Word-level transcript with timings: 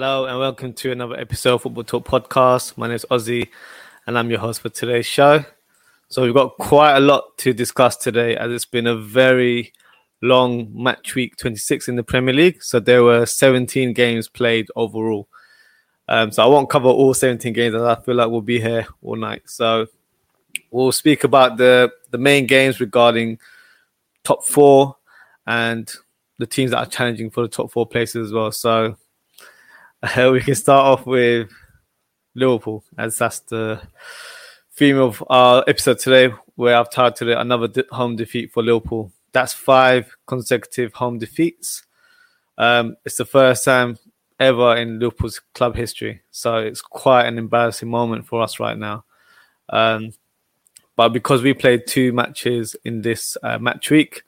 Hello 0.00 0.26
and 0.26 0.38
welcome 0.38 0.72
to 0.74 0.92
another 0.92 1.18
episode 1.18 1.54
of 1.54 1.62
Football 1.62 1.82
Talk 1.82 2.06
Podcast. 2.06 2.78
My 2.78 2.86
name 2.86 2.94
is 2.94 3.06
Ozzy 3.10 3.48
and 4.06 4.16
I'm 4.16 4.30
your 4.30 4.38
host 4.38 4.60
for 4.60 4.68
today's 4.68 5.06
show. 5.06 5.44
So 6.06 6.22
we've 6.22 6.32
got 6.32 6.56
quite 6.56 6.96
a 6.96 7.00
lot 7.00 7.36
to 7.38 7.52
discuss 7.52 7.96
today 7.96 8.36
as 8.36 8.52
it's 8.52 8.64
been 8.64 8.86
a 8.86 8.94
very 8.94 9.72
long 10.22 10.70
match 10.72 11.16
week 11.16 11.36
26 11.36 11.88
in 11.88 11.96
the 11.96 12.04
Premier 12.04 12.32
League. 12.32 12.62
So 12.62 12.78
there 12.78 13.02
were 13.02 13.26
17 13.26 13.92
games 13.92 14.28
played 14.28 14.68
overall. 14.76 15.26
Um, 16.06 16.30
so 16.30 16.44
I 16.44 16.46
won't 16.46 16.70
cover 16.70 16.86
all 16.86 17.12
17 17.12 17.52
games 17.52 17.74
as 17.74 17.82
I 17.82 17.96
feel 17.96 18.14
like 18.14 18.30
we'll 18.30 18.40
be 18.40 18.60
here 18.60 18.86
all 19.02 19.16
night. 19.16 19.42
So 19.46 19.88
we'll 20.70 20.92
speak 20.92 21.24
about 21.24 21.56
the, 21.56 21.90
the 22.12 22.18
main 22.18 22.46
games 22.46 22.78
regarding 22.78 23.40
top 24.22 24.44
four 24.44 24.94
and 25.44 25.92
the 26.38 26.46
teams 26.46 26.70
that 26.70 26.78
are 26.78 26.86
challenging 26.86 27.30
for 27.30 27.42
the 27.42 27.48
top 27.48 27.72
four 27.72 27.84
places 27.84 28.28
as 28.28 28.32
well. 28.32 28.52
So 28.52 28.96
uh, 30.02 30.30
we 30.32 30.40
can 30.40 30.54
start 30.54 30.86
off 30.86 31.06
with 31.06 31.50
Liverpool, 32.34 32.84
as 32.96 33.18
that's 33.18 33.40
the 33.40 33.80
theme 34.72 34.98
of 34.98 35.22
our 35.28 35.64
episode 35.66 35.98
today, 35.98 36.34
where 36.54 36.76
I've 36.76 36.90
titled 36.90 37.30
it 37.30 37.38
another 37.38 37.68
de- 37.68 37.84
home 37.90 38.16
defeat 38.16 38.52
for 38.52 38.62
Liverpool. 38.62 39.12
That's 39.32 39.52
five 39.52 40.16
consecutive 40.26 40.94
home 40.94 41.18
defeats. 41.18 41.84
Um, 42.56 42.96
it's 43.04 43.16
the 43.16 43.24
first 43.24 43.64
time 43.64 43.98
ever 44.40 44.76
in 44.76 44.98
Liverpool's 44.98 45.40
club 45.54 45.76
history, 45.76 46.22
so 46.30 46.58
it's 46.58 46.80
quite 46.80 47.26
an 47.26 47.38
embarrassing 47.38 47.88
moment 47.88 48.26
for 48.26 48.42
us 48.42 48.60
right 48.60 48.78
now. 48.78 49.04
Um, 49.68 50.12
but 50.96 51.10
because 51.10 51.42
we 51.42 51.54
played 51.54 51.86
two 51.86 52.12
matches 52.12 52.74
in 52.84 53.02
this 53.02 53.36
uh, 53.42 53.58
match 53.58 53.90
week, 53.90 54.22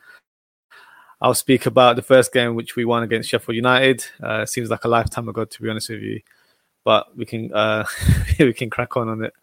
I'll 1.23 1.35
speak 1.35 1.67
about 1.67 1.97
the 1.97 2.03
first 2.03 2.33
game 2.33 2.55
which 2.55 2.77
we 2.77 2.85
won 2.85 3.03
against 3.03 3.29
Sheffield 3.29 3.57
United. 3.57 4.05
Uh, 4.23 4.47
seems 4.47 4.71
like 4.71 4.85
a 4.85 4.89
lifetime 4.89 5.29
ago, 5.29 5.45
to 5.45 5.63
be 5.63 5.69
honest 5.69 5.91
with 5.91 6.01
you, 6.01 6.21
but 6.83 7.15
we 7.17 7.27
can 7.27 7.53
uh, 7.53 7.85
we 8.39 8.55
can 8.55 8.71
crack 8.71 8.97
on 8.97 9.09
on 9.09 9.25
it. 9.25 9.35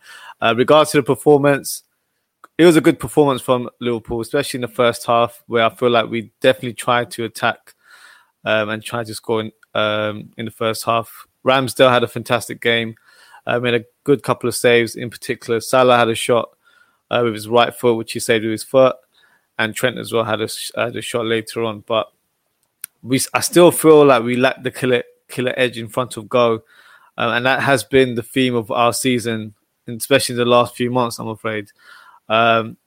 Uh, 0.42 0.56
regards 0.58 0.92
to 0.92 0.98
the 0.98 1.04
performance, 1.04 1.84
it 2.58 2.66
was 2.66 2.78
a 2.78 2.82
good 2.82 3.00
performance 3.00 3.42
from 3.42 3.70
Liverpool, 3.80 4.22
especially 4.22 4.58
in 4.58 4.62
the 4.62 4.68
first 4.68 5.06
half, 5.06 5.44
where 5.46 5.64
I 5.64 5.70
feel 5.70 5.92
like 5.92 6.10
we 6.10 6.32
definitely 6.42 6.74
tried 6.74 7.12
to 7.12 7.26
attack 7.26 7.76
um, 8.44 8.70
and 8.70 8.84
tried 8.84 9.06
to 9.08 9.14
score 9.14 9.42
in, 9.42 9.52
um, 9.76 10.32
in 10.38 10.46
the 10.46 10.52
first 10.52 10.84
half. 10.84 11.28
Ramsdale 11.46 11.92
had 11.92 12.04
a 12.04 12.08
fantastic 12.08 12.60
game, 12.60 12.96
uh, 13.46 13.60
made 13.60 13.76
a 13.76 13.86
good 14.04 14.24
couple 14.24 14.48
of 14.48 14.56
saves. 14.56 14.96
In 14.96 15.12
particular, 15.12 15.60
Salah 15.60 15.98
had 15.98 16.10
a 16.10 16.16
shot 16.16 16.50
uh, 17.12 17.22
with 17.24 17.36
his 17.36 17.48
right 17.48 17.74
foot, 17.74 17.96
which 17.96 18.14
he 18.14 18.20
saved 18.20 18.44
with 18.44 18.52
his 18.52 18.64
foot 18.64 18.96
and 19.60 19.74
Trent 19.76 19.98
as 19.98 20.14
well 20.14 20.24
had 20.24 20.42
a, 20.42 20.50
had 20.76 20.96
a 20.96 21.02
shot 21.02 21.26
later 21.26 21.64
on. 21.64 21.82
But 21.82 22.12
we, 23.04 23.20
I 23.34 23.40
still 23.42 23.72
feel 23.72 24.06
like 24.06 24.24
we 24.24 24.36
lack 24.36 24.64
the 24.64 24.72
killer 24.72 25.04
killer 25.28 25.54
edge 25.58 25.78
in 25.78 25.88
front 25.88 26.18
of 26.18 26.30
goal, 26.30 26.60
um, 27.18 27.32
and 27.34 27.46
that 27.46 27.62
has 27.62 27.84
been 27.84 28.16
the 28.16 28.24
theme 28.24 28.56
of 28.56 28.72
our 28.72 28.94
season, 28.94 29.54
especially 29.88 30.36
the 30.36 30.46
last 30.46 30.76
few 30.76 30.92
months. 30.92 31.20
I'm 31.20 31.28
afraid. 31.28 31.72
Um, 32.30 32.78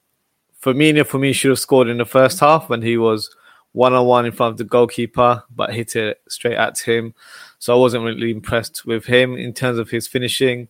Firmino, 0.61 1.05
for 1.05 1.17
me, 1.17 1.33
should 1.33 1.49
have 1.49 1.59
scored 1.59 1.87
in 1.87 1.97
the 1.97 2.05
first 2.05 2.39
half 2.39 2.69
when 2.69 2.81
he 2.81 2.97
was 2.97 3.35
one 3.73 3.93
on 3.93 4.05
one 4.05 4.25
in 4.25 4.31
front 4.31 4.51
of 4.51 4.57
the 4.57 4.63
goalkeeper, 4.63 5.43
but 5.55 5.73
hit 5.73 5.95
it 5.95 6.21
straight 6.27 6.57
at 6.57 6.77
him. 6.79 7.13
So 7.57 7.73
I 7.73 7.79
wasn't 7.79 8.03
really 8.03 8.31
impressed 8.31 8.85
with 8.85 9.05
him 9.05 9.37
in 9.37 9.53
terms 9.53 9.79
of 9.79 9.89
his 9.89 10.07
finishing. 10.07 10.67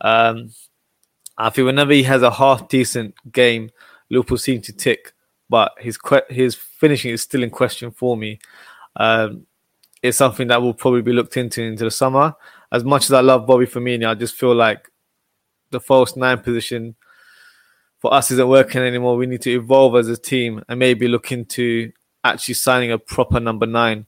Um, 0.00 0.50
I 1.36 1.50
feel 1.50 1.66
whenever 1.66 1.92
he 1.92 2.04
has 2.04 2.22
a 2.22 2.30
half 2.30 2.68
decent 2.68 3.14
game, 3.32 3.70
Liverpool 4.10 4.38
seem 4.38 4.62
to 4.62 4.72
tick 4.72 5.12
but 5.48 5.72
his 5.78 5.98
his 6.28 6.54
finishing 6.54 7.12
is 7.12 7.22
still 7.22 7.42
in 7.42 7.50
question 7.50 7.90
for 7.90 8.16
me. 8.16 8.38
Um, 8.96 9.46
it's 10.02 10.18
something 10.18 10.48
that 10.48 10.62
will 10.62 10.74
probably 10.74 11.02
be 11.02 11.12
looked 11.12 11.36
into 11.36 11.62
into 11.62 11.84
the 11.84 11.90
summer. 11.90 12.34
As 12.72 12.84
much 12.84 13.04
as 13.04 13.12
I 13.12 13.20
love 13.20 13.46
Bobby 13.46 13.66
Firmino, 13.66 14.08
I 14.08 14.14
just 14.14 14.34
feel 14.34 14.54
like 14.54 14.90
the 15.70 15.80
false 15.80 16.16
nine 16.16 16.38
position 16.38 16.96
for 17.98 18.12
us 18.12 18.30
isn't 18.30 18.48
working 18.48 18.82
anymore. 18.82 19.16
We 19.16 19.26
need 19.26 19.42
to 19.42 19.50
evolve 19.50 19.96
as 19.96 20.08
a 20.08 20.16
team 20.16 20.62
and 20.68 20.78
maybe 20.78 21.08
look 21.08 21.32
into 21.32 21.92
actually 22.24 22.54
signing 22.54 22.92
a 22.92 22.98
proper 22.98 23.40
number 23.40 23.66
nine 23.66 24.06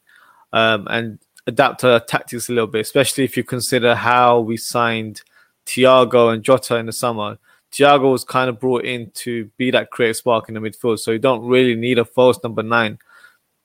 um, 0.52 0.86
and 0.90 1.18
adapt 1.46 1.84
our 1.84 2.00
tactics 2.00 2.48
a 2.48 2.52
little 2.52 2.66
bit, 2.66 2.80
especially 2.80 3.24
if 3.24 3.36
you 3.36 3.44
consider 3.44 3.94
how 3.94 4.40
we 4.40 4.56
signed 4.56 5.22
Thiago 5.66 6.32
and 6.32 6.42
Jota 6.42 6.76
in 6.76 6.86
the 6.86 6.92
summer. 6.92 7.38
Thiago 7.72 8.12
was 8.12 8.24
kind 8.24 8.48
of 8.48 8.58
brought 8.58 8.84
in 8.84 9.10
to 9.10 9.46
be 9.56 9.70
that 9.70 9.90
creative 9.90 10.16
spark 10.16 10.48
in 10.48 10.54
the 10.54 10.60
midfield. 10.60 10.98
So 10.98 11.10
you 11.10 11.18
don't 11.18 11.46
really 11.46 11.74
need 11.74 11.98
a 11.98 12.04
false 12.04 12.38
number 12.42 12.62
nine 12.62 12.98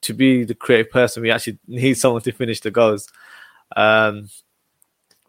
to 0.02 0.14
be 0.14 0.44
the 0.44 0.56
creative 0.56 0.92
person. 0.92 1.24
We 1.24 1.32
actually 1.32 1.60
need 1.68 1.96
someone 1.96 2.22
to 2.24 2.32
finish 2.32 2.60
the 2.60 2.72
goals. 2.72 3.08
Um, 3.76 4.30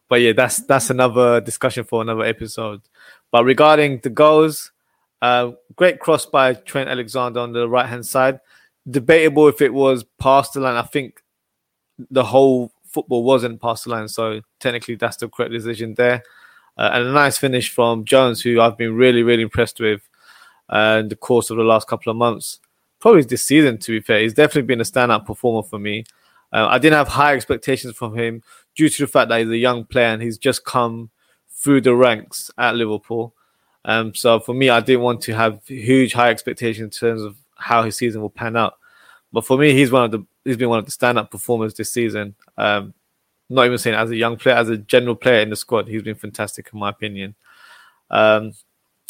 but 0.08 0.20
yeah, 0.20 0.32
that's 0.32 0.58
that's 0.58 0.90
another 0.90 1.40
discussion 1.40 1.84
for 1.84 2.02
another 2.02 2.24
episode. 2.24 2.82
But 3.30 3.44
regarding 3.44 4.00
the 4.00 4.10
goals, 4.10 4.70
uh, 5.22 5.52
great 5.76 6.00
cross 6.00 6.26
by 6.26 6.54
Trent 6.54 6.90
Alexander 6.90 7.40
on 7.40 7.52
the 7.52 7.68
right 7.68 7.88
hand 7.88 8.06
side. 8.06 8.40
Debatable 8.88 9.48
if 9.48 9.62
it 9.62 9.72
was 9.72 10.04
past 10.18 10.52
the 10.52 10.60
line. 10.60 10.76
I 10.76 10.82
think 10.82 11.22
the 12.10 12.24
whole 12.24 12.70
football 12.86 13.24
wasn't 13.24 13.62
past 13.62 13.84
the 13.84 13.90
line, 13.90 14.08
so 14.08 14.42
technically 14.60 14.96
that's 14.96 15.16
the 15.16 15.28
correct 15.28 15.52
decision 15.52 15.94
there. 15.94 16.22
Uh, 16.76 16.90
and 16.92 17.06
a 17.06 17.12
nice 17.12 17.38
finish 17.38 17.70
from 17.70 18.04
Jones, 18.04 18.42
who 18.42 18.60
I've 18.60 18.76
been 18.76 18.94
really, 18.94 19.22
really 19.22 19.42
impressed 19.42 19.80
with 19.80 20.08
uh, 20.68 20.98
in 21.00 21.08
the 21.08 21.16
course 21.16 21.50
of 21.50 21.56
the 21.56 21.62
last 21.62 21.86
couple 21.86 22.10
of 22.10 22.16
months. 22.16 22.58
Probably 23.00 23.22
this 23.22 23.42
season, 23.42 23.78
to 23.78 23.92
be 23.92 24.00
fair. 24.00 24.20
He's 24.20 24.34
definitely 24.34 24.62
been 24.62 24.80
a 24.80 24.84
standout 24.84 25.26
performer 25.26 25.62
for 25.62 25.78
me. 25.78 26.04
Uh, 26.52 26.66
I 26.68 26.78
didn't 26.78 26.96
have 26.96 27.08
high 27.08 27.34
expectations 27.34 27.96
from 27.96 28.16
him 28.16 28.42
due 28.74 28.88
to 28.88 29.02
the 29.02 29.06
fact 29.06 29.28
that 29.28 29.40
he's 29.40 29.50
a 29.50 29.56
young 29.56 29.84
player 29.84 30.06
and 30.06 30.22
he's 30.22 30.38
just 30.38 30.64
come 30.64 31.10
through 31.50 31.80
the 31.80 31.94
ranks 31.94 32.50
at 32.58 32.76
Liverpool. 32.76 33.34
Um, 33.84 34.14
so 34.14 34.40
for 34.40 34.54
me, 34.54 34.70
I 34.70 34.80
didn't 34.80 35.02
want 35.02 35.20
to 35.22 35.34
have 35.34 35.60
huge 35.66 36.12
high 36.12 36.30
expectations 36.30 36.84
in 36.84 36.90
terms 36.90 37.22
of 37.22 37.36
how 37.56 37.82
his 37.82 37.96
season 37.96 38.22
will 38.22 38.30
pan 38.30 38.56
out. 38.56 38.74
But 39.32 39.44
for 39.44 39.58
me, 39.58 39.72
he's 39.72 39.90
one 39.90 40.04
of 40.04 40.10
the 40.12 40.24
he's 40.44 40.56
been 40.56 40.68
one 40.68 40.78
of 40.78 40.84
the 40.84 40.92
standout 40.92 41.30
performers 41.30 41.74
this 41.74 41.92
season. 41.92 42.34
Um, 42.56 42.94
not 43.48 43.66
even 43.66 43.78
saying 43.78 43.96
as 43.96 44.10
a 44.10 44.16
young 44.16 44.36
player, 44.36 44.56
as 44.56 44.68
a 44.68 44.78
general 44.78 45.14
player 45.14 45.40
in 45.40 45.50
the 45.50 45.56
squad, 45.56 45.88
he's 45.88 46.02
been 46.02 46.14
fantastic 46.14 46.70
in 46.72 46.78
my 46.78 46.90
opinion. 46.90 47.34
Um, 48.10 48.52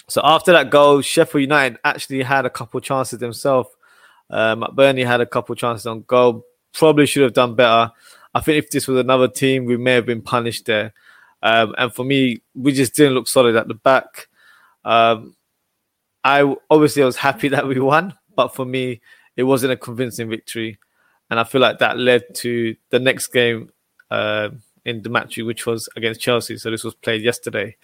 so 0.09 0.21
after 0.25 0.53
that 0.53 0.71
goal, 0.71 1.01
Sheffield 1.01 1.43
United 1.43 1.79
actually 1.85 2.23
had 2.23 2.45
a 2.45 2.51
couple 2.51 2.81
chances 2.81 3.19
themselves. 3.19 3.71
Um, 4.31 4.67
Burnley 4.75 5.05
had 5.05 5.21
a 5.21 5.27
couple 5.27 5.55
chances 5.55 5.87
on 5.87 6.03
goal. 6.03 6.45
Probably 6.73 7.07
should 7.07 7.23
have 7.23 7.33
done 7.33 7.55
better. 7.55 7.93
I 8.35 8.41
think 8.41 8.59
if 8.59 8.71
this 8.71 8.89
was 8.89 8.99
another 8.99 9.29
team, 9.29 9.65
we 9.65 9.77
may 9.77 9.93
have 9.93 10.07
been 10.07 10.23
punished 10.23 10.67
there. 10.67 10.93
Um, 11.43 11.75
and 11.79 11.95
for 11.95 12.05
me, 12.05 12.43
we 12.55 12.73
just 12.73 12.95
didn't 12.95 13.15
look 13.15 13.29
solid 13.29 13.55
at 13.55 13.69
the 13.69 13.75
back. 13.75 14.29
Um, 14.85 15.37
I 16.25 16.55
obviously 16.71 17.03
I 17.03 17.07
was 17.07 17.17
happy 17.17 17.49
that 17.51 17.67
we 17.67 17.79
won, 17.79 18.15
but 18.35 18.55
for 18.55 18.65
me, 18.65 19.01
it 19.37 19.45
wasn't 19.45 19.73
a 19.73 19.77
convincing 19.77 20.29
victory, 20.29 20.79
and 21.31 21.41
I 21.41 21.45
feel 21.45 21.61
like 21.61 21.79
that 21.79 21.99
led 21.99 22.35
to 22.37 22.77
the 22.91 23.01
next 23.01 23.29
game 23.29 23.71
uh, 24.11 24.51
in 24.85 25.03
the 25.03 25.09
match, 25.09 25.37
which 25.39 25.67
was 25.67 25.89
against 25.97 26.21
Chelsea. 26.21 26.57
So 26.59 26.71
this 26.71 26.85
was 26.85 26.95
played 26.95 27.23
yesterday. 27.23 27.77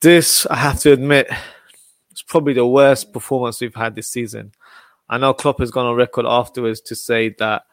This, 0.00 0.46
I 0.46 0.56
have 0.56 0.80
to 0.80 0.92
admit, 0.92 1.30
is 2.12 2.22
probably 2.22 2.54
the 2.54 2.66
worst 2.66 3.12
performance 3.12 3.60
we've 3.60 3.74
had 3.74 3.94
this 3.94 4.08
season. 4.08 4.52
I 5.08 5.18
know 5.18 5.34
Klopp 5.34 5.58
has 5.60 5.70
gone 5.70 5.86
on 5.86 5.96
record 5.96 6.26
afterwards 6.26 6.80
to 6.82 6.94
say 6.94 7.34
that 7.38 7.64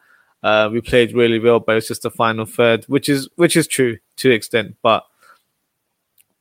uh, 0.42 0.68
we 0.72 0.80
played 0.80 1.14
really 1.14 1.38
well, 1.38 1.60
but 1.60 1.76
it's 1.76 1.88
just 1.88 2.02
the 2.02 2.10
final 2.10 2.44
third, 2.44 2.84
which 2.84 3.08
is 3.08 3.28
which 3.36 3.56
is 3.56 3.66
true 3.66 3.98
to 4.16 4.30
extent. 4.30 4.76
But 4.82 5.04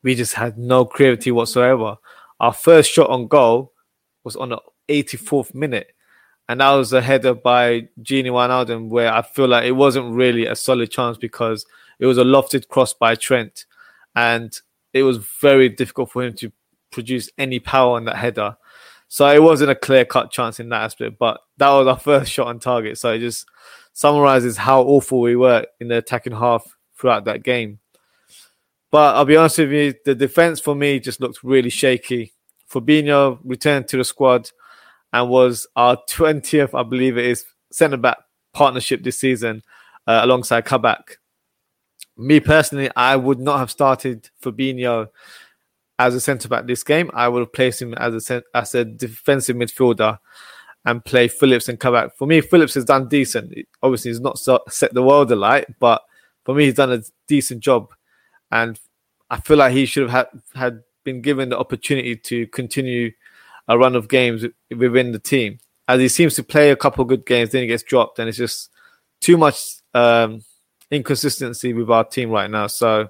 we 0.03 0.15
just 0.15 0.33
had 0.33 0.57
no 0.57 0.85
creativity 0.85 1.31
whatsoever. 1.31 1.97
Our 2.39 2.53
first 2.53 2.91
shot 2.91 3.09
on 3.09 3.27
goal 3.27 3.73
was 4.23 4.35
on 4.35 4.49
the 4.49 4.59
84th 4.89 5.53
minute 5.53 5.91
and 6.49 6.61
that 6.61 6.71
was 6.71 6.93
a 6.93 7.01
header 7.01 7.33
by 7.33 7.89
Gini 8.01 8.27
Wijnaldum 8.27 8.89
where 8.89 9.13
I 9.13 9.21
feel 9.21 9.47
like 9.47 9.65
it 9.65 9.73
wasn't 9.73 10.15
really 10.15 10.45
a 10.45 10.55
solid 10.55 10.89
chance 10.91 11.17
because 11.17 11.65
it 11.99 12.05
was 12.05 12.17
a 12.17 12.23
lofted 12.23 12.67
cross 12.67 12.93
by 12.93 13.15
Trent, 13.15 13.65
and 14.15 14.57
it 14.93 15.03
was 15.03 15.17
very 15.17 15.69
difficult 15.69 16.11
for 16.11 16.23
him 16.23 16.33
to 16.33 16.51
produce 16.91 17.29
any 17.37 17.59
power 17.59 17.95
on 17.95 18.05
that 18.05 18.15
header. 18.15 18.55
So 19.09 19.27
it 19.29 19.41
wasn't 19.41 19.71
a 19.71 19.75
clear 19.75 20.05
cut 20.05 20.31
chance 20.31 20.59
in 20.59 20.69
that 20.69 20.83
aspect, 20.83 21.17
but 21.17 21.39
that 21.57 21.69
was 21.69 21.87
our 21.87 21.99
first 21.99 22.31
shot 22.31 22.47
on 22.47 22.59
target. 22.59 22.97
So 22.97 23.13
it 23.13 23.19
just 23.19 23.45
summarizes 23.93 24.57
how 24.57 24.81
awful 24.81 25.21
we 25.21 25.35
were 25.35 25.65
in 25.79 25.87
the 25.87 25.97
attacking 25.97 26.33
half 26.33 26.75
throughout 26.95 27.25
that 27.25 27.43
game. 27.43 27.79
But 28.91 29.15
I'll 29.15 29.25
be 29.25 29.35
honest 29.35 29.59
with 29.59 29.71
you, 29.71 29.93
the 30.05 30.15
defense 30.15 30.59
for 30.59 30.75
me 30.75 30.99
just 30.99 31.19
looked 31.19 31.43
really 31.43 31.69
shaky. 31.69 32.33
Fabinho 32.71 33.39
returned 33.43 33.87
to 33.89 33.97
the 33.97 34.03
squad 34.03 34.49
and 35.17 35.29
was 35.29 35.65
our 35.75 35.97
20th, 36.09 36.77
I 36.77 36.83
believe 36.83 37.17
it 37.17 37.25
is, 37.25 37.43
centre 37.71 37.97
back 37.97 38.17
partnership 38.53 39.03
this 39.03 39.19
season 39.19 39.63
uh, 40.05 40.21
alongside 40.23 40.65
Kabak. 40.65 41.17
Me 42.17 42.39
personally, 42.39 42.89
I 42.95 43.15
would 43.15 43.39
not 43.39 43.57
have 43.57 43.71
started 43.71 44.29
Fabinho 44.43 45.07
as 45.97 46.13
a 46.13 46.21
centre 46.21 46.47
back 46.47 46.67
this 46.67 46.83
game. 46.83 47.09
I 47.13 47.27
would 47.29 47.39
have 47.39 47.53
placed 47.53 47.81
him 47.81 47.95
as 47.95 48.29
a 48.29 48.43
as 48.53 48.75
a 48.75 48.85
defensive 48.85 49.55
midfielder 49.55 50.19
and 50.85 51.03
play 51.03 51.27
Phillips 51.27 51.67
and 51.67 51.79
Kabak. 51.79 52.15
For 52.15 52.27
me, 52.27 52.41
Phillips 52.41 52.75
has 52.75 52.85
done 52.85 53.09
decent. 53.09 53.53
Obviously, 53.81 54.11
he's 54.11 54.21
not 54.21 54.39
set 54.69 54.93
the 54.93 55.03
world 55.03 55.31
alight, 55.31 55.65
but 55.79 56.03
for 56.45 56.53
me, 56.53 56.65
he's 56.65 56.75
done 56.75 56.91
a 56.91 57.01
decent 57.27 57.61
job, 57.61 57.91
and 58.51 58.79
I 59.31 59.39
feel 59.39 59.57
like 59.57 59.73
he 59.73 59.85
should 59.85 60.09
have 60.09 60.27
had, 60.31 60.41
had 60.55 60.83
been 61.03 61.21
given 61.21 61.49
the 61.49 61.57
opportunity 61.57 62.15
to 62.15 62.45
continue 62.47 63.11
a 63.67 63.77
run 63.77 63.95
of 63.95 64.07
games 64.07 64.45
within 64.75 65.11
the 65.11 65.19
team. 65.19 65.59
As 65.87 65.99
he 65.99 66.07
seems 66.07 66.35
to 66.35 66.43
play 66.43 66.71
a 66.71 66.75
couple 66.75 67.03
good 67.05 67.25
games, 67.25 67.51
then 67.51 67.61
he 67.61 67.67
gets 67.67 67.83
dropped, 67.83 68.19
and 68.19 68.27
it's 68.27 68.37
just 68.37 68.69
too 69.21 69.37
much 69.37 69.57
um, 69.93 70.41
inconsistency 70.91 71.73
with 71.73 71.89
our 71.89 72.03
team 72.03 72.29
right 72.29 72.49
now. 72.49 72.67
So, 72.67 73.09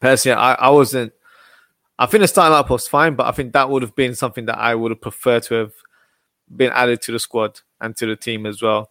personally, 0.00 0.36
I, 0.36 0.54
I 0.54 0.70
wasn't. 0.70 1.12
I 1.98 2.06
think 2.06 2.22
the 2.22 2.28
starting 2.28 2.54
up 2.54 2.70
was 2.70 2.86
fine, 2.86 3.16
but 3.16 3.26
I 3.26 3.32
think 3.32 3.52
that 3.52 3.68
would 3.68 3.82
have 3.82 3.94
been 3.94 4.14
something 4.14 4.46
that 4.46 4.58
I 4.58 4.74
would 4.74 4.92
have 4.92 5.00
preferred 5.00 5.42
to 5.44 5.54
have 5.54 5.72
been 6.54 6.70
added 6.72 7.02
to 7.02 7.12
the 7.12 7.18
squad 7.18 7.60
and 7.80 7.96
to 7.96 8.06
the 8.06 8.16
team 8.16 8.46
as 8.46 8.62
well. 8.62 8.90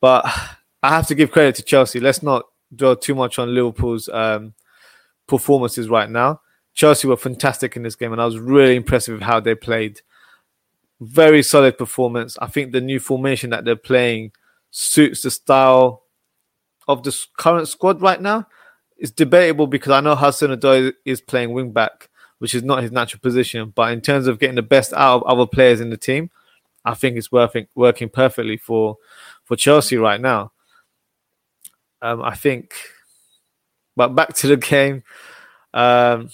But 0.00 0.24
I 0.82 0.90
have 0.90 1.08
to 1.08 1.14
give 1.14 1.32
credit 1.32 1.56
to 1.56 1.62
Chelsea. 1.62 2.00
Let's 2.00 2.22
not 2.22 2.44
dwell 2.74 2.96
too 2.96 3.14
much 3.14 3.38
on 3.38 3.54
Liverpool's 3.54 4.08
um, 4.08 4.54
performances 5.26 5.88
right 5.88 6.08
now. 6.08 6.40
Chelsea 6.76 7.08
were 7.08 7.16
fantastic 7.16 7.74
in 7.74 7.82
this 7.82 7.96
game, 7.96 8.12
and 8.12 8.20
I 8.20 8.26
was 8.26 8.38
really 8.38 8.76
impressed 8.76 9.08
with 9.08 9.22
how 9.22 9.40
they 9.40 9.54
played. 9.54 10.02
Very 11.00 11.42
solid 11.42 11.78
performance. 11.78 12.36
I 12.40 12.46
think 12.46 12.70
the 12.70 12.82
new 12.82 13.00
formation 13.00 13.50
that 13.50 13.64
they're 13.64 13.76
playing 13.76 14.32
suits 14.70 15.22
the 15.22 15.30
style 15.30 16.04
of 16.86 17.02
the 17.02 17.18
current 17.38 17.68
squad 17.68 18.02
right 18.02 18.20
now. 18.20 18.46
It's 18.98 19.10
debatable 19.10 19.66
because 19.66 19.90
I 19.90 20.00
know 20.00 20.14
Hudson-Odoi 20.14 20.92
is 21.06 21.22
playing 21.22 21.52
wing 21.54 21.72
back, 21.72 22.10
which 22.38 22.54
is 22.54 22.62
not 22.62 22.82
his 22.82 22.92
natural 22.92 23.20
position. 23.20 23.72
But 23.74 23.92
in 23.92 24.02
terms 24.02 24.26
of 24.26 24.38
getting 24.38 24.56
the 24.56 24.62
best 24.62 24.92
out 24.92 25.16
of 25.16 25.22
other 25.24 25.46
players 25.46 25.80
in 25.80 25.88
the 25.88 25.96
team, 25.96 26.30
I 26.84 26.92
think 26.94 27.16
it's 27.16 27.32
working 27.32 27.66
working 27.74 28.10
perfectly 28.10 28.58
for 28.58 28.98
for 29.44 29.56
Chelsea 29.56 29.96
right 29.96 30.20
now. 30.20 30.52
Um, 32.02 32.22
I 32.22 32.34
think, 32.34 32.74
but 33.96 34.14
back 34.14 34.34
to 34.34 34.46
the 34.46 34.56
game, 34.58 35.02
um, 35.72 36.30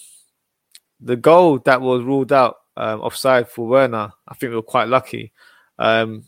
the 1.02 1.16
goal 1.16 1.58
that 1.60 1.80
was 1.80 2.02
ruled 2.02 2.32
out 2.32 2.56
um, 2.76 3.00
offside 3.00 3.48
for 3.48 3.66
Werner, 3.66 4.12
I 4.28 4.34
think 4.34 4.50
we 4.50 4.56
were 4.56 4.62
quite 4.62 4.88
lucky. 4.88 5.32
Um, 5.78 6.24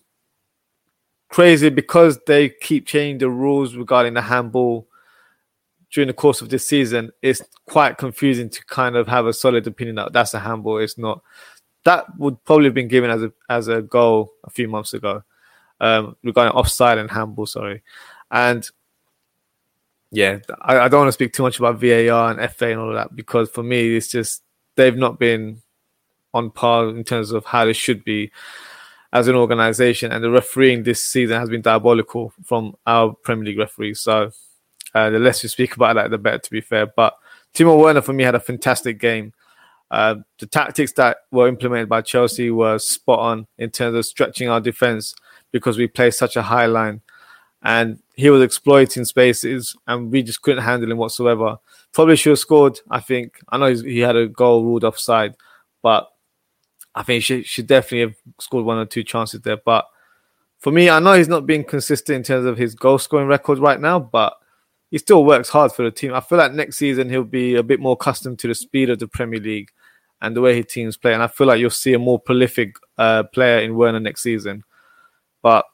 crazy 1.29 1.69
because 1.69 2.19
they 2.26 2.49
keep 2.49 2.87
changing 2.87 3.19
the 3.19 3.29
rules 3.29 3.75
regarding 3.75 4.15
the 4.15 4.23
handball 4.23 4.87
during 5.91 6.09
the 6.09 6.15
course 6.15 6.41
of 6.41 6.49
this 6.49 6.67
season. 6.67 7.11
It's 7.23 7.43
quite 7.67 7.99
confusing 7.99 8.50
to 8.50 8.65
kind 8.67 8.94
of 8.97 9.09
have 9.09 9.26
a 9.26 9.32
solid 9.32 9.67
opinion 9.67 9.97
that 9.97 10.12
that's 10.12 10.35
a 10.35 10.38
handball. 10.38 10.79
It's 10.79 10.97
not 10.97 11.23
that 11.85 12.06
would 12.19 12.43
probably 12.44 12.67
have 12.67 12.75
been 12.75 12.88
given 12.88 13.11
as 13.11 13.23
a 13.23 13.32
as 13.49 13.69
a 13.69 13.82
goal 13.82 14.32
a 14.44 14.50
few 14.50 14.69
months 14.69 14.94
ago 14.94 15.25
um, 15.81 16.17
regarding 16.23 16.53
offside 16.53 16.99
and 16.99 17.11
handball. 17.11 17.47
Sorry, 17.47 17.82
and 18.31 18.69
yeah, 20.12 20.38
I, 20.61 20.79
I, 20.79 20.88
don't 20.88 21.00
want 21.00 21.09
to 21.09 21.12
speak 21.12 21.32
too 21.32 21.43
much 21.43 21.59
about 21.59 21.81
VAR 21.81 22.31
and 22.31 22.53
FA 22.53 22.71
and 22.71 22.79
all 22.79 22.91
of 22.91 22.94
that 22.94 23.17
because 23.17 23.50
for 23.50 23.65
me, 23.65 23.97
it's 23.97 24.06
just 24.06 24.44
they've 24.76 24.97
not 24.97 25.19
been 25.19 25.62
on 26.32 26.50
par 26.50 26.88
in 26.88 27.05
terms 27.05 27.31
of 27.31 27.44
how 27.44 27.65
they 27.65 27.73
should 27.73 28.05
be 28.05 28.31
as 29.12 29.29
an 29.29 29.37
organization, 29.37 30.11
and 30.11 30.25
the 30.25 30.31
refereeing 30.31 30.82
this 30.82 31.05
season 31.05 31.38
has 31.38 31.49
been 31.49 31.62
diabolical 31.62 32.32
from 32.43 32.75
our 32.85 33.15
Premier 33.15 33.44
League 33.47 33.59
referees. 33.59 34.00
So 34.00 34.31
uh, 34.94 35.11
the 35.11 35.21
less 35.21 35.43
we 35.43 35.49
speak 35.49 35.76
about 35.76 35.94
that, 35.94 36.11
the 36.11 36.19
better. 36.19 36.38
To 36.38 36.50
be 36.50 36.61
fair, 36.61 36.87
but 36.87 37.17
Timo 37.55 37.81
Werner 37.81 38.03
for 38.03 38.12
me 38.12 38.25
had 38.25 38.35
a 38.35 38.41
fantastic 38.41 38.99
game. 38.99 39.32
Uh, 39.91 40.17
the 40.41 40.47
tactics 40.47 40.93
that 40.94 41.19
were 41.31 41.47
implemented 41.47 41.88
by 41.88 42.03
Chelsea 42.03 42.50
were 42.50 42.79
spot 42.81 43.21
on 43.21 43.47
in 43.59 43.71
terms 43.71 43.97
of 43.97 44.05
stretching 44.05 44.49
our 44.49 44.61
defense 44.61 45.15
because 45.53 45.79
we 45.79 45.87
play 45.87 46.11
such 46.11 46.35
a 46.35 46.43
high 46.43 46.67
line. 46.67 47.00
And 47.62 48.00
he 48.17 48.29
was 48.29 48.43
exploiting 48.43 49.05
spaces, 49.05 49.76
and 49.87 50.11
we 50.11 50.23
just 50.25 50.43
couldn't 50.43 50.65
handle 50.65 50.91
him 50.91 50.99
whatsoever. 50.99 51.59
Probably 51.94 52.17
should 52.17 52.31
have 52.31 52.38
scored. 52.38 52.81
I 52.91 53.00
think. 53.00 53.38
I 53.49 53.56
know 53.56 53.73
he 53.73 54.00
had 54.00 54.17
a 54.17 54.26
goal 54.26 54.64
ruled 54.64 54.85
offside, 54.85 55.37
but 55.82 56.08
I 56.94 57.02
think 57.02 57.17
he 57.17 57.20
should, 57.20 57.46
should 57.46 57.67
definitely 57.67 58.00
have 58.00 58.17
scored 58.41 58.64
one 58.64 58.79
or 58.79 58.85
two 58.85 59.05
chances 59.05 59.41
there. 59.41 59.56
But 59.56 59.87
for 60.58 60.70
me, 60.70 60.91
I 60.91 60.99
know 60.99 61.14
he's 61.14 61.29
not 61.29 61.46
being 61.46 61.64
consistent 61.64 62.17
in 62.17 62.23
terms 62.23 62.46
of 62.46 62.56
his 62.58 62.75
goal 62.75 62.99
scoring 62.99 63.29
record 63.29 63.58
right 63.58 63.81
now, 63.81 63.99
but 64.00 64.35
he 64.91 64.99
still 64.99 65.25
works 65.25 65.49
hard 65.49 65.73
for 65.73 65.82
the 65.82 65.91
team. 65.91 66.14
I 66.14 66.20
feel 66.20 66.38
like 66.38 66.52
next 66.52 66.76
season 66.76 67.11
he'll 67.11 67.25
be 67.25 67.56
a 67.56 67.62
bit 67.62 67.81
more 67.81 67.94
accustomed 68.00 68.38
to 68.40 68.49
the 68.49 68.55
speed 68.55 68.90
of 68.90 68.99
the 68.99 69.08
Premier 69.08 69.40
League 69.40 69.70
and 70.20 70.37
the 70.37 70.40
way 70.40 70.56
his 70.56 70.67
teams 70.67 70.97
play. 70.97 71.12
And 71.12 71.23
I 71.23 71.26
feel 71.26 71.47
like 71.47 71.61
you'll 71.61 71.70
see 71.70 71.94
a 71.94 71.99
more 71.99 72.19
prolific 72.19 72.76
uh, 72.97 73.25
player 73.25 73.58
in 73.58 73.75
Werner 73.75 74.00
next 74.00 74.23
season. 74.23 74.64
But 75.43 75.64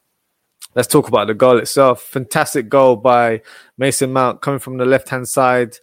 let's 0.74 0.88
talk 0.88 1.06
about 1.06 1.26
the 1.28 1.34
goal 1.34 1.58
itself. 1.58 2.02
Fantastic 2.02 2.68
goal 2.68 2.96
by 2.96 3.42
Mason 3.78 4.12
Mount 4.12 4.40
coming 4.40 4.58
from 4.58 4.78
the 4.78 4.86
left 4.86 5.08
hand 5.08 5.28
side. 5.28 5.76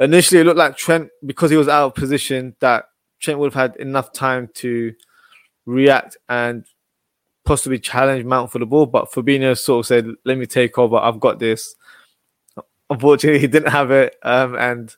Initially, 0.00 0.40
it 0.40 0.44
looked 0.44 0.58
like 0.58 0.76
Trent, 0.78 1.10
because 1.24 1.50
he 1.50 1.58
was 1.58 1.68
out 1.68 1.86
of 1.86 1.94
position, 1.94 2.56
that 2.60 2.86
Trent 3.20 3.38
would 3.38 3.52
have 3.52 3.72
had 3.72 3.80
enough 3.80 4.12
time 4.12 4.48
to 4.54 4.94
react 5.66 6.16
and 6.28 6.64
possibly 7.44 7.78
challenge 7.78 8.24
Mount 8.24 8.50
for 8.50 8.58
the 8.58 8.66
ball. 8.66 8.86
But 8.86 9.12
Fabinho 9.12 9.56
sort 9.58 9.80
of 9.80 9.86
said, 9.86 10.08
Let 10.24 10.38
me 10.38 10.46
take 10.46 10.78
over. 10.78 10.96
I've 10.96 11.20
got 11.20 11.38
this. 11.38 11.74
Unfortunately, 12.88 13.38
he 13.40 13.46
didn't 13.46 13.70
have 13.70 13.90
it. 13.90 14.16
Um, 14.22 14.56
and 14.56 14.94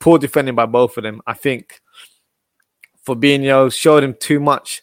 poor 0.00 0.18
defending 0.18 0.54
by 0.54 0.66
both 0.66 0.96
of 0.96 1.02
them. 1.02 1.20
I 1.26 1.34
think 1.34 1.80
Fabinho 3.06 3.72
showed 3.72 4.02
him 4.02 4.16
too 4.18 4.40
much, 4.40 4.82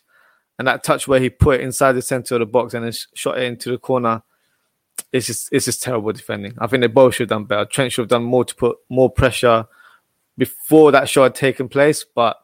and 0.60 0.68
that 0.68 0.84
touch 0.84 1.08
where 1.08 1.20
he 1.20 1.31
put 1.31 1.60
it 1.60 1.64
inside 1.64 1.94
the 1.94 2.02
center 2.04 2.36
of 2.36 2.40
the 2.40 2.46
box 2.46 2.75
and 2.75 2.86
then 2.86 2.94
shot 3.16 3.40
it 3.40 3.44
into 3.44 3.72
the 3.72 3.80
corner. 3.80 4.22
It's 5.13 5.27
just 5.27 5.50
it's 5.51 5.65
just 5.65 5.83
terrible 5.83 6.12
defending. 6.12 6.56
I 6.57 6.68
think 6.68 6.81
they 6.81 6.88
both 6.88 7.15
should 7.15 7.30
have 7.30 7.38
done 7.38 7.45
better. 7.45 7.65
Trent 7.65 7.94
should 7.94 8.01
have 8.01 8.10
done 8.10 8.24
more 8.24 8.44
to 8.44 8.56
put 8.56 8.77
more 8.89 9.10
pressure 9.10 9.65
before 10.38 10.92
that 10.92 11.07
shot 11.07 11.24
had 11.24 11.36
taken 11.36 11.69
place. 11.69 12.04
But 12.04 12.38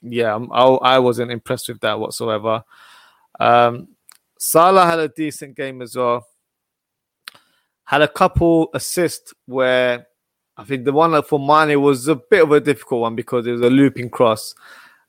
yeah, 0.00 0.34
I, 0.34 0.64
I 0.64 0.98
wasn't 0.98 1.30
impressed 1.30 1.68
with 1.68 1.80
that 1.80 2.00
whatsoever. 2.00 2.64
Um, 3.38 3.88
Salah 4.38 4.86
had 4.86 4.98
a 4.98 5.08
decent 5.08 5.56
game 5.56 5.82
as 5.82 5.96
well. 5.96 6.26
Had 7.84 8.02
a 8.02 8.08
couple 8.08 8.70
assists 8.72 9.34
where 9.44 10.06
I 10.56 10.64
think 10.64 10.84
the 10.84 10.92
one 10.92 11.22
for 11.24 11.38
Mane 11.38 11.80
was 11.80 12.08
a 12.08 12.16
bit 12.16 12.42
of 12.42 12.52
a 12.52 12.60
difficult 12.60 13.02
one 13.02 13.14
because 13.14 13.46
it 13.46 13.52
was 13.52 13.60
a 13.60 13.70
looping 13.70 14.08
cross 14.08 14.54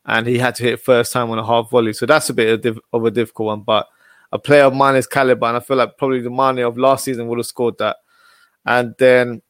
and 0.06 0.28
he 0.28 0.38
had 0.38 0.56
to 0.56 0.64
hit 0.64 0.82
first 0.82 1.14
time 1.14 1.32
on 1.32 1.40
a 1.40 1.46
half 1.46 1.70
volley. 1.70 1.94
So 1.94 2.06
that's 2.06 2.30
a 2.30 2.34
bit 2.34 2.66
of, 2.66 2.80
of 2.92 3.06
a 3.06 3.12
difficult 3.12 3.48
one. 3.48 3.62
But 3.62 3.88
a 4.36 4.40
player 4.40 4.66
of 4.66 4.74
Mane's 4.74 5.08
caliber, 5.08 5.48
and 5.48 5.56
I 5.56 5.62
feel 5.62 5.78
like 5.78 5.98
probably 5.98 6.20
the 6.20 6.30
Mane 6.30 6.60
of 6.60 6.78
last 6.78 7.06
season 7.06 7.28
would 7.28 7.40
have 7.40 7.46
scored 7.46 7.78
that. 7.78 7.96
And 8.66 8.94
then 9.00 9.42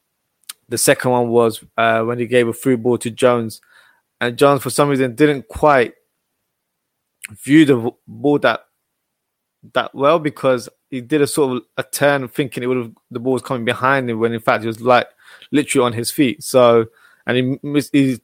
the 0.69 0.77
second 0.77 1.09
one 1.09 1.29
was 1.29 1.63
uh, 1.75 2.03
when 2.03 2.19
he 2.19 2.27
gave 2.27 2.47
a 2.47 2.53
free 2.53 2.75
ball 2.75 2.99
to 2.99 3.09
Jones, 3.09 3.61
and 4.21 4.37
Jones 4.37 4.61
for 4.61 4.69
some 4.69 4.89
reason 4.89 5.15
didn't 5.15 5.47
quite 5.47 5.95
view 7.31 7.65
the 7.65 7.91
ball 8.07 8.37
that 8.39 8.61
that 9.73 9.95
well 9.95 10.19
because 10.19 10.69
he 10.91 11.01
did 11.01 11.23
a 11.23 11.27
sort 11.27 11.57
of 11.57 11.63
a 11.77 11.83
turn 11.83 12.27
thinking 12.27 12.61
it 12.61 12.67
would 12.67 12.77
have 12.77 12.91
the 13.09 13.19
ball 13.19 13.33
was 13.33 13.41
coming 13.41 13.65
behind 13.65 14.07
him 14.07 14.19
when 14.19 14.31
in 14.31 14.39
fact 14.39 14.61
he 14.61 14.67
was 14.67 14.79
like 14.79 15.07
literally 15.51 15.83
on 15.83 15.93
his 15.93 16.11
feet. 16.11 16.43
So 16.43 16.85
and 17.25 17.37
he, 17.37 17.59
mis- 17.63 17.89
he 17.91 18.19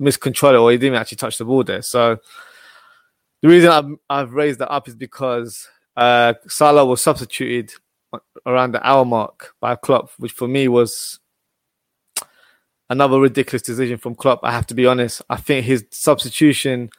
miscontrol 0.00 0.54
it 0.54 0.58
or 0.58 0.70
he 0.70 0.78
didn't 0.78 0.98
actually 0.98 1.16
touch 1.16 1.38
the 1.38 1.44
ball 1.44 1.64
there. 1.64 1.82
So 1.82 2.18
the 3.42 3.48
reason 3.48 3.70
I've, 3.70 3.90
I've 4.08 4.32
raised 4.34 4.60
that 4.60 4.70
up 4.70 4.86
is 4.86 4.94
because 4.94 5.68
uh, 5.96 6.34
Salah 6.48 6.84
was 6.84 7.02
substituted 7.02 7.72
around 8.44 8.72
the 8.72 8.86
hour 8.86 9.04
mark 9.04 9.54
by 9.60 9.76
Klopp, 9.76 10.10
which 10.18 10.32
for 10.32 10.48
me 10.48 10.68
was 10.68 11.20
another 12.88 13.18
ridiculous 13.18 13.62
decision 13.62 13.98
from 13.98 14.14
Klopp. 14.14 14.40
I 14.42 14.52
have 14.52 14.66
to 14.68 14.74
be 14.74 14.86
honest. 14.86 15.22
I 15.28 15.36
think 15.36 15.66
his 15.66 15.84
substitution 15.90 16.90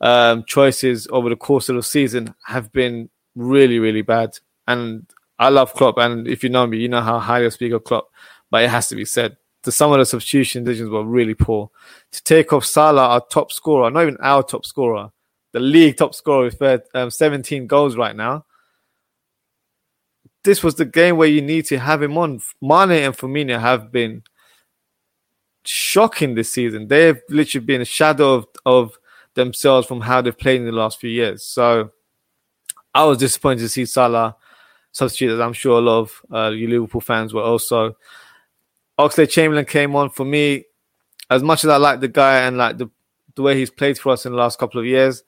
um, 0.00 0.44
choices 0.46 1.06
over 1.10 1.28
the 1.28 1.36
course 1.36 1.68
of 1.68 1.76
the 1.76 1.82
season 1.82 2.34
have 2.46 2.72
been 2.72 3.10
really, 3.34 3.78
really 3.78 4.02
bad. 4.02 4.38
And 4.66 5.06
I 5.38 5.48
love 5.48 5.74
Klopp, 5.74 5.98
and 5.98 6.28
if 6.28 6.42
you 6.42 6.50
know 6.50 6.66
me, 6.66 6.78
you 6.78 6.88
know 6.88 7.00
how 7.00 7.18
highly 7.18 7.46
I 7.46 7.48
speak 7.50 7.72
of 7.72 7.84
Klopp. 7.84 8.08
But 8.50 8.64
it 8.64 8.70
has 8.70 8.88
to 8.88 8.96
be 8.96 9.04
said, 9.04 9.36
the 9.62 9.72
some 9.72 9.92
of 9.92 9.98
the 9.98 10.06
substitution 10.06 10.64
decisions 10.64 10.90
were 10.90 11.04
really 11.04 11.34
poor. 11.34 11.70
To 12.12 12.22
take 12.24 12.52
off 12.52 12.64
Salah, 12.64 13.08
our 13.08 13.20
top 13.20 13.52
scorer, 13.52 13.90
not 13.90 14.02
even 14.02 14.16
our 14.20 14.42
top 14.42 14.64
scorer, 14.66 15.10
the 15.52 15.60
league 15.60 15.96
top 15.96 16.14
scorer 16.14 16.44
with 16.44 16.82
um, 16.94 17.10
17 17.10 17.66
goals 17.66 17.96
right 17.96 18.14
now. 18.14 18.44
This 20.42 20.62
was 20.62 20.76
the 20.76 20.84
game 20.84 21.16
where 21.16 21.28
you 21.28 21.42
need 21.42 21.66
to 21.66 21.78
have 21.78 22.02
him 22.02 22.16
on. 22.16 22.40
Mane 22.62 22.92
and 22.92 23.16
Firmino 23.16 23.60
have 23.60 23.92
been 23.92 24.22
shocking 25.64 26.34
this 26.34 26.52
season. 26.52 26.88
They've 26.88 27.20
literally 27.28 27.66
been 27.66 27.80
a 27.82 27.86
shadow 27.86 28.34
of, 28.34 28.46
of 28.64 28.98
themselves 29.34 29.86
from 29.86 30.00
how 30.00 30.22
they've 30.22 30.36
played 30.36 30.60
in 30.60 30.66
the 30.66 30.72
last 30.72 30.98
few 30.98 31.10
years. 31.10 31.44
So 31.44 31.90
I 32.94 33.04
was 33.04 33.18
disappointed 33.18 33.60
to 33.60 33.68
see 33.68 33.84
Salah 33.84 34.36
substituted. 34.92 35.40
I'm 35.40 35.52
sure 35.52 35.78
a 35.78 35.82
lot 35.82 36.00
of 36.00 36.22
uh, 36.32 36.50
you 36.50 36.68
Liverpool 36.68 37.00
fans 37.00 37.34
were 37.34 37.42
also. 37.42 37.96
Oxlade 38.98 39.30
Chamberlain 39.30 39.64
came 39.64 39.94
on 39.96 40.10
for 40.10 40.24
me. 40.24 40.64
As 41.28 41.42
much 41.42 41.64
as 41.64 41.70
I 41.70 41.76
like 41.76 42.00
the 42.00 42.08
guy 42.08 42.40
and 42.40 42.56
like 42.56 42.78
the 42.78 42.90
the 43.36 43.42
way 43.42 43.56
he's 43.56 43.70
played 43.70 43.96
for 43.96 44.12
us 44.12 44.26
in 44.26 44.32
the 44.32 44.38
last 44.38 44.58
couple 44.58 44.80
of 44.80 44.86
years, 44.86 45.22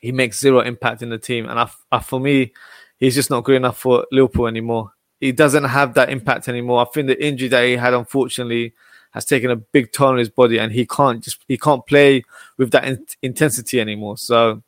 he 0.00 0.12
makes 0.12 0.40
zero 0.40 0.60
impact 0.60 1.02
in 1.02 1.10
the 1.10 1.18
team. 1.18 1.46
And 1.46 1.58
I, 1.58 1.70
I, 1.92 2.00
for 2.00 2.18
me, 2.18 2.52
he's 2.98 3.14
just 3.14 3.30
not 3.30 3.44
good 3.44 3.56
enough 3.56 3.78
for 3.78 4.06
Liverpool 4.10 4.46
anymore. 4.46 4.92
he 5.20 5.32
doesn't 5.32 5.64
have 5.64 5.94
that 5.94 6.08
impact 6.10 6.48
anymore. 6.48 6.80
I 6.80 6.86
think 6.92 7.06
the 7.06 7.24
injury 7.24 7.48
that 7.48 7.64
he 7.64 7.76
had, 7.76 7.94
unfortunately, 7.94 8.74
has 9.12 9.24
taken 9.24 9.50
a 9.50 9.56
big 9.56 9.92
toll 9.92 10.08
on 10.08 10.18
his 10.18 10.28
body, 10.28 10.58
and 10.58 10.72
he 10.72 10.86
can't 10.86 11.22
just 11.22 11.44
he 11.48 11.58
can't 11.58 11.84
play 11.86 12.22
with 12.56 12.70
that 12.70 12.84
in- 12.84 13.06
intensity 13.22 13.80
anymore. 13.80 14.16
So 14.16 14.62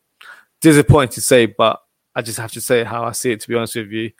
disappointing 0.60 1.12
to 1.12 1.20
say, 1.20 1.46
but 1.46 1.80
I 2.14 2.22
just 2.22 2.38
have 2.38 2.52
to 2.52 2.60
say 2.60 2.84
how 2.84 3.04
I 3.04 3.12
see 3.12 3.32
it. 3.32 3.40
To 3.40 3.48
be 3.48 3.54
honest 3.54 3.76
with 3.76 3.92
you, 3.92 4.10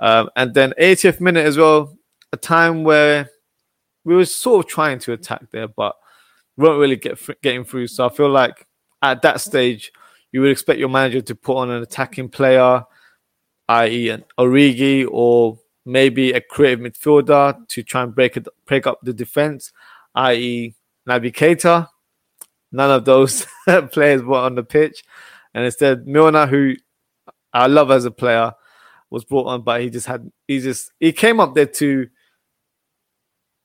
um, 0.00 0.30
and 0.36 0.54
then 0.54 0.72
80th 0.80 1.20
minute 1.20 1.46
as 1.46 1.56
well, 1.56 1.96
a 2.32 2.36
time 2.36 2.82
where 2.82 3.28
we 4.04 4.16
were 4.16 4.24
sort 4.24 4.64
of 4.64 4.70
trying 4.70 4.98
to 5.00 5.12
attack 5.12 5.50
there, 5.50 5.68
but 5.68 5.96
we 6.56 6.66
weren't 6.66 6.80
really 6.80 6.96
get 6.96 7.20
getting 7.42 7.64
through. 7.64 7.86
So 7.88 8.06
I 8.06 8.08
feel 8.08 8.30
like 8.30 8.66
at 9.02 9.22
that 9.22 9.40
stage, 9.40 9.92
you 10.32 10.40
would 10.40 10.50
expect 10.50 10.78
your 10.78 10.88
manager 10.88 11.20
to 11.20 11.34
put 11.34 11.56
on 11.58 11.70
an 11.70 11.82
attacking 11.82 12.30
player, 12.30 12.84
i.e., 13.68 14.08
an 14.08 14.24
Origi 14.38 15.06
or 15.08 15.58
maybe 15.84 16.32
a 16.32 16.40
creative 16.40 16.80
midfielder 16.80 17.66
to 17.68 17.82
try 17.82 18.02
and 18.02 18.14
break 18.14 18.36
it, 18.36 18.48
break 18.66 18.86
up 18.86 19.00
the 19.02 19.12
defense, 19.12 19.72
i.e., 20.14 20.74
Naby 21.08 21.32
Keita. 21.32 21.88
None 22.70 22.90
of 22.90 23.04
those 23.04 23.46
players 23.92 24.22
were 24.22 24.38
on 24.38 24.54
the 24.54 24.62
pitch, 24.62 25.04
and 25.52 25.64
instead 25.64 26.06
Milner, 26.06 26.46
who 26.46 26.74
I 27.52 27.66
love 27.66 27.90
as 27.90 28.06
a 28.06 28.10
player, 28.10 28.54
was 29.10 29.24
brought 29.24 29.46
on, 29.46 29.62
but 29.62 29.82
he 29.82 29.90
just 29.90 30.06
had 30.06 30.30
he 30.48 30.58
just 30.58 30.90
he 30.98 31.12
came 31.12 31.38
up 31.38 31.54
there 31.54 31.66
to 31.66 32.08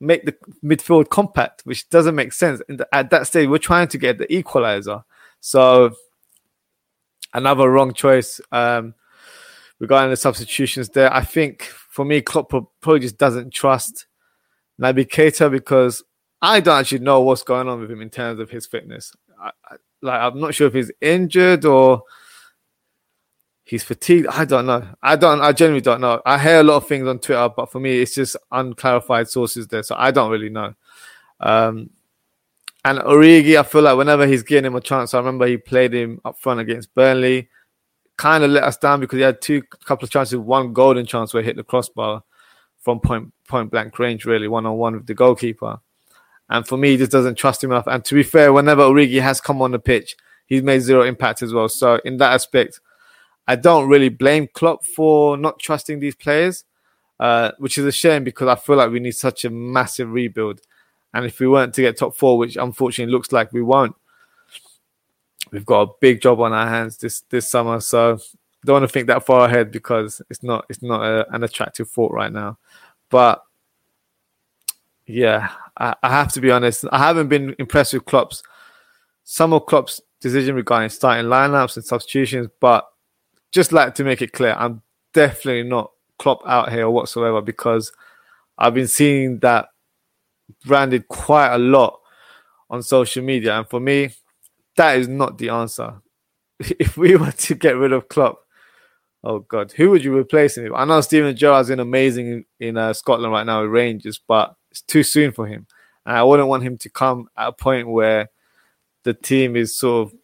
make 0.02 0.26
the 0.26 0.36
midfield 0.64 1.08
compact, 1.08 1.62
which 1.64 1.88
doesn't 1.90 2.16
make 2.16 2.34
sense. 2.34 2.62
The, 2.68 2.86
at 2.92 3.10
that 3.12 3.28
stage, 3.28 3.48
we're 3.48 3.60
trying 3.60 3.88
to 3.90 3.98
get 3.98 4.18
the 4.18 4.32
equalizer, 4.32 5.06
so 5.40 5.96
another 7.38 7.70
wrong 7.72 7.94
choice 7.94 8.42
um, 8.52 8.94
regarding 9.80 10.10
the 10.10 10.18
substitutions 10.18 10.90
there. 10.90 11.14
I 11.14 11.24
think 11.24 11.64
for 11.64 12.04
me, 12.04 12.22
Klopp 12.22 12.50
probably 12.50 13.00
just 13.00 13.18
doesn't 13.18 13.54
trust 13.54 14.08
Naby 14.82 15.08
Keita 15.08 15.50
because 15.52 16.04
I 16.42 16.60
don't 16.60 16.80
actually 16.80 17.00
know 17.00 17.22
what's 17.22 17.44
going 17.44 17.68
on 17.68 17.80
with 17.80 17.92
him 17.92 18.02
in 18.02 18.10
terms 18.10 18.40
of 18.40 18.50
his 18.50 18.66
fitness. 18.66 19.14
I, 19.40 19.52
I, 19.66 19.76
like 20.02 20.20
I'm 20.20 20.40
not 20.40 20.56
sure 20.56 20.68
if 20.68 20.74
he's 20.74 20.92
injured 21.00 21.66
or 21.66 22.04
he's 23.64 23.84
fatigued. 23.84 24.28
I 24.28 24.46
don't 24.46 24.66
know. 24.66 24.88
I 25.02 25.16
don't. 25.16 25.42
I 25.42 25.52
genuinely 25.52 25.82
don't 25.82 26.02
know. 26.02 26.22
I 26.26 26.40
hear 26.40 26.60
a 26.60 26.64
lot 26.64 26.78
of 26.78 26.88
things 26.88 27.08
on 27.08 27.20
Twitter, 27.20 27.50
but 27.56 27.72
for 27.72 27.80
me, 27.80 28.00
it's 28.00 28.16
just 28.16 28.36
unclarified 28.52 29.30
sources 29.30 29.68
there, 29.68 29.84
so 29.84 29.96
I 29.98 30.12
don't 30.12 30.32
really 30.32 30.50
know. 30.50 30.74
Um, 31.40 31.92
and 32.88 33.00
Origi, 33.00 33.60
I 33.60 33.64
feel 33.64 33.82
like 33.82 33.98
whenever 33.98 34.26
he's 34.26 34.44
getting 34.44 34.68
him 34.68 34.76
a 34.76 34.82
chance, 34.82 35.14
I 35.14 35.18
remember 35.18 35.46
he 35.46 35.58
played 35.58 35.94
him 35.94 36.22
up 36.24 36.40
front 36.40 36.62
against 36.62 36.96
Burnley. 36.96 37.50
Kind 38.16 38.46
of 38.46 38.52
let 38.52 38.64
us 38.64 38.78
down 38.78 39.02
because 39.02 39.18
he 39.18 39.24
had 39.24 39.42
two 39.42 39.62
couple 39.84 40.06
of 40.06 40.10
chances, 40.10 40.38
one 40.38 40.72
golden 40.72 41.06
chance 41.06 41.34
where 41.34 41.44
he 41.44 41.48
hit 41.48 41.58
the 41.58 41.64
crossbar 41.64 42.24
from 42.80 43.02
point 43.02 43.34
point 43.46 43.72
blank 43.72 44.00
range, 44.00 44.24
really 44.24 44.48
one 44.48 44.66
on 44.66 44.78
one 44.78 44.94
with 44.94 45.06
the 45.06 45.14
goalkeeper. 45.14 45.80
And 46.50 46.66
for 46.66 46.78
me, 46.78 46.92
he 46.92 46.98
just 46.98 47.12
doesn't 47.12 47.36
trust 47.36 47.62
him 47.62 47.72
enough. 47.72 47.88
And 47.88 48.06
to 48.06 48.16
be 48.16 48.24
fair, 48.24 48.54
whenever 48.54 48.84
Origi 48.84 49.22
has 49.22 49.42
come 49.42 49.62
on 49.62 49.72
the 49.72 49.80
pitch, 49.80 50.16
he's 50.46 50.64
made 50.64 50.80
zero 50.80 51.04
impact 51.04 51.42
as 51.42 51.54
well. 51.54 51.68
So 51.68 52.00
in 52.06 52.16
that 52.18 52.32
aspect, 52.32 52.80
I 53.50 53.58
don't 53.58 53.90
really 53.90 54.10
blame 54.10 54.48
Klopp 54.54 54.86
for 54.86 55.36
not 55.36 55.60
trusting 55.60 56.00
these 56.00 56.16
players, 56.16 56.64
uh, 57.20 57.52
which 57.58 57.78
is 57.78 57.84
a 57.84 57.92
shame 57.92 58.24
because 58.24 58.48
I 58.48 58.56
feel 58.56 58.78
like 58.78 58.92
we 58.92 59.02
need 59.02 59.12
such 59.12 59.44
a 59.44 59.50
massive 59.50 60.10
rebuild. 60.10 60.62
And 61.14 61.26
if 61.26 61.40
we 61.40 61.48
weren't 61.48 61.74
to 61.76 61.82
get 61.82 61.98
top 61.98 62.16
four, 62.16 62.38
which 62.38 62.58
unfortunately 62.58 63.12
looks 63.12 63.32
like 63.32 63.54
we 63.54 63.62
won't, 63.62 63.96
we've 65.52 65.66
got 65.66 65.82
a 65.82 65.94
big 66.02 66.22
job 66.22 66.40
on 66.42 66.54
our 66.54 66.68
hands 66.68 66.98
this 66.98 67.22
this 67.30 67.50
summer. 67.50 67.80
So 67.80 68.20
don't 68.66 68.82
want 68.82 68.84
to 68.84 68.94
think 68.94 69.08
that 69.08 69.26
far 69.26 69.46
ahead 69.46 69.72
because 69.72 70.22
it's 70.30 70.44
not 70.44 70.66
it's 70.70 70.82
not 70.82 71.02
a, 71.02 71.34
an 71.34 71.44
attractive 71.44 71.90
thought 71.90 72.12
right 72.12 72.32
now. 72.32 72.58
But 73.10 73.42
yeah, 75.06 75.52
I, 75.78 75.96
I, 76.04 76.10
have 76.10 76.34
to 76.34 76.42
be 76.42 76.52
honest. 76.52 76.84
I 76.92 76.98
haven't 76.98 77.30
been 77.30 77.56
impressed 77.60 77.94
with 77.94 78.06
Klopp's 78.06 78.44
some 79.24 79.54
of 79.54 79.66
Klopp's 79.66 80.02
decision 80.20 80.56
regarding 80.56 80.90
starting 80.90 81.28
lineups 81.28 81.78
and 81.78 81.86
substitutions, 81.86 82.50
but 82.60 82.88
just 83.52 83.72
like 83.72 83.96
to 83.96 84.04
make 84.04 84.22
it 84.22 84.34
clear, 84.34 84.54
I'm 84.58 84.82
definitely 85.14 85.64
not 85.64 85.92
Klopp 86.20 86.42
out 86.46 86.72
here 86.72 86.90
whatsoever 86.90 87.42
because 87.42 87.92
I've 88.58 88.74
been 88.74 88.88
seeing 88.88 89.40
that 89.40 89.70
branded 90.66 91.08
quite 91.08 91.54
a 91.54 91.58
lot 91.58 92.00
on 92.70 92.84
social 92.84 93.24
media, 93.24 93.58
and 93.58 93.70
for 93.70 93.80
me, 93.80 94.12
that 94.76 94.98
is 94.98 95.08
not 95.08 95.38
the 95.38 95.50
answer. 95.50 96.02
If 96.80 96.98
we 96.98 97.16
were 97.16 97.32
to 97.32 97.56
get 97.56 97.78
rid 97.78 97.94
of 97.94 98.10
Klopp, 98.10 98.40
oh 99.24 99.40
god, 99.40 99.72
who 99.74 99.92
would 99.92 100.04
you 100.04 100.18
replace 100.18 100.58
him? 100.58 100.74
I 100.76 100.86
know 100.86 101.02
Steven 101.02 101.36
Gerrard's 101.36 101.70
in 101.70 101.80
amazing 101.80 102.46
in, 102.60 102.78
uh, 102.78 102.94
Scotland 102.94 103.32
right 103.32 103.46
now 103.46 103.62
with 103.62 103.72
Rangers, 103.72 104.20
but 104.26 104.56
it's 104.72 104.82
too 104.82 105.04
soon 105.04 105.32
for 105.32 105.46
him, 105.46 105.68
and 106.06 106.18
I 106.18 106.24
wouldn't 106.24 106.50
want 106.50 106.64
him 106.64 106.78
to 106.80 106.90
come 106.90 107.30
at 107.38 107.50
a 107.50 107.52
point 107.52 107.88
where 107.88 108.30
the 109.04 109.14
team 109.14 109.56
is 109.56 109.78
sort 109.78 110.08
of 110.08 110.20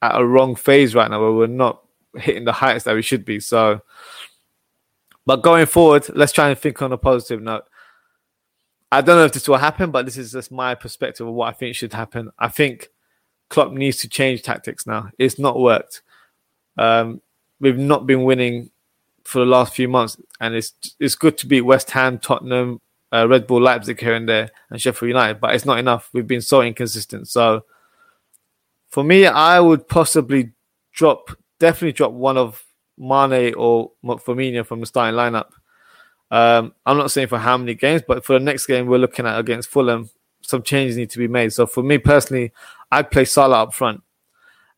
at 0.00 0.20
a 0.20 0.24
wrong 0.24 0.54
phase 0.54 0.94
right 0.94 1.10
now, 1.10 1.20
where 1.20 1.32
we're 1.32 1.46
not 1.46 1.82
hitting 2.14 2.44
the 2.44 2.52
heights 2.52 2.84
that 2.84 2.94
we 2.94 3.02
should 3.02 3.24
be. 3.24 3.40
So, 3.40 3.80
but 5.24 5.42
going 5.42 5.66
forward, 5.66 6.06
let's 6.14 6.32
try 6.32 6.48
and 6.48 6.58
think 6.58 6.80
on 6.82 6.92
a 6.92 6.98
positive 6.98 7.42
note. 7.42 7.64
I 8.96 9.02
don't 9.02 9.18
know 9.18 9.26
if 9.26 9.32
this 9.32 9.46
will 9.46 9.58
happen, 9.58 9.90
but 9.90 10.06
this 10.06 10.16
is 10.16 10.32
just 10.32 10.50
my 10.50 10.74
perspective 10.74 11.26
of 11.26 11.34
what 11.34 11.48
I 11.48 11.52
think 11.52 11.76
should 11.76 11.92
happen. 11.92 12.30
I 12.38 12.48
think 12.48 12.88
Klopp 13.50 13.72
needs 13.72 13.98
to 13.98 14.08
change 14.08 14.42
tactics 14.42 14.86
now. 14.86 15.10
It's 15.18 15.38
not 15.38 15.60
worked. 15.60 16.00
Um, 16.78 17.20
we've 17.60 17.76
not 17.76 18.06
been 18.06 18.24
winning 18.24 18.70
for 19.22 19.40
the 19.40 19.44
last 19.44 19.74
few 19.74 19.86
months, 19.86 20.16
and 20.40 20.54
it's 20.54 20.72
it's 20.98 21.14
good 21.14 21.36
to 21.38 21.46
beat 21.46 21.60
West 21.60 21.90
Ham, 21.90 22.18
Tottenham, 22.18 22.80
uh, 23.12 23.28
Red 23.28 23.46
Bull 23.46 23.60
Leipzig 23.60 24.00
here 24.00 24.14
and 24.14 24.26
there, 24.26 24.48
and 24.70 24.80
Sheffield 24.80 25.08
United, 25.08 25.42
but 25.42 25.54
it's 25.54 25.66
not 25.66 25.78
enough. 25.78 26.08
We've 26.14 26.26
been 26.26 26.40
so 26.40 26.62
inconsistent. 26.62 27.28
So, 27.28 27.66
for 28.88 29.04
me, 29.04 29.26
I 29.26 29.60
would 29.60 29.88
possibly 29.88 30.52
drop 30.92 31.36
definitely 31.58 31.92
drop 31.92 32.12
one 32.12 32.38
of 32.38 32.64
Mane 32.96 33.52
or 33.56 33.92
Firmino 34.02 34.64
from 34.64 34.80
the 34.80 34.86
starting 34.86 35.18
lineup. 35.18 35.50
Um, 36.30 36.72
I'm 36.84 36.96
not 36.96 37.10
saying 37.10 37.28
for 37.28 37.38
how 37.38 37.56
many 37.56 37.74
games, 37.74 38.02
but 38.06 38.24
for 38.24 38.34
the 38.34 38.44
next 38.44 38.66
game 38.66 38.86
we're 38.86 38.98
looking 38.98 39.26
at 39.26 39.38
against 39.38 39.68
Fulham, 39.68 40.10
some 40.40 40.62
changes 40.62 40.96
need 40.96 41.10
to 41.10 41.18
be 41.18 41.28
made. 41.28 41.52
So 41.52 41.66
for 41.66 41.82
me 41.82 41.98
personally, 41.98 42.52
I'd 42.90 43.10
play 43.10 43.24
Salah 43.24 43.62
up 43.64 43.74
front, 43.74 44.02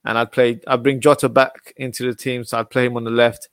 and 0.04 0.18
I'd 0.18 0.32
play. 0.32 0.60
I'd 0.66 0.82
bring 0.82 1.00
Jota 1.00 1.28
back 1.28 1.72
into 1.76 2.04
the 2.06 2.14
team, 2.14 2.44
so 2.44 2.58
I'd 2.58 2.70
play 2.70 2.86
him 2.86 2.96
on 2.96 3.04
the 3.04 3.10
left, 3.10 3.48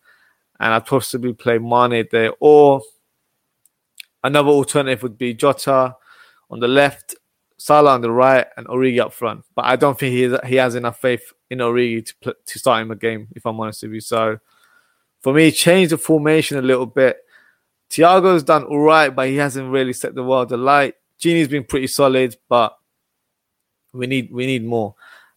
and 0.59 0.73
I'd 0.73 0.85
possibly 0.85 1.33
play 1.33 1.57
Mane 1.57 2.05
there. 2.11 2.31
Or 2.39 2.81
another 4.23 4.49
alternative 4.49 5.03
would 5.03 5.17
be 5.17 5.33
Jota 5.33 5.95
on 6.49 6.59
the 6.59 6.67
left, 6.67 7.15
Salah 7.57 7.91
on 7.91 8.01
the 8.01 8.11
right, 8.11 8.47
and 8.57 8.67
Origi 8.67 8.99
up 8.99 9.13
front. 9.13 9.43
But 9.55 9.65
I 9.65 9.75
don't 9.75 9.97
think 9.97 10.13
he 10.13 10.47
he 10.47 10.55
has 10.55 10.75
enough 10.75 10.99
faith 10.99 11.33
in 11.49 11.59
Origi 11.59 12.13
to 12.21 12.35
to 12.45 12.59
start 12.59 12.81
him 12.81 12.91
a 12.91 12.95
game. 12.95 13.27
If 13.35 13.45
I'm 13.45 13.59
honest 13.59 13.83
with 13.83 13.93
you, 13.93 14.01
so 14.01 14.39
for 15.21 15.33
me, 15.33 15.51
change 15.51 15.89
the 15.89 15.97
formation 15.97 16.57
a 16.57 16.61
little 16.61 16.85
bit. 16.85 17.24
Thiago's 17.89 18.43
done 18.43 18.63
all 18.63 18.79
right, 18.79 19.13
but 19.15 19.27
he 19.27 19.35
hasn't 19.37 19.71
really 19.71 19.93
set 19.93 20.15
the 20.15 20.23
world 20.23 20.51
alight. 20.51 20.95
Gini's 21.19 21.47
been 21.47 21.63
pretty 21.63 21.87
solid, 21.87 22.35
but 22.49 22.77
we 23.93 24.07
need 24.07 24.31
we 24.31 24.45
need 24.45 24.65
more. 24.65 24.95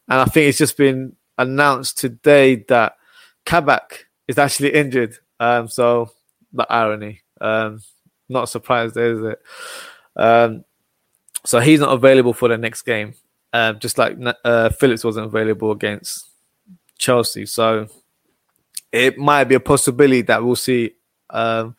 And 0.08 0.20
I 0.20 0.24
think 0.24 0.48
it's 0.48 0.58
just 0.58 0.76
been 0.76 1.16
announced 1.36 1.98
today 1.98 2.56
that 2.68 2.96
Kabak 3.44 4.06
is 4.26 4.38
actually 4.38 4.74
injured. 4.74 5.16
Um, 5.38 5.68
so 5.68 6.10
the 6.52 6.70
irony. 6.70 7.20
Um, 7.40 7.80
not 8.28 8.48
surprised 8.48 8.96
is 8.96 9.22
it? 9.22 9.42
Um, 10.16 10.64
so 11.44 11.60
he's 11.60 11.80
not 11.80 11.92
available 11.92 12.32
for 12.32 12.48
the 12.48 12.58
next 12.58 12.82
game. 12.82 13.14
Um, 13.52 13.78
just 13.78 13.96
like 13.96 14.18
uh, 14.44 14.70
Phillips 14.70 15.04
wasn't 15.04 15.26
available 15.26 15.70
against 15.70 16.28
Chelsea. 16.98 17.46
So 17.46 17.88
it 18.92 19.16
might 19.16 19.44
be 19.44 19.54
a 19.54 19.60
possibility 19.60 20.22
that 20.22 20.44
we'll 20.44 20.56
see. 20.56 20.92
Um, 21.30 21.76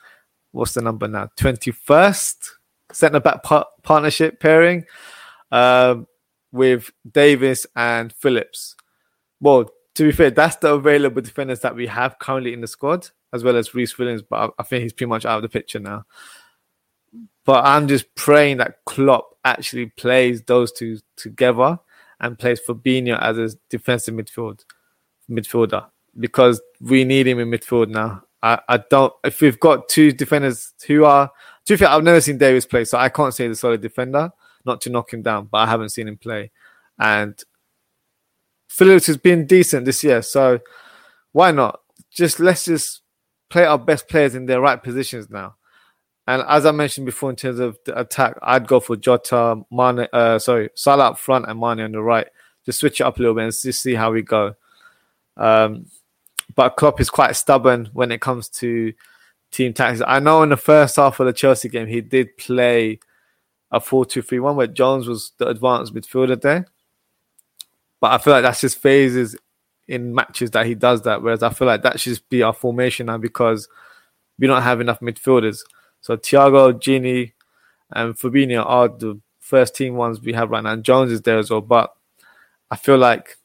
what's 0.51 0.73
the 0.73 0.81
number 0.81 1.07
now? 1.07 1.29
Twenty 1.35 1.71
first 1.71 2.57
centre 2.91 3.19
back 3.19 3.43
par- 3.43 3.67
partnership 3.83 4.39
pairing 4.39 4.85
um, 5.51 6.07
with 6.51 6.91
Davies 7.09 7.65
and 7.75 8.11
Phillips. 8.13 8.75
Well, 9.41 9.69
to 9.95 10.03
be 10.03 10.11
fair, 10.11 10.31
that's 10.31 10.57
the 10.57 10.73
available 10.73 11.21
defenders 11.21 11.59
that 11.61 11.75
we 11.75 11.87
have 11.87 12.19
currently 12.19 12.53
in 12.53 12.61
the 12.61 12.67
squad, 12.67 13.09
as 13.33 13.43
well 13.43 13.57
as 13.57 13.73
Rhys 13.73 13.97
Williams. 13.97 14.21
But 14.21 14.37
I, 14.37 14.61
I 14.61 14.63
think 14.63 14.83
he's 14.83 14.93
pretty 14.93 15.09
much 15.09 15.25
out 15.25 15.37
of 15.37 15.41
the 15.41 15.49
picture 15.49 15.79
now. 15.79 16.05
But 17.45 17.65
I'm 17.65 17.87
just 17.87 18.13
praying 18.15 18.57
that 18.57 18.85
Klopp 18.85 19.37
actually 19.43 19.87
plays 19.87 20.41
those 20.43 20.71
two 20.71 20.99
together 21.15 21.79
and 22.19 22.37
plays 22.37 22.59
Fabinho 22.67 23.19
as 23.21 23.37
a 23.37 23.57
defensive 23.69 24.13
midfield 24.13 24.63
midfielder 25.29 25.85
because 26.19 26.61
we 26.81 27.03
need 27.03 27.27
him 27.27 27.39
in 27.39 27.49
midfield 27.49 27.89
now. 27.89 28.23
I, 28.41 28.59
I 28.67 28.77
don't 28.89 29.13
if 29.23 29.41
we've 29.41 29.59
got 29.59 29.89
two 29.89 30.11
defenders 30.11 30.73
who 30.87 31.05
are 31.05 31.31
to 31.65 31.73
be 31.73 31.77
fair, 31.77 31.89
I've 31.89 32.03
never 32.03 32.21
seen 32.21 32.37
Davies 32.37 32.65
play, 32.65 32.83
so 32.83 32.97
I 32.97 33.09
can't 33.09 33.33
say 33.33 33.47
he's 33.47 33.57
a 33.57 33.59
solid 33.59 33.81
defender, 33.81 34.31
not 34.65 34.81
to 34.81 34.89
knock 34.89 35.13
him 35.13 35.21
down, 35.21 35.49
but 35.51 35.59
I 35.59 35.67
haven't 35.67 35.89
seen 35.89 36.07
him 36.07 36.17
play. 36.17 36.51
And 36.97 37.39
Phillips 38.67 39.07
has 39.07 39.17
been 39.17 39.45
decent 39.45 39.85
this 39.85 40.03
year, 40.03 40.21
so 40.21 40.59
why 41.31 41.51
not? 41.51 41.81
Just 42.11 42.39
let's 42.39 42.65
just 42.65 43.01
play 43.49 43.65
our 43.65 43.77
best 43.77 44.07
players 44.07 44.35
in 44.35 44.45
their 44.45 44.61
right 44.61 44.81
positions 44.81 45.29
now. 45.29 45.57
And 46.27 46.43
as 46.47 46.65
I 46.65 46.71
mentioned 46.71 47.05
before, 47.05 47.29
in 47.29 47.35
terms 47.35 47.59
of 47.59 47.77
the 47.85 47.99
attack, 47.99 48.37
I'd 48.41 48.67
go 48.67 48.79
for 48.79 48.95
Jota, 48.95 49.61
Mane, 49.71 50.07
uh, 50.13 50.37
sorry, 50.37 50.69
Salah 50.75 51.09
up 51.09 51.19
front 51.19 51.45
and 51.47 51.59
Mane 51.59 51.81
on 51.81 51.91
the 51.91 52.01
right. 52.01 52.27
Just 52.65 52.79
switch 52.79 53.01
it 53.01 53.03
up 53.03 53.17
a 53.17 53.19
little 53.19 53.33
bit 53.33 53.45
and 53.45 53.53
just 53.53 53.81
see 53.81 53.95
how 53.95 54.11
we 54.11 54.21
go. 54.21 54.53
Um, 55.37 55.85
but 56.59 56.75
Klopp 56.75 56.99
is 56.99 57.09
quite 57.09 57.37
stubborn 57.37 57.89
when 57.93 58.11
it 58.11 58.19
comes 58.19 58.49
to 58.49 58.91
team 59.49 59.73
tactics. 59.73 60.03
I 60.05 60.19
know 60.19 60.43
in 60.43 60.49
the 60.49 60.57
first 60.57 60.97
half 60.97 61.17
of 61.21 61.25
the 61.25 61.31
Chelsea 61.31 61.69
game, 61.69 61.87
he 61.87 62.01
did 62.01 62.35
play 62.35 62.99
a 63.71 63.79
4 63.79 64.05
2 64.05 64.21
3 64.21 64.39
1 64.41 64.57
where 64.57 64.67
Jones 64.67 65.07
was 65.07 65.31
the 65.37 65.47
advanced 65.47 65.93
midfielder 65.93 66.41
there. 66.41 66.67
But 68.01 68.11
I 68.11 68.17
feel 68.17 68.33
like 68.33 68.43
that's 68.43 68.59
just 68.59 68.77
phases 68.77 69.37
in 69.87 70.13
matches 70.13 70.51
that 70.51 70.65
he 70.65 70.75
does 70.75 71.03
that. 71.03 71.23
Whereas 71.23 71.43
I 71.43 71.49
feel 71.51 71.65
like 71.65 71.83
that 71.83 71.97
should 71.97 72.19
be 72.27 72.43
our 72.43 72.51
formation 72.51 73.05
now 73.05 73.17
because 73.17 73.69
we 74.37 74.45
don't 74.45 74.61
have 74.61 74.81
enough 74.81 74.99
midfielders. 74.99 75.61
So 76.01 76.17
Thiago, 76.17 76.73
Gini, 76.73 77.31
and 77.91 78.15
Fabinho 78.15 78.65
are 78.65 78.89
the 78.89 79.17
first 79.39 79.77
team 79.77 79.95
ones 79.95 80.19
we 80.19 80.33
have 80.33 80.49
right 80.49 80.61
now. 80.61 80.73
And 80.73 80.83
Jones 80.83 81.13
is 81.13 81.21
there 81.21 81.39
as 81.39 81.51
well. 81.51 81.61
But 81.61 81.95
I 82.69 82.75
feel 82.75 82.97
like 82.97 83.37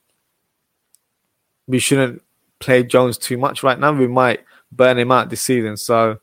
we 1.68 1.78
shouldn't 1.78 2.24
play 2.64 2.83
Jones 2.83 3.18
too 3.18 3.37
much 3.37 3.62
right 3.62 3.78
now. 3.78 3.92
We 3.92 4.09
might 4.09 4.40
burn 4.73 4.99
him 4.99 5.12
out 5.12 5.30
this 5.30 5.42
season. 5.42 5.76
So 5.76 6.18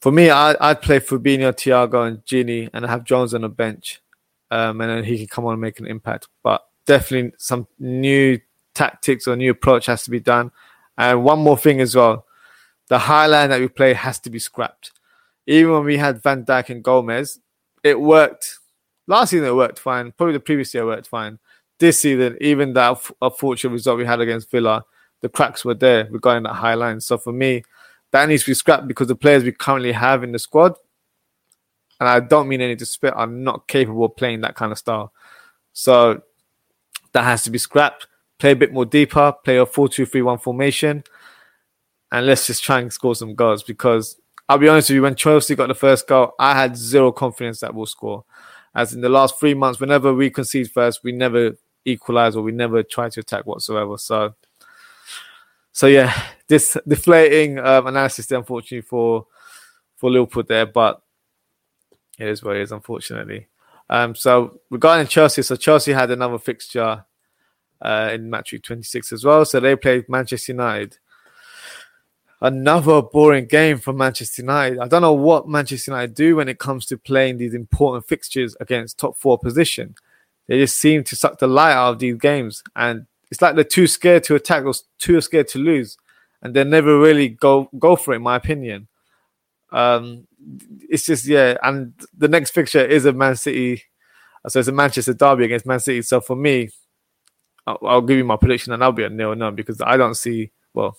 for 0.00 0.10
me, 0.10 0.30
I, 0.30 0.56
I'd 0.60 0.82
play 0.82 0.98
Fabinho, 0.98 1.52
Thiago, 1.52 2.06
and 2.06 2.24
Gini 2.24 2.70
and 2.72 2.84
have 2.86 3.04
Jones 3.04 3.34
on 3.34 3.42
the 3.42 3.48
bench. 3.48 4.00
Um, 4.50 4.80
and 4.80 4.90
then 4.90 5.04
he 5.04 5.18
can 5.18 5.28
come 5.28 5.44
on 5.44 5.52
and 5.52 5.60
make 5.60 5.78
an 5.78 5.86
impact. 5.86 6.28
But 6.42 6.66
definitely 6.86 7.32
some 7.38 7.66
new 7.78 8.40
tactics 8.74 9.28
or 9.28 9.36
new 9.36 9.50
approach 9.50 9.86
has 9.86 10.02
to 10.04 10.10
be 10.10 10.20
done. 10.20 10.50
And 10.96 11.22
one 11.22 11.38
more 11.38 11.58
thing 11.58 11.80
as 11.80 11.94
well, 11.94 12.26
the 12.88 12.98
high 12.98 13.26
line 13.26 13.50
that 13.50 13.60
we 13.60 13.68
play 13.68 13.92
has 13.92 14.18
to 14.20 14.30
be 14.30 14.38
scrapped. 14.38 14.92
Even 15.46 15.72
when 15.72 15.84
we 15.84 15.96
had 15.96 16.22
Van 16.22 16.44
Dijk 16.44 16.70
and 16.70 16.82
Gomez, 16.82 17.38
it 17.84 18.00
worked. 18.00 18.58
Last 19.06 19.30
season 19.30 19.46
it 19.46 19.54
worked 19.54 19.78
fine. 19.78 20.12
Probably 20.12 20.34
the 20.34 20.40
previous 20.40 20.74
year 20.74 20.86
worked 20.86 21.08
fine. 21.08 21.38
This 21.78 22.00
season, 22.00 22.36
even 22.40 22.72
that 22.74 22.98
unfortunate 23.22 23.72
result 23.72 23.98
we 23.98 24.04
had 24.04 24.20
against 24.20 24.50
Villa, 24.50 24.84
the 25.20 25.28
cracks 25.28 25.64
were 25.64 25.74
there 25.74 26.08
regarding 26.10 26.44
that 26.44 26.54
high 26.54 26.74
line. 26.74 27.00
So 27.00 27.18
for 27.18 27.32
me, 27.32 27.62
that 28.12 28.28
needs 28.28 28.44
to 28.44 28.50
be 28.50 28.54
scrapped 28.54 28.88
because 28.88 29.08
the 29.08 29.14
players 29.14 29.44
we 29.44 29.52
currently 29.52 29.92
have 29.92 30.24
in 30.24 30.32
the 30.32 30.38
squad, 30.38 30.74
and 32.00 32.08
I 32.08 32.20
don't 32.20 32.48
mean 32.48 32.60
any 32.60 32.74
disrespect, 32.74 33.16
are 33.16 33.26
not 33.26 33.68
capable 33.68 34.04
of 34.04 34.16
playing 34.16 34.40
that 34.40 34.54
kind 34.54 34.72
of 34.72 34.78
style. 34.78 35.12
So 35.72 36.22
that 37.12 37.24
has 37.24 37.42
to 37.44 37.50
be 37.50 37.58
scrapped. 37.58 38.06
Play 38.38 38.52
a 38.52 38.56
bit 38.56 38.72
more 38.72 38.86
deeper, 38.86 39.34
play 39.44 39.58
a 39.58 39.66
4 39.66 39.88
2 39.88 40.06
3 40.06 40.22
1 40.22 40.38
formation, 40.38 41.04
and 42.10 42.26
let's 42.26 42.46
just 42.46 42.64
try 42.64 42.80
and 42.80 42.92
score 42.92 43.14
some 43.14 43.34
goals 43.34 43.62
because 43.62 44.20
I'll 44.48 44.58
be 44.58 44.66
honest 44.66 44.88
with 44.88 44.96
you, 44.96 45.02
when 45.02 45.14
Chelsea 45.14 45.54
got 45.54 45.68
the 45.68 45.74
first 45.74 46.08
goal, 46.08 46.32
I 46.36 46.54
had 46.54 46.76
zero 46.76 47.12
confidence 47.12 47.60
that 47.60 47.72
we'll 47.72 47.86
score. 47.86 48.24
As 48.74 48.92
in 48.92 49.00
the 49.00 49.08
last 49.08 49.38
three 49.38 49.54
months, 49.54 49.78
whenever 49.78 50.12
we 50.12 50.28
concede 50.28 50.72
first, 50.72 51.04
we 51.04 51.12
never 51.12 51.52
equalize 51.84 52.34
or 52.34 52.42
we 52.42 52.50
never 52.50 52.82
try 52.82 53.08
to 53.10 53.20
attack 53.20 53.46
whatsoever. 53.46 53.96
So, 53.96 54.34
so 55.80 55.86
yeah, 55.86 56.12
this 56.46 56.76
deflating 56.86 57.58
um, 57.58 57.86
analysis, 57.86 58.30
unfortunately 58.30 58.82
for 58.82 59.26
for 59.96 60.10
Liverpool 60.10 60.42
there, 60.46 60.66
but 60.66 61.00
it 62.18 62.28
is 62.28 62.42
what 62.42 62.56
it 62.56 62.60
is, 62.60 62.70
unfortunately. 62.70 63.48
Um, 63.88 64.14
so 64.14 64.60
regarding 64.68 65.06
Chelsea, 65.06 65.40
so 65.40 65.56
Chelsea 65.56 65.94
had 65.94 66.10
another 66.10 66.38
fixture 66.38 67.06
uh, 67.80 68.10
in 68.12 68.28
match 68.28 68.52
week 68.52 68.62
26 68.62 69.10
as 69.10 69.24
well. 69.24 69.46
So 69.46 69.58
they 69.58 69.74
played 69.74 70.06
Manchester 70.06 70.52
United. 70.52 70.98
Another 72.42 73.00
boring 73.00 73.46
game 73.46 73.78
for 73.78 73.94
Manchester 73.94 74.42
United. 74.42 74.80
I 74.80 74.86
don't 74.86 75.00
know 75.00 75.14
what 75.14 75.48
Manchester 75.48 75.92
United 75.92 76.14
do 76.14 76.36
when 76.36 76.50
it 76.50 76.58
comes 76.58 76.84
to 76.86 76.98
playing 76.98 77.38
these 77.38 77.54
important 77.54 78.06
fixtures 78.06 78.54
against 78.60 78.98
top 78.98 79.16
four 79.16 79.38
position. 79.38 79.94
They 80.46 80.58
just 80.58 80.76
seem 80.76 81.04
to 81.04 81.16
suck 81.16 81.38
the 81.38 81.46
light 81.46 81.72
out 81.72 81.92
of 81.92 81.98
these 82.00 82.18
games, 82.18 82.62
and 82.76 83.06
it's 83.30 83.40
like 83.40 83.54
they're 83.54 83.64
too 83.64 83.86
scared 83.86 84.24
to 84.24 84.34
attack 84.34 84.64
or 84.64 84.74
too 84.98 85.20
scared 85.20 85.48
to 85.48 85.58
lose, 85.58 85.96
and 86.42 86.54
they 86.54 86.64
never 86.64 86.98
really 86.98 87.28
go 87.28 87.68
go 87.78 87.96
for 87.96 88.12
it. 88.12 88.16
In 88.16 88.22
my 88.22 88.36
opinion, 88.36 88.88
um, 89.72 90.26
it's 90.88 91.06
just 91.06 91.26
yeah. 91.26 91.56
And 91.62 91.94
the 92.16 92.28
next 92.28 92.50
fixture 92.50 92.84
is 92.84 93.04
a 93.04 93.12
Man 93.12 93.36
City, 93.36 93.82
so 94.48 94.58
it's 94.58 94.68
a 94.68 94.72
Manchester 94.72 95.14
derby 95.14 95.44
against 95.44 95.66
Man 95.66 95.80
City. 95.80 96.02
So 96.02 96.20
for 96.20 96.36
me, 96.36 96.70
I'll, 97.66 97.78
I'll 97.82 98.02
give 98.02 98.18
you 98.18 98.24
my 98.24 98.36
prediction, 98.36 98.72
and 98.72 98.82
I'll 98.82 98.92
be 98.92 99.04
a 99.04 99.10
nil 99.10 99.34
nil 99.34 99.52
because 99.52 99.80
I 99.80 99.96
don't 99.96 100.14
see 100.14 100.50
well. 100.74 100.96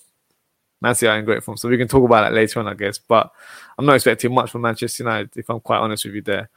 Man 0.80 0.96
City 0.96 1.08
are 1.08 1.16
in 1.16 1.24
great 1.24 1.44
form, 1.44 1.56
so 1.56 1.68
we 1.68 1.78
can 1.78 1.86
talk 1.86 2.04
about 2.04 2.22
that 2.22 2.32
later 2.32 2.58
on, 2.58 2.66
I 2.66 2.74
guess. 2.74 2.98
But 2.98 3.30
I'm 3.78 3.86
not 3.86 3.94
expecting 3.94 4.34
much 4.34 4.50
from 4.50 4.62
Manchester 4.62 5.04
United, 5.04 5.30
if 5.36 5.48
I'm 5.48 5.60
quite 5.60 5.78
honest 5.78 6.04
with 6.04 6.14
you 6.14 6.22
there. 6.22 6.50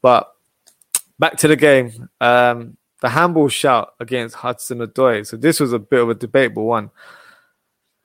But 0.00 0.32
back 1.18 1.36
to 1.38 1.48
the 1.48 1.56
game, 1.56 2.08
um, 2.18 2.78
the 3.00 3.08
handball 3.08 3.48
shout 3.48 3.94
against 4.00 4.36
Hudson 4.36 4.78
Odoi. 4.78 5.26
So 5.26 5.36
this 5.36 5.60
was 5.60 5.72
a 5.72 5.78
bit 5.78 6.02
of 6.02 6.10
a 6.10 6.14
debatable 6.14 6.64
one. 6.64 6.90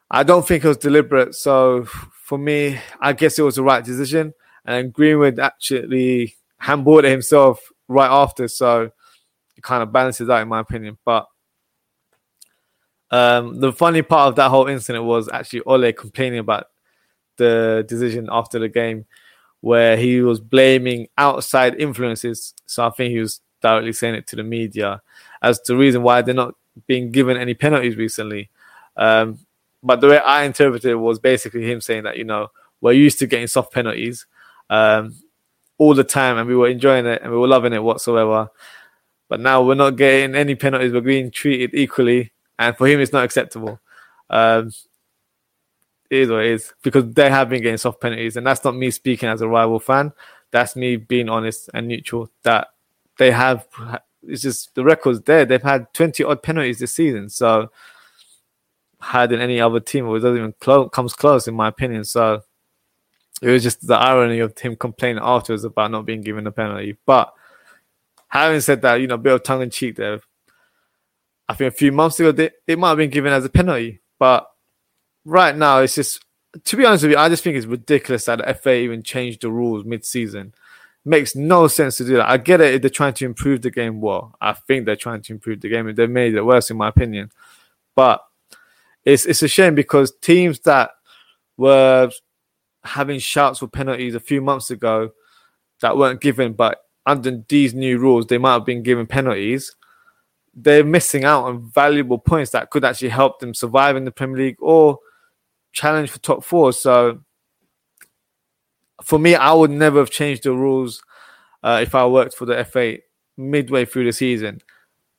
I 0.10 0.24
don't 0.24 0.46
think 0.46 0.64
it 0.64 0.68
was 0.68 0.78
deliberate. 0.78 1.36
So 1.36 1.86
for 1.86 2.38
me, 2.38 2.80
I 3.00 3.14
guess 3.14 3.40
it 3.40 3.44
was 3.44 3.56
the 3.56 3.64
right 3.64 3.84
decision. 3.84 4.34
And 4.66 4.92
Greenwood 4.92 5.40
actually 5.40 6.36
handballed 6.62 7.06
it 7.06 7.12
himself 7.12 7.62
right 7.88 8.10
after. 8.10 8.48
So 8.48 8.92
it 9.56 9.64
kind 9.64 9.82
of 9.82 9.94
balances 9.94 10.30
out, 10.30 10.42
in 10.42 10.50
my 10.50 10.60
opinion. 10.60 10.98
But 11.06 11.28
um, 13.10 13.60
the 13.60 13.72
funny 13.72 14.02
part 14.02 14.30
of 14.30 14.36
that 14.36 14.50
whole 14.50 14.68
incident 14.68 15.06
was 15.06 15.30
actually 15.30 15.62
Ole 15.62 15.92
complaining 15.94 16.40
about 16.40 16.66
the 17.38 17.86
decision 17.88 18.28
after 18.32 18.60
the 18.60 18.70
game, 18.70 19.06
where 19.62 19.96
he 19.96 20.22
was 20.22 20.40
blaming 20.40 21.08
outside 21.18 21.80
influences. 21.80 22.54
So 22.66 22.86
I 22.86 22.90
think 22.90 23.12
he 23.12 23.20
was 23.20 23.42
directly 23.62 23.94
saying 23.94 24.16
it 24.16 24.28
to 24.28 24.36
the 24.36 24.44
media 24.44 25.02
as 25.42 25.62
the 25.62 25.76
reason 25.76 26.04
why 26.04 26.22
they're 26.22 26.34
not 26.34 26.56
being 26.88 27.12
given 27.12 27.38
any 27.38 27.54
penalties 27.54 27.96
recently. 27.96 28.50
Um, 28.98 29.40
but 29.84 30.02
the 30.02 30.08
way 30.08 30.20
I 30.20 30.44
interpreted 30.44 30.92
it 30.92 30.96
was 30.96 31.20
basically 31.20 31.70
him 31.70 31.82
saying 31.82 32.04
that, 32.04 32.18
you 32.18 32.24
know, 32.24 32.50
we're 32.82 32.92
used 32.94 33.20
to 33.20 33.28
getting 33.28 33.48
soft 33.48 33.74
penalties 33.74 34.26
um, 34.70 35.16
all 35.78 35.94
the 35.94 36.04
time 36.04 36.38
and 36.38 36.48
we 36.48 36.56
were 36.56 36.68
enjoying 36.68 37.06
it 37.06 37.22
and 37.22 37.32
we 37.32 37.38
were 37.38 37.48
loving 37.48 37.74
it 37.74 37.84
whatsoever. 37.84 38.50
But 39.30 39.40
now 39.40 39.64
we're 39.64 39.76
not 39.76 39.92
getting 39.92 40.36
any 40.36 40.56
penalties, 40.56 40.92
we're 40.92 41.02
being 41.02 41.32
treated 41.32 41.74
equally. 41.74 42.32
And 42.60 42.76
for 42.78 42.88
him, 42.88 43.00
it's 43.00 43.14
not 43.14 43.24
acceptable. 43.24 43.80
Um, 44.30 44.72
it 46.10 46.18
is 46.18 46.30
what 46.30 46.46
it 46.46 46.52
is 46.52 46.74
because 46.84 47.12
they 47.14 47.30
have 47.30 47.50
been 47.50 47.64
getting 47.64 47.78
soft 47.78 48.02
penalties. 48.02 48.36
And 48.36 48.46
that's 48.46 48.64
not 48.64 48.76
me 48.76 48.92
speaking 48.92 49.30
as 49.30 49.42
a 49.42 49.48
rival 49.48 49.80
fan. 49.80 50.12
That's 50.52 50.76
me 50.76 50.98
being 50.98 51.30
honest 51.30 51.70
and 51.74 51.88
neutral 51.88 52.30
that 52.44 52.68
they 53.22 53.32
have. 53.32 53.68
It's 54.24 54.42
just 54.42 54.74
the 54.74 54.84
record's 54.84 55.22
there. 55.22 55.46
They've 55.46 55.62
had 55.62 55.94
20 55.94 56.24
odd 56.24 56.42
penalties 56.42 56.80
this 56.80 56.94
season. 56.94 57.30
So, 57.30 57.72
higher 59.00 59.28
than 59.28 59.40
any 59.40 59.62
other 59.62 59.80
team. 59.80 60.08
It 60.08 60.20
doesn't 60.20 60.38
even 60.38 60.54
close, 60.60 60.90
comes 60.92 61.14
close, 61.14 61.48
in 61.48 61.54
my 61.54 61.68
opinion. 61.68 62.04
So 62.04 62.42
it 63.42 63.50
was 63.50 63.64
just 63.64 63.86
the 63.86 63.96
irony 63.96 64.40
of 64.40 64.58
him 64.58 64.76
complaining 64.76 65.22
afterwards 65.24 65.64
about 65.64 65.92
not 65.92 66.06
being 66.06 66.22
given 66.22 66.48
a 66.48 66.52
penalty. 66.52 66.98
But 67.06 67.34
having 68.28 68.62
said 68.62 68.82
that, 68.82 68.96
you 68.96 69.08
know, 69.08 69.16
a 69.16 69.20
bit 69.20 69.34
of 69.34 69.44
tongue 69.44 69.62
in 69.62 69.70
cheek 69.70 69.98
there. 69.98 70.20
I 71.50 71.54
think 71.54 71.74
a 71.74 71.78
few 71.78 71.92
months 71.92 72.20
ago 72.20 72.32
they, 72.32 72.52
it 72.66 72.80
might 72.80 72.90
have 72.90 72.98
been 72.98 73.10
given 73.10 73.34
as 73.34 73.44
a 73.44 73.50
penalty, 73.50 74.02
but 74.18 74.50
right 75.26 75.56
now 75.56 75.80
it's 75.80 75.96
just 75.96 76.24
to 76.64 76.76
be 76.76 76.86
honest 76.86 77.04
with 77.04 77.12
you, 77.12 77.18
I 77.18 77.30
just 77.30 77.44
think 77.44 77.58
it's 77.58 77.66
ridiculous 77.66 78.26
that 78.26 78.40
the 78.40 78.54
FA 78.54 78.76
even 78.76 79.04
changed 79.04 79.42
the 79.42 79.52
rules 79.52 79.86
mid-season. 79.86 80.54
Makes 81.04 81.36
no 81.36 81.68
sense 81.68 81.98
to 81.98 82.06
do 82.06 82.18
that. 82.18 82.30
I 82.30 82.38
get 82.38 82.62
it 82.62 82.76
if 82.76 82.82
they're 82.82 82.90
trying 82.90 83.14
to 83.16 83.26
improve 83.26 83.64
the 83.64 83.72
game. 83.72 84.02
Well, 84.02 84.36
I 84.40 84.54
think 84.54 84.86
they're 84.86 84.96
trying 84.96 85.24
to 85.24 85.34
improve 85.34 85.62
the 85.62 85.70
game, 85.70 85.88
and 85.88 85.98
they 85.98 86.08
made 86.08 86.36
it 86.36 86.44
worse, 86.44 86.70
in 86.70 86.78
my 86.78 86.90
opinion. 86.90 87.32
But 87.96 88.24
it's 89.04 89.26
it's 89.26 89.42
a 89.42 89.48
shame 89.48 89.74
because 89.74 90.14
teams 90.22 90.60
that 90.62 90.92
were 91.58 92.12
having 92.84 93.20
shouts 93.20 93.60
for 93.60 93.68
penalties 93.68 94.16
a 94.16 94.20
few 94.20 94.42
months 94.42 94.70
ago 94.70 95.12
that 95.82 95.98
weren't 95.98 96.22
given, 96.22 96.54
but 96.54 96.80
under 97.06 97.44
these 97.50 97.74
new 97.74 97.98
rules, 97.98 98.28
they 98.28 98.38
might 98.38 98.54
have 98.54 98.66
been 98.66 98.84
given 98.84 99.08
penalties. 99.08 99.76
They're 100.54 100.84
missing 100.84 101.24
out 101.24 101.46
on 101.46 101.70
valuable 101.72 102.20
points 102.20 102.52
that 102.52 102.70
could 102.70 102.86
actually 102.86 103.10
help 103.10 103.40
them 103.40 103.54
survive 103.54 103.96
in 103.96 104.06
the 104.06 104.12
Premier 104.12 104.38
League 104.38 104.58
or 104.60 105.00
challenge 105.72 106.10
for 106.10 106.20
top 106.20 106.44
four. 106.44 106.74
So, 106.74 107.22
for 109.04 109.20
me, 109.20 109.36
I 109.36 109.54
would 109.54 109.72
never 109.72 110.00
have 110.00 110.10
changed 110.10 110.44
the 110.44 110.54
rules 110.54 111.04
uh, 111.64 111.80
if 111.82 111.96
I 111.96 112.06
worked 112.06 112.36
for 112.36 112.46
the 112.46 112.64
FA 112.66 112.98
midway 113.38 113.86
through 113.86 114.06
the 114.06 114.14
season. 114.14 114.62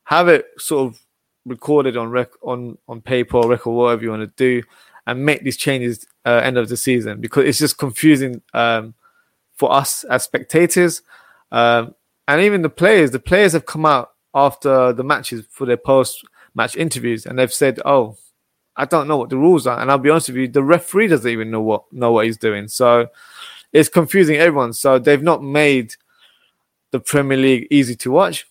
Have 0.05 0.29
it 0.29 0.47
sort 0.59 0.89
of 0.89 1.01
recorded 1.45 1.97
on 1.97 2.11
rec- 2.11 2.43
on 2.43 2.79
on 2.89 3.01
paper 3.01 3.39
or 3.39 3.49
record, 3.49 3.73
whatever 3.73 4.03
you 4.03 4.11
want 4.11 4.23
to 4.23 4.35
do, 4.37 4.67
and 5.07 5.25
make 5.25 5.43
these 5.43 5.57
changes 5.57 6.07
uh, 6.25 6.41
end 6.43 6.59
of 6.59 6.69
the 6.69 6.77
season 6.77 7.21
because 7.21 7.47
it's 7.47 7.59
just 7.59 7.79
confusing 7.79 8.43
um, 8.55 8.95
for 9.55 9.73
us 9.73 10.05
as 10.05 10.25
spectators, 10.25 11.03
um, 11.51 11.95
and 12.29 12.41
even 12.41 12.63
the 12.63 12.69
players. 12.69 13.11
The 13.11 13.19
players 13.19 13.53
have 13.53 13.67
come 13.67 13.87
out 13.87 14.13
after 14.35 14.93
the 14.93 15.05
matches 15.05 15.47
for 15.51 15.67
their 15.67 15.77
post 15.77 16.25
match 16.55 16.77
interviews, 16.77 17.27
and 17.27 17.39
they've 17.39 17.53
said, 17.53 17.81
"Oh, 17.85 18.17
I 18.77 18.85
don't 18.85 19.09
know 19.09 19.17
what 19.17 19.31
the 19.31 19.37
rules 19.37 19.67
are. 19.67 19.79
And 19.81 19.91
I'll 19.91 19.99
be 19.99 20.11
honest 20.11 20.29
with 20.29 20.37
you, 20.37 20.49
the 20.49 20.63
referee 20.63 21.09
doesn't 21.09 21.31
even 21.31 21.51
know 21.51 21.61
what 21.61 21.85
know 21.93 22.13
what 22.13 22.27
he's 22.27 22.39
doing. 22.39 22.69
So 22.69 23.09
it's 23.73 23.89
confusing 23.89 24.37
everyone. 24.37 24.73
So 24.73 24.99
they've 24.99 25.23
not 25.23 25.43
made 25.43 25.95
the 26.91 27.01
Premier 27.01 27.39
League 27.39 27.69
easy 27.71 27.97
to 27.97 28.11
watch. 28.11 28.47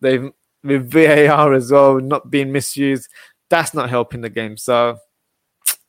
They've 0.00 0.30
with 0.66 0.90
VAR 0.90 1.54
as 1.54 1.70
well 1.70 2.00
not 2.00 2.30
being 2.30 2.52
misused. 2.52 3.08
That's 3.48 3.72
not 3.72 3.88
helping 3.88 4.20
the 4.20 4.30
game. 4.30 4.56
So 4.56 4.98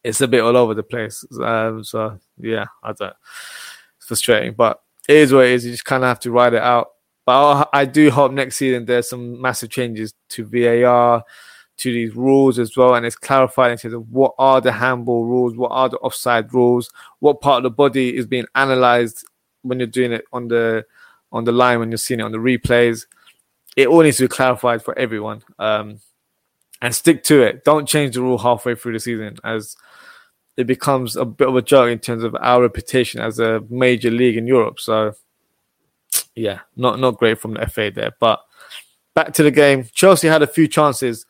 it's 0.03 0.21
a 0.21 0.27
bit 0.27 0.41
all 0.41 0.55
over 0.55 0.73
the 0.73 0.83
place. 0.83 1.25
Um, 1.41 1.83
so 1.83 2.19
yeah, 2.37 2.65
I 2.83 2.93
don't. 2.93 3.15
It's 3.97 4.05
frustrating, 4.07 4.53
but 4.53 4.81
it 5.09 5.15
is 5.15 5.33
what 5.33 5.45
it 5.45 5.51
is. 5.51 5.65
You 5.65 5.71
just 5.71 5.85
kind 5.85 6.03
of 6.03 6.07
have 6.07 6.19
to 6.21 6.31
ride 6.31 6.53
it 6.53 6.61
out. 6.61 6.89
But 7.25 7.69
I 7.73 7.83
do 7.83 8.09
hope 8.09 8.31
next 8.31 8.55
season 8.55 8.85
there's 8.85 9.09
some 9.09 9.41
massive 9.41 9.69
changes 9.69 10.13
to 10.29 10.45
VAR, 10.45 11.23
to 11.77 11.91
these 11.91 12.15
rules 12.15 12.59
as 12.59 12.75
well, 12.75 12.95
and 12.95 13.05
it's 13.05 13.15
clarified 13.15 13.71
in 13.71 13.77
terms 13.77 13.93
of 13.93 14.11
what 14.11 14.33
are 14.37 14.61
the 14.61 14.71
handball 14.71 15.25
rules, 15.25 15.55
what 15.55 15.71
are 15.71 15.89
the 15.89 15.97
offside 15.97 16.53
rules, 16.53 16.89
what 17.19 17.41
part 17.41 17.57
of 17.57 17.63
the 17.63 17.75
body 17.75 18.15
is 18.15 18.25
being 18.25 18.45
analysed 18.55 19.25
when 19.61 19.79
you're 19.79 19.87
doing 19.87 20.11
it 20.11 20.25
on 20.33 20.47
the 20.47 20.85
on 21.31 21.43
the 21.43 21.51
line 21.51 21.79
when 21.79 21.91
you're 21.91 21.97
seeing 21.97 22.19
it 22.19 22.23
on 22.23 22.31
the 22.31 22.37
replays. 22.37 23.05
It 23.75 23.87
all 23.87 24.01
needs 24.01 24.17
to 24.17 24.23
be 24.23 24.27
clarified 24.27 24.81
for 24.81 24.97
everyone. 24.97 25.43
Um, 25.59 25.99
and 26.81 26.93
stick 26.93 27.23
to 27.25 27.41
it. 27.41 27.63
Don't 27.63 27.87
change 27.87 28.15
the 28.15 28.21
rule 28.21 28.37
halfway 28.37 28.75
through 28.75 28.93
the 28.93 28.99
season, 28.99 29.37
as 29.43 29.75
it 30.55 30.67
becomes 30.67 31.15
a 31.15 31.25
bit 31.25 31.47
of 31.47 31.55
a 31.55 31.61
joke 31.61 31.89
in 31.89 31.99
terms 31.99 32.23
of 32.23 32.35
our 32.39 32.61
reputation 32.61 33.21
as 33.21 33.39
a 33.39 33.63
major 33.69 34.11
league 34.11 34.37
in 34.37 34.47
Europe. 34.47 34.79
So, 34.79 35.13
yeah, 36.35 36.59
not 36.75 36.99
not 36.99 37.17
great 37.17 37.39
from 37.39 37.53
the 37.53 37.67
FA 37.67 37.91
there. 37.93 38.13
But 38.19 38.41
back 39.13 39.33
to 39.33 39.43
the 39.43 39.51
game, 39.51 39.87
Chelsea 39.93 40.27
had 40.27 40.41
a 40.41 40.47
few 40.47 40.67
chances. 40.67 41.25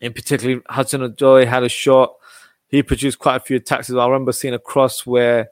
In 0.00 0.12
particular, 0.12 0.62
Hudson 0.68 1.00
Odoi 1.00 1.46
had 1.46 1.64
a 1.64 1.68
shot. 1.68 2.14
He 2.68 2.82
produced 2.82 3.18
quite 3.18 3.36
a 3.36 3.40
few 3.40 3.56
attacks. 3.56 3.90
I 3.90 4.06
remember 4.06 4.32
seeing 4.32 4.54
a 4.54 4.58
cross 4.58 5.06
where 5.06 5.48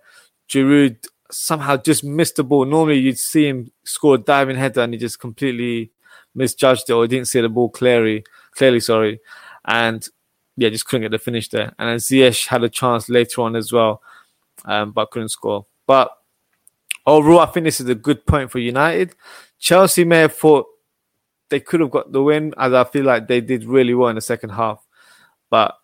Giroud 0.49 1.05
somehow 1.31 1.77
just 1.77 2.05
missed 2.05 2.37
the 2.37 2.45
ball. 2.45 2.65
Normally, 2.65 2.99
you'd 2.99 3.19
see 3.19 3.49
him 3.49 3.73
score 3.85 4.15
a 4.15 4.19
diving 4.19 4.57
header, 4.57 4.83
and 4.83 4.93
he 4.93 4.99
just 4.99 5.19
completely 5.19 5.91
misjudged 6.35 6.89
it 6.89 6.93
or 6.93 7.07
didn't 7.07 7.29
see 7.29 7.41
the 7.41 7.49
ball 7.49 7.71
clearly 7.71 8.25
clearly 8.57 8.81
sorry, 8.81 9.21
and 9.65 10.09
yeah, 10.57 10.71
just 10.71 10.87
couldn't 10.87 11.03
get 11.03 11.11
the 11.11 11.19
finish 11.19 11.49
there. 11.49 11.75
And 11.79 11.89
then 11.89 11.97
Ziyech 11.99 12.49
had 12.49 12.65
a 12.65 12.69
chance 12.69 13.09
later 13.09 13.43
on 13.43 13.55
as 13.55 13.73
well, 13.73 14.03
um, 14.65 14.93
but 14.93 15.11
couldn't 15.11 15.29
score. 15.29 15.67
But 15.87 16.11
overall, 17.07 17.41
I 17.41 17.47
think 17.47 17.65
this 17.65 17.81
is 17.81 17.89
a 17.89 17.95
good 17.95 18.27
point 18.27 18.51
for 18.51 18.59
United. 18.59 19.15
Chelsea 19.59 20.05
may 20.05 20.21
have 20.21 20.35
thought 20.35 20.67
they 21.49 21.61
could 21.61 21.81
have 21.81 21.91
got 21.91 22.13
the 22.13 22.23
win, 22.23 22.55
as 22.59 22.73
I 22.73 22.85
feel 22.85 23.05
like 23.05 23.29
they 23.29 23.41
did 23.41 23.65
really 23.65 23.95
well 23.95 24.09
in 24.09 24.17
the 24.17 24.21
second 24.21 24.51
half. 24.51 24.85
But 25.51 25.77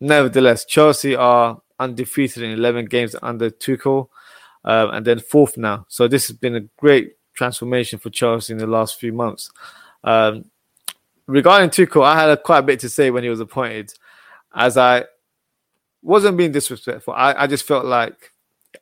nevertheless, 0.00 0.64
Chelsea 0.64 1.14
are 1.14 1.60
undefeated 1.78 2.42
in 2.42 2.52
11 2.52 2.86
games 2.86 3.14
under 3.22 3.50
Tuchel, 3.50 4.08
um, 4.64 4.90
and 4.90 5.06
then 5.06 5.18
fourth 5.20 5.56
now. 5.56 5.86
So 5.88 6.08
this 6.08 6.28
has 6.28 6.36
been 6.36 6.56
a 6.56 6.60
great 6.78 7.12
transformation 7.34 7.98
for 7.98 8.10
Chelsea 8.10 8.52
in 8.52 8.58
the 8.58 8.66
last 8.66 8.98
few 8.98 9.12
months. 9.12 9.50
Um, 10.04 10.46
regarding 11.26 11.70
Tuchel, 11.70 12.04
I 12.04 12.18
had 12.18 12.30
a, 12.30 12.36
quite 12.36 12.58
a 12.58 12.62
bit 12.62 12.80
to 12.80 12.88
say 12.88 13.10
when 13.10 13.22
he 13.22 13.30
was 13.30 13.40
appointed, 13.40 13.92
as 14.54 14.76
I 14.76 15.04
wasn't 16.02 16.36
being 16.36 16.52
disrespectful. 16.52 17.14
I, 17.14 17.34
I 17.34 17.46
just 17.46 17.66
felt 17.66 17.84
like 17.84 18.32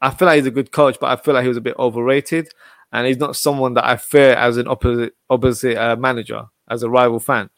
I 0.01 0.11
feel 0.11 0.27
like 0.27 0.37
he's 0.37 0.47
a 0.47 0.53
good 0.53 0.73
coach, 0.73 0.99
but 1.01 1.11
I 1.11 1.21
feel 1.21 1.35
like 1.35 1.43
he 1.43 1.49
was 1.49 1.57
a 1.57 1.63
bit 1.63 1.77
overrated, 1.79 2.49
and 2.93 3.07
he's 3.07 3.19
not 3.19 3.37
someone 3.37 3.75
that 3.75 3.87
I 3.87 3.97
fear 3.97 4.33
as 4.35 4.57
an 4.57 4.69
opposite 4.69 5.15
opposite 5.29 5.77
uh, 5.77 5.97
manager, 5.97 6.47
as 6.69 6.83
a 6.83 6.91
rival 6.91 7.21
fan. 7.21 7.51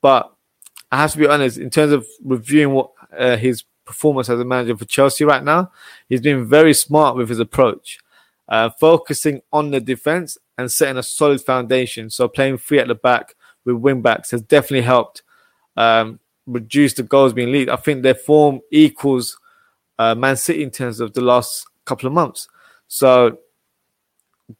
But 0.00 0.32
I 0.90 0.98
have 0.98 1.12
to 1.12 1.18
be 1.18 1.26
honest, 1.26 1.58
in 1.58 1.70
terms 1.70 1.92
of 1.92 2.06
reviewing 2.24 2.74
what 2.74 2.90
uh, 3.16 3.36
his 3.36 3.64
performance 3.84 4.28
as 4.28 4.38
a 4.38 4.44
manager 4.44 4.76
for 4.76 4.84
Chelsea 4.84 5.24
right 5.24 5.42
now, 5.42 5.72
he's 6.08 6.20
been 6.20 6.46
very 6.46 6.74
smart 6.74 7.16
with 7.16 7.28
his 7.28 7.40
approach, 7.40 7.98
uh, 8.48 8.70
focusing 8.78 9.42
on 9.52 9.70
the 9.70 9.80
defense 9.80 10.38
and 10.56 10.70
setting 10.70 10.96
a 10.96 11.02
solid 11.02 11.40
foundation. 11.40 12.10
So 12.10 12.28
playing 12.28 12.58
free 12.58 12.78
at 12.78 12.88
the 12.88 12.94
back, 12.94 13.34
with 13.64 13.76
wing 13.76 14.02
backs 14.02 14.30
has 14.30 14.42
definitely 14.42 14.82
helped 14.82 15.22
um, 15.76 16.20
reduce 16.46 16.94
the 16.94 17.02
goals 17.02 17.32
being 17.32 17.52
leaked. 17.52 17.70
I 17.70 17.76
think 17.76 18.02
their 18.02 18.14
form 18.14 18.60
equals 18.72 19.38
uh, 19.98 20.14
Man 20.14 20.36
City 20.36 20.62
in 20.62 20.70
terms 20.70 21.00
of 21.00 21.12
the 21.12 21.20
last 21.20 21.66
couple 21.84 22.06
of 22.06 22.12
months. 22.12 22.48
So 22.88 23.38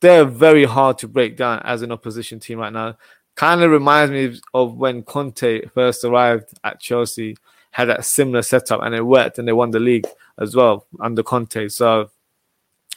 they're 0.01 0.24
very 0.24 0.64
hard 0.64 0.98
to 0.98 1.09
break 1.09 1.37
down 1.37 1.61
as 1.64 1.83
an 1.83 1.92
opposition 1.92 2.40
team 2.40 2.59
right 2.59 2.72
now. 2.72 2.96
Kind 3.35 3.62
of 3.62 3.70
reminds 3.70 4.12
me 4.12 4.40
of 4.55 4.77
when 4.77 5.03
Conte 5.03 5.66
first 5.68 6.05
arrived 6.05 6.51
at 6.64 6.81
Chelsea, 6.81 7.37
had 7.70 7.87
that 7.87 8.05
similar 8.05 8.42
setup 8.42 8.83
and 8.83 8.94
it 8.94 9.03
worked 9.03 9.38
and 9.38 9.46
they 9.46 9.53
won 9.53 9.70
the 9.70 9.79
league 9.79 10.07
as 10.38 10.57
well 10.57 10.87
under 11.01 11.22
Conte. 11.22 11.68
So 11.68 12.11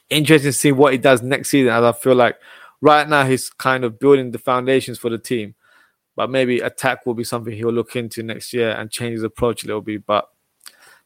interesting 0.10 0.50
to 0.50 0.54
see 0.58 0.72
what 0.72 0.94
he 0.94 0.98
does 0.98 1.22
next 1.22 1.50
season 1.50 1.72
as 1.72 1.84
I 1.84 1.92
feel 1.92 2.16
like 2.16 2.38
right 2.82 3.08
now 3.08 3.26
he's 3.26 3.50
kind 3.50 3.84
of 3.84 4.00
building 4.00 4.32
the 4.32 4.40
foundations 4.40 4.98
for 4.98 5.10
the 5.10 5.18
team 5.18 5.56
but 6.16 6.30
maybe 6.30 6.60
attack 6.60 7.06
will 7.06 7.14
be 7.14 7.24
something 7.24 7.54
he'll 7.54 7.72
look 7.72 7.96
into 7.96 8.24
next 8.24 8.54
year 8.54 8.72
and 8.72 8.92
change 8.92 9.14
his 9.14 9.24
approach 9.24 9.64
a 9.64 9.68
little 9.68 9.82
bit. 9.82 10.06
But 10.06 10.28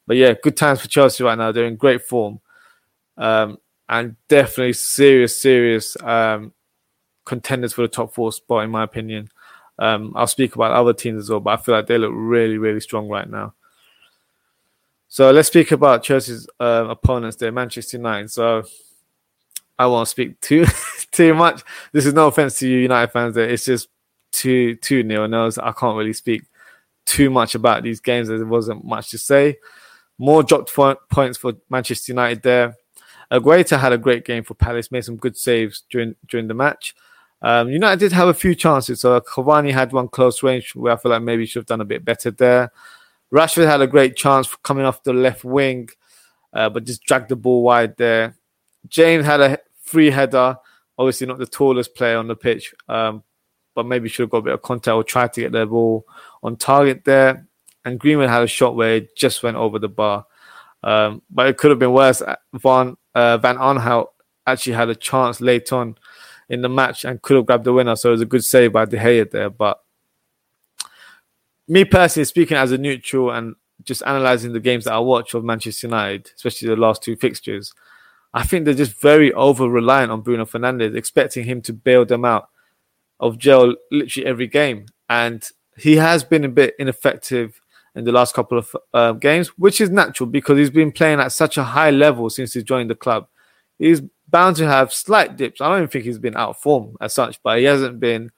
but 0.08 0.17
yeah, 0.17 0.34
good 0.41 0.58
times 0.58 0.82
for 0.82 0.88
Chelsea 0.88 1.24
right 1.24 1.38
now. 1.38 1.52
They're 1.52 1.65
in 1.65 1.78
great 1.78 2.04
form, 2.04 2.39
um, 3.17 3.58
and 3.88 4.15
definitely 4.28 4.74
serious, 4.74 5.41
serious 5.41 5.95
um, 6.02 6.54
contenders 7.26 7.74
for 7.74 7.82
the 7.82 7.88
top 7.88 8.13
four 8.13 8.32
spot, 8.32 8.63
in 8.63 8.71
my 8.71 8.84
opinion. 8.84 9.30
Um, 9.78 10.13
I'll 10.15 10.28
speak 10.28 10.56
about 10.56 10.71
other 10.71 10.93
teams 10.93 11.24
as 11.24 11.30
well, 11.30 11.39
but 11.39 11.60
I 11.60 11.62
feel 11.62 11.76
like 11.76 11.88
they 11.88 11.98
look 11.98 12.13
really, 12.13 12.58
really 12.58 12.80
strong 12.80 13.10
right 13.10 13.30
now. 13.30 13.54
So 15.08 15.32
let's 15.32 15.48
speak 15.48 15.71
about 15.71 16.04
Chelsea's 16.04 16.48
uh, 16.60 16.88
opponents 16.89 17.38
there, 17.38 17.52
Manchester 17.52 17.98
United. 17.98 18.32
So 18.32 18.63
I 19.78 19.88
won't 19.88 20.08
speak 20.08 20.39
too 20.41 20.65
too 21.12 21.34
much. 21.34 21.63
This 21.91 22.06
is 22.06 22.13
no 22.13 22.28
offense 22.28 22.60
to 22.60 22.67
you, 22.67 22.80
United 22.80 23.12
fans. 23.12 23.36
There, 23.36 23.48
it's 23.48 23.65
just 23.65 23.89
two 24.32 24.76
two 24.76 25.04
nil. 25.04 25.24
And 25.24 25.36
I 25.36 25.71
can't 25.71 25.98
really 25.98 26.13
speak 26.13 26.43
too 27.06 27.30
much 27.30 27.56
about 27.56 27.84
these 27.84 28.00
games. 28.00 28.28
There 28.28 28.45
wasn't 28.45 28.84
much 28.84 29.12
to 29.12 29.17
say. 29.17 29.58
More 30.17 30.43
dropped 30.43 30.74
points 30.74 31.38
for 31.38 31.54
Manchester 31.69 32.12
United 32.12 32.41
there. 32.41 32.76
Guaita 33.31 33.79
had 33.79 33.93
a 33.93 33.97
great 33.97 34.25
game 34.25 34.43
for 34.43 34.53
Palace, 34.53 34.91
made 34.91 35.05
some 35.05 35.17
good 35.17 35.38
saves 35.38 35.83
during 35.89 36.15
during 36.27 36.47
the 36.47 36.53
match. 36.53 36.95
Um, 37.41 37.69
United 37.69 37.99
did 37.99 38.11
have 38.11 38.27
a 38.27 38.33
few 38.33 38.55
chances. 38.55 39.01
So 39.01 39.19
Cavani 39.21 39.71
had 39.71 39.91
one 39.91 40.07
close 40.07 40.41
range 40.41 40.75
where 40.75 40.93
I 40.93 40.95
feel 40.97 41.11
like 41.11 41.21
maybe 41.21 41.43
he 41.43 41.47
should 41.47 41.59
have 41.59 41.67
done 41.67 41.81
a 41.81 41.85
bit 41.85 42.03
better 42.03 42.31
there. 42.31 42.71
Rashford 43.31 43.67
had 43.67 43.81
a 43.81 43.88
great 43.88 44.15
chance 44.15 44.53
coming 44.63 44.85
off 44.85 45.03
the 45.03 45.13
left 45.13 45.43
wing, 45.43 45.89
uh, 46.53 46.69
but 46.69 46.85
just 46.85 47.03
dragged 47.03 47.29
the 47.29 47.35
ball 47.35 47.63
wide 47.63 47.97
there. 47.97 48.35
James 48.88 49.25
had 49.25 49.41
a 49.41 49.59
free 49.81 50.09
header, 50.09 50.57
obviously 50.97 51.27
not 51.27 51.38
the 51.38 51.45
tallest 51.45 51.95
player 51.95 52.17
on 52.17 52.27
the 52.27 52.35
pitch, 52.35 52.73
um, 52.88 53.23
but 53.73 53.85
maybe 53.85 54.07
should 54.07 54.23
have 54.23 54.29
got 54.29 54.38
a 54.38 54.43
bit 54.43 54.53
of 54.53 54.61
contact 54.61 54.93
or 54.93 55.03
tried 55.03 55.33
to 55.33 55.41
get 55.41 55.51
the 55.51 55.65
ball 55.65 56.05
on 56.43 56.55
target 56.55 57.03
there. 57.03 57.47
And 57.83 57.99
Greenwood 57.99 58.29
had 58.29 58.43
a 58.43 58.47
shot 58.47 58.75
where 58.75 58.95
it 58.95 59.15
just 59.15 59.43
went 59.43 59.57
over 59.57 59.77
the 59.77 59.89
bar. 59.89 60.25
Um, 60.83 61.21
but 61.29 61.47
it 61.47 61.57
could 61.57 61.71
have 61.71 61.79
been 61.79 61.93
worse. 61.93 62.21
Van, 62.53 62.95
uh, 63.15 63.38
Van 63.38 63.58
Aanholt 63.58 64.08
actually 64.45 64.73
had 64.73 64.89
a 64.89 64.95
chance 64.95 65.41
late 65.41 65.71
on 65.73 65.97
in 66.49 66.62
the 66.62 66.69
match 66.69 67.06
and 67.06 67.21
could 67.21 67.38
have 67.38 67.45
grabbed 67.45 67.63
the 67.63 67.73
winner. 67.73 67.95
So 67.95 68.10
it 68.10 68.13
was 68.13 68.21
a 68.21 68.25
good 68.25 68.43
save 68.43 68.73
by 68.73 68.86
De 68.86 68.97
Gea 68.97 69.30
there. 69.32 69.49
But 69.49 69.82
me 71.67 71.86
personally, 71.86 72.25
speaking 72.25 72.58
as 72.58 72.71
a 72.71 72.78
neutral 72.78 73.32
and 73.32 73.56
just 73.84 74.04
analysing 74.04 74.54
the 74.54 74.60
games 74.60 74.86
that 74.86 74.93
I 74.93 74.99
watch 74.99 75.34
of 75.34 75.43
Manchester 75.43 75.88
United, 75.88 76.32
especially 76.36 76.67
the 76.67 76.75
last 76.75 77.01
two 77.01 77.15
fixtures, 77.15 77.73
I 78.34 78.43
think 78.43 78.65
they're 78.65 78.73
just 78.73 78.99
very 79.01 79.32
over 79.34 79.67
reliant 79.67 80.12
on 80.12 80.21
Bruno 80.21 80.45
Fernandes, 80.45 80.95
expecting 80.95 81.45
him 81.45 81.62
to 81.63 81.73
bail 81.73 82.06
them 82.06 82.25
out 82.25 82.49
of 83.19 83.38
jail 83.38 83.75
literally 83.91 84.28
every 84.28 84.47
game, 84.47 84.88
and 85.10 85.47
he 85.78 85.95
has 85.95 86.23
been 86.23 86.43
a 86.43 86.49
bit 86.49 86.75
ineffective 86.78 87.62
in 87.95 88.03
the 88.03 88.12
last 88.12 88.34
couple 88.34 88.58
of 88.58 88.75
uh, 88.93 89.13
games, 89.13 89.49
which 89.58 89.81
is 89.81 89.89
natural 89.89 90.27
because 90.27 90.58
he's 90.58 90.69
been 90.69 90.91
playing 90.91 91.19
at 91.19 91.31
such 91.31 91.58
a 91.58 91.63
high 91.63 91.91
level 91.91 92.29
since 92.29 92.53
he 92.53 92.63
joined 92.63 92.89
the 92.89 92.95
club. 92.95 93.27
He's 93.79 94.01
bound 94.27 94.55
to 94.58 94.67
have 94.67 94.93
slight 94.93 95.38
dips. 95.38 95.62
I 95.62 95.77
don't 95.77 95.91
think 95.91 96.05
he's 96.05 96.19
been 96.19 96.38
out 96.38 96.49
of 96.51 96.58
form 96.58 96.97
as 97.01 97.13
such, 97.13 97.41
but 97.43 97.60
he 97.60 97.65
hasn't 97.65 97.99
been 97.99 98.31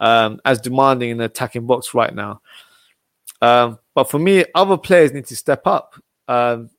um, 0.00 0.40
as 0.44 0.60
demanding 0.60 1.10
in 1.10 1.18
the 1.18 1.24
attacking 1.24 1.66
box 1.66 1.94
right 1.94 2.14
now. 2.14 2.40
Um, 3.42 3.78
but 3.94 4.10
for 4.10 4.18
me, 4.18 4.44
other 4.54 4.76
players 4.78 5.12
need 5.12 5.26
to 5.26 5.36
step 5.36 5.66
up. 5.66 5.94
Um, 6.28 6.70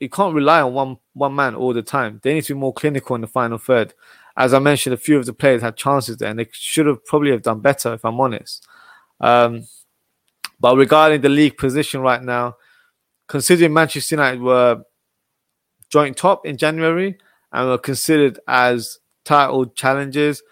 you 0.00 0.08
can't 0.08 0.34
rely 0.34 0.60
on 0.60 0.74
one 0.74 0.98
one 1.14 1.34
man 1.34 1.54
all 1.54 1.72
the 1.72 1.82
time. 1.82 2.20
They 2.22 2.34
need 2.34 2.44
to 2.44 2.54
be 2.54 2.60
more 2.60 2.72
clinical 2.72 3.14
in 3.14 3.22
the 3.22 3.28
final 3.28 3.58
third 3.58 3.94
as 4.36 4.52
I 4.52 4.58
mentioned, 4.58 4.94
a 4.94 4.98
few 4.98 5.18
of 5.18 5.26
the 5.26 5.32
players 5.32 5.62
had 5.62 5.76
chances 5.76 6.16
there, 6.16 6.30
and 6.30 6.38
they 6.38 6.48
should 6.52 6.86
have 6.86 7.04
probably 7.04 7.30
have 7.30 7.42
done 7.42 7.60
better, 7.60 7.94
if 7.94 8.04
I'm 8.04 8.20
honest. 8.20 8.66
Um, 9.20 9.66
but 10.60 10.76
regarding 10.76 11.20
the 11.20 11.28
league 11.28 11.56
position 11.56 12.00
right 12.00 12.22
now, 12.22 12.56
considering 13.28 13.72
Manchester 13.72 14.16
United 14.16 14.40
were 14.40 14.82
joint 15.90 16.16
top 16.16 16.46
in 16.46 16.56
January 16.56 17.18
and 17.52 17.68
were 17.68 17.78
considered 17.78 18.38
as 18.48 18.98
title 19.24 19.66
challengers, 19.66 20.42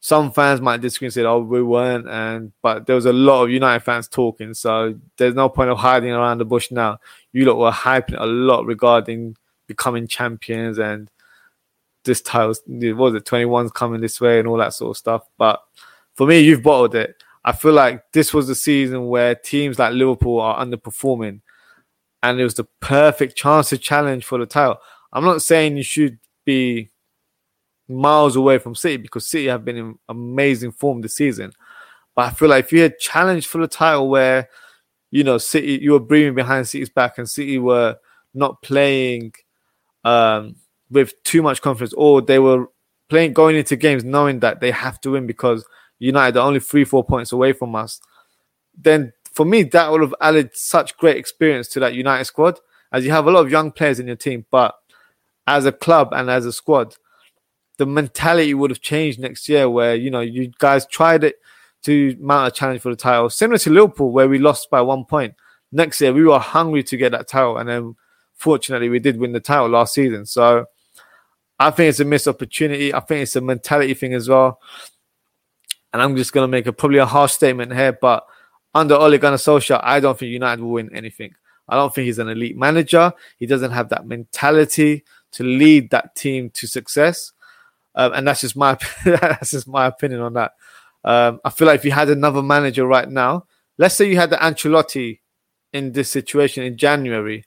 some 0.00 0.32
fans 0.32 0.60
might 0.60 0.80
disagree 0.80 1.06
and 1.06 1.12
say, 1.12 1.24
"Oh, 1.24 1.40
we 1.40 1.62
weren't," 1.62 2.08
and 2.08 2.52
but 2.62 2.86
there 2.86 2.94
was 2.94 3.06
a 3.06 3.12
lot 3.12 3.44
of 3.44 3.50
United 3.50 3.80
fans 3.80 4.08
talking, 4.08 4.54
so 4.54 4.94
there's 5.16 5.34
no 5.34 5.48
point 5.48 5.70
of 5.70 5.78
hiding 5.78 6.12
around 6.12 6.38
the 6.38 6.44
bush 6.44 6.70
now. 6.70 6.98
You 7.32 7.44
lot 7.44 7.58
were 7.58 7.70
hyping 7.70 8.16
a 8.18 8.26
lot 8.26 8.64
regarding 8.64 9.36
becoming 9.66 10.06
champions 10.06 10.78
and 10.78 11.10
this 12.04 12.22
title. 12.22 12.48
Was 12.48 13.14
it 13.14 13.24
21's 13.24 13.72
coming 13.72 14.00
this 14.00 14.20
way 14.20 14.38
and 14.38 14.48
all 14.48 14.56
that 14.58 14.72
sort 14.72 14.90
of 14.90 14.96
stuff? 14.96 15.22
But 15.36 15.60
for 16.14 16.26
me, 16.26 16.40
you've 16.40 16.62
bottled 16.62 16.94
it. 16.94 17.22
I 17.44 17.52
feel 17.52 17.72
like 17.72 18.02
this 18.12 18.34
was 18.34 18.48
the 18.48 18.54
season 18.54 19.06
where 19.06 19.34
teams 19.34 19.78
like 19.78 19.94
Liverpool 19.94 20.40
are 20.40 20.64
underperforming, 20.64 21.40
and 22.22 22.40
it 22.40 22.44
was 22.44 22.54
the 22.54 22.66
perfect 22.80 23.36
chance 23.36 23.70
to 23.70 23.78
challenge 23.78 24.24
for 24.24 24.38
the 24.38 24.46
title. 24.46 24.78
I'm 25.12 25.24
not 25.24 25.42
saying 25.42 25.76
you 25.76 25.82
should 25.82 26.18
be 26.44 26.90
miles 27.88 28.36
away 28.36 28.58
from 28.58 28.74
City 28.74 28.98
because 28.98 29.26
City 29.26 29.46
have 29.46 29.64
been 29.64 29.76
in 29.76 29.98
amazing 30.08 30.72
form 30.72 31.00
this 31.00 31.16
season. 31.16 31.52
But 32.14 32.26
I 32.26 32.30
feel 32.30 32.48
like 32.48 32.66
if 32.66 32.72
you 32.72 32.82
had 32.82 32.98
challenged 32.98 33.46
for 33.46 33.58
the 33.58 33.68
title 33.68 34.08
where, 34.08 34.48
you 35.10 35.24
know, 35.24 35.38
City, 35.38 35.78
you 35.80 35.92
were 35.92 36.00
breathing 36.00 36.34
behind 36.34 36.68
City's 36.68 36.90
back 36.90 37.16
and 37.16 37.28
City 37.28 37.58
were 37.58 37.96
not 38.34 38.60
playing 38.62 39.32
um, 40.04 40.56
with 40.90 41.14
too 41.24 41.42
much 41.42 41.62
confidence 41.62 41.94
or 41.94 42.20
they 42.20 42.38
were 42.38 42.66
playing 43.08 43.32
going 43.32 43.56
into 43.56 43.76
games 43.76 44.04
knowing 44.04 44.40
that 44.40 44.60
they 44.60 44.70
have 44.70 45.00
to 45.00 45.12
win 45.12 45.26
because 45.26 45.64
United 45.98 46.38
are 46.38 46.46
only 46.46 46.60
three, 46.60 46.84
four 46.84 47.04
points 47.04 47.32
away 47.32 47.52
from 47.52 47.74
us, 47.74 48.00
then 48.76 49.12
for 49.32 49.44
me, 49.44 49.62
that 49.62 49.90
would 49.90 50.00
have 50.00 50.14
added 50.20 50.50
such 50.54 50.96
great 50.96 51.16
experience 51.16 51.68
to 51.68 51.80
that 51.80 51.94
United 51.94 52.24
squad 52.24 52.58
as 52.92 53.04
you 53.04 53.10
have 53.10 53.26
a 53.26 53.30
lot 53.30 53.44
of 53.44 53.50
young 53.50 53.70
players 53.70 54.00
in 54.00 54.06
your 54.06 54.16
team. 54.16 54.46
But 54.50 54.74
as 55.46 55.64
a 55.64 55.72
club 55.72 56.08
and 56.12 56.28
as 56.30 56.44
a 56.44 56.52
squad, 56.52 56.96
the 57.76 57.86
mentality 57.86 58.54
would 58.54 58.70
have 58.70 58.80
changed 58.80 59.20
next 59.20 59.48
year 59.48 59.70
where, 59.70 59.94
you 59.94 60.10
know, 60.10 60.20
you 60.20 60.50
guys 60.58 60.86
tried 60.86 61.24
it 61.24 61.36
to 61.82 62.16
mount 62.18 62.48
a 62.48 62.50
challenge 62.50 62.80
for 62.80 62.90
the 62.90 62.96
title, 62.96 63.30
similar 63.30 63.58
to 63.58 63.70
Liverpool, 63.70 64.10
where 64.10 64.28
we 64.28 64.38
lost 64.38 64.68
by 64.70 64.80
one 64.80 65.04
point. 65.04 65.34
Next 65.70 66.00
year, 66.00 66.12
we 66.12 66.24
were 66.24 66.38
hungry 66.38 66.82
to 66.82 66.96
get 66.96 67.12
that 67.12 67.28
title, 67.28 67.58
and 67.58 67.68
then 67.68 67.94
fortunately, 68.34 68.88
we 68.88 68.98
did 68.98 69.18
win 69.18 69.32
the 69.32 69.40
title 69.40 69.68
last 69.68 69.94
season. 69.94 70.26
So 70.26 70.66
I 71.60 71.70
think 71.70 71.90
it's 71.90 72.00
a 72.00 72.04
missed 72.04 72.26
opportunity. 72.26 72.92
I 72.92 73.00
think 73.00 73.22
it's 73.22 73.36
a 73.36 73.40
mentality 73.40 73.94
thing 73.94 74.14
as 74.14 74.28
well. 74.28 74.60
And 75.92 76.02
I'm 76.02 76.16
just 76.16 76.32
going 76.32 76.44
to 76.44 76.48
make 76.50 76.66
a 76.66 76.72
probably 76.72 76.98
a 76.98 77.06
harsh 77.06 77.32
statement 77.32 77.72
here, 77.72 77.92
but 77.92 78.26
under 78.74 78.94
Ole 78.94 79.18
Gunnar 79.18 79.36
Solskjaer, 79.36 79.80
I 79.82 80.00
don't 80.00 80.18
think 80.18 80.30
United 80.30 80.62
will 80.62 80.72
win 80.72 80.94
anything. 80.94 81.34
I 81.68 81.76
don't 81.76 81.94
think 81.94 82.06
he's 82.06 82.18
an 82.18 82.28
elite 82.28 82.56
manager. 82.56 83.12
He 83.38 83.46
doesn't 83.46 83.72
have 83.72 83.88
that 83.90 84.06
mentality 84.06 85.04
to 85.32 85.44
lead 85.44 85.90
that 85.90 86.14
team 86.14 86.50
to 86.50 86.66
success. 86.66 87.32
Um, 87.94 88.12
and 88.14 88.28
that's 88.28 88.42
just 88.42 88.56
my 88.56 88.78
that's 89.04 89.50
just 89.50 89.68
my 89.68 89.86
opinion 89.86 90.20
on 90.20 90.34
that. 90.34 90.52
Um, 91.04 91.40
I 91.44 91.50
feel 91.50 91.66
like 91.66 91.80
if 91.80 91.84
you 91.84 91.92
had 91.92 92.08
another 92.08 92.42
manager 92.42 92.86
right 92.86 93.08
now, 93.08 93.46
let's 93.76 93.94
say 93.94 94.08
you 94.08 94.16
had 94.16 94.30
the 94.30 94.36
Ancelotti 94.36 95.20
in 95.72 95.92
this 95.92 96.10
situation 96.10 96.64
in 96.64 96.76
January, 96.76 97.44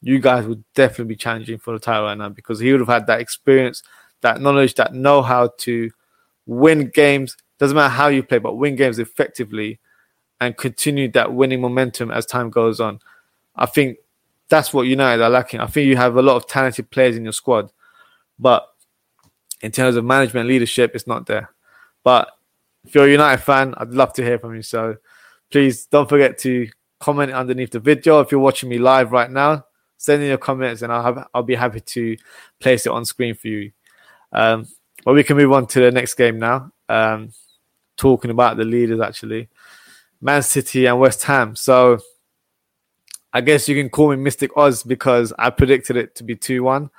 you 0.00 0.18
guys 0.18 0.46
would 0.46 0.64
definitely 0.74 1.14
be 1.14 1.16
challenging 1.16 1.58
for 1.58 1.72
the 1.72 1.78
title 1.78 2.04
right 2.04 2.18
now 2.18 2.28
because 2.28 2.60
he 2.60 2.70
would 2.70 2.80
have 2.80 2.88
had 2.88 3.06
that 3.06 3.20
experience, 3.20 3.82
that 4.20 4.40
knowledge, 4.40 4.74
that 4.74 4.94
know 4.94 5.22
how 5.22 5.50
to 5.58 5.90
win 6.46 6.90
games. 6.90 7.36
Doesn't 7.58 7.76
matter 7.76 7.92
how 7.94 8.08
you 8.08 8.22
play, 8.22 8.38
but 8.38 8.54
win 8.54 8.76
games 8.76 8.98
effectively 8.98 9.78
and 10.40 10.56
continue 10.56 11.10
that 11.12 11.32
winning 11.32 11.60
momentum 11.60 12.10
as 12.10 12.26
time 12.26 12.50
goes 12.50 12.80
on. 12.80 13.00
I 13.56 13.66
think 13.66 13.98
that's 14.48 14.74
what 14.74 14.82
United 14.82 15.22
are 15.22 15.30
lacking. 15.30 15.60
I 15.60 15.66
think 15.66 15.86
you 15.86 15.96
have 15.96 16.16
a 16.16 16.22
lot 16.22 16.36
of 16.36 16.46
talented 16.46 16.90
players 16.90 17.16
in 17.16 17.24
your 17.24 17.32
squad, 17.32 17.70
but 18.38 18.68
in 19.60 19.70
terms 19.70 19.96
of 19.96 20.04
management 20.04 20.48
leadership, 20.48 20.92
it's 20.94 21.06
not 21.06 21.26
there. 21.26 21.50
But 22.02 22.28
if 22.84 22.94
you're 22.94 23.06
a 23.06 23.10
United 23.10 23.42
fan, 23.42 23.74
I'd 23.78 23.90
love 23.90 24.12
to 24.14 24.22
hear 24.22 24.38
from 24.38 24.54
you. 24.54 24.62
So 24.62 24.96
please 25.50 25.86
don't 25.86 26.08
forget 26.08 26.36
to 26.38 26.68
comment 27.00 27.32
underneath 27.32 27.70
the 27.70 27.80
video. 27.80 28.20
If 28.20 28.30
you're 28.30 28.40
watching 28.40 28.68
me 28.68 28.78
live 28.78 29.12
right 29.12 29.30
now, 29.30 29.64
send 29.96 30.22
in 30.22 30.28
your 30.28 30.38
comments 30.38 30.82
and 30.82 30.92
I'll 30.92 31.02
have, 31.02 31.28
I'll 31.32 31.42
be 31.42 31.54
happy 31.54 31.80
to 31.80 32.16
place 32.60 32.86
it 32.86 32.92
on 32.92 33.04
screen 33.04 33.34
for 33.34 33.48
you. 33.48 33.72
Um, 34.32 34.66
well, 35.06 35.14
we 35.14 35.24
can 35.24 35.36
move 35.36 35.52
on 35.52 35.66
to 35.68 35.80
the 35.80 35.90
next 35.90 36.14
game 36.14 36.38
now. 36.38 36.72
Um, 36.88 37.30
talking 37.96 38.30
about 38.30 38.56
the 38.56 38.64
leaders 38.64 39.00
actually, 39.00 39.48
Man 40.20 40.42
City 40.42 40.86
and 40.86 41.00
West 41.00 41.22
Ham. 41.24 41.56
So 41.56 41.98
I 43.32 43.40
guess 43.40 43.68
you 43.68 43.74
can 43.74 43.90
call 43.90 44.10
me 44.10 44.16
Mystic 44.16 44.56
Oz 44.56 44.82
because 44.82 45.32
I 45.38 45.50
predicted 45.50 45.96
it 45.96 46.14
to 46.16 46.24
be 46.24 46.36
two 46.36 46.62
one, 46.62 46.90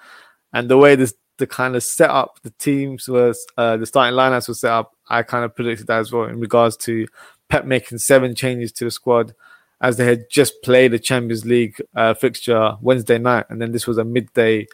and 0.54 0.70
the 0.70 0.78
way 0.78 0.96
this 0.96 1.14
the 1.38 1.48
kind 1.48 1.76
of 1.76 1.84
setup 1.84 2.40
the 2.44 2.50
teams 2.52 3.08
was 3.08 3.46
uh, 3.58 3.78
the 3.78 3.86
starting 3.86 4.18
lineups 4.18 4.48
were 4.48 4.54
set 4.54 4.72
up, 4.72 4.94
I 5.10 5.24
kind 5.24 5.44
of 5.44 5.56
predicted 5.56 5.88
that 5.88 6.00
as 6.00 6.12
well 6.12 6.26
in 6.26 6.40
regards 6.40 6.78
to 6.78 7.08
Pep 7.50 7.66
making 7.66 7.98
seven 7.98 8.36
changes 8.36 8.72
to 8.74 8.86
the 8.86 8.92
squad 8.92 9.36
as 9.82 9.98
they 9.98 10.06
had 10.06 10.30
just 10.32 10.62
played 10.64 10.94
a 10.94 11.00
Champions 11.00 11.46
League 11.46 11.82
uh, 11.96 12.14
fixture 12.14 12.76
Wednesday 12.82 13.18
night, 13.18 13.46
and 13.50 13.62
then 13.62 13.72
this 13.72 13.86
was 13.86 13.98
a 13.98 14.06
midday 14.06 14.66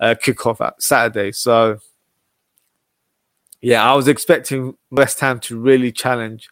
uh, 0.00 0.14
kickoff 0.22 0.64
at 0.64 0.80
Saturday. 0.80 1.32
So, 1.32 1.78
yeah, 3.60 3.88
I 3.88 3.94
was 3.94 4.08
expecting 4.08 4.76
West 4.90 5.20
Ham 5.20 5.40
to 5.40 5.58
really 5.58 5.92
challenge 5.92 6.48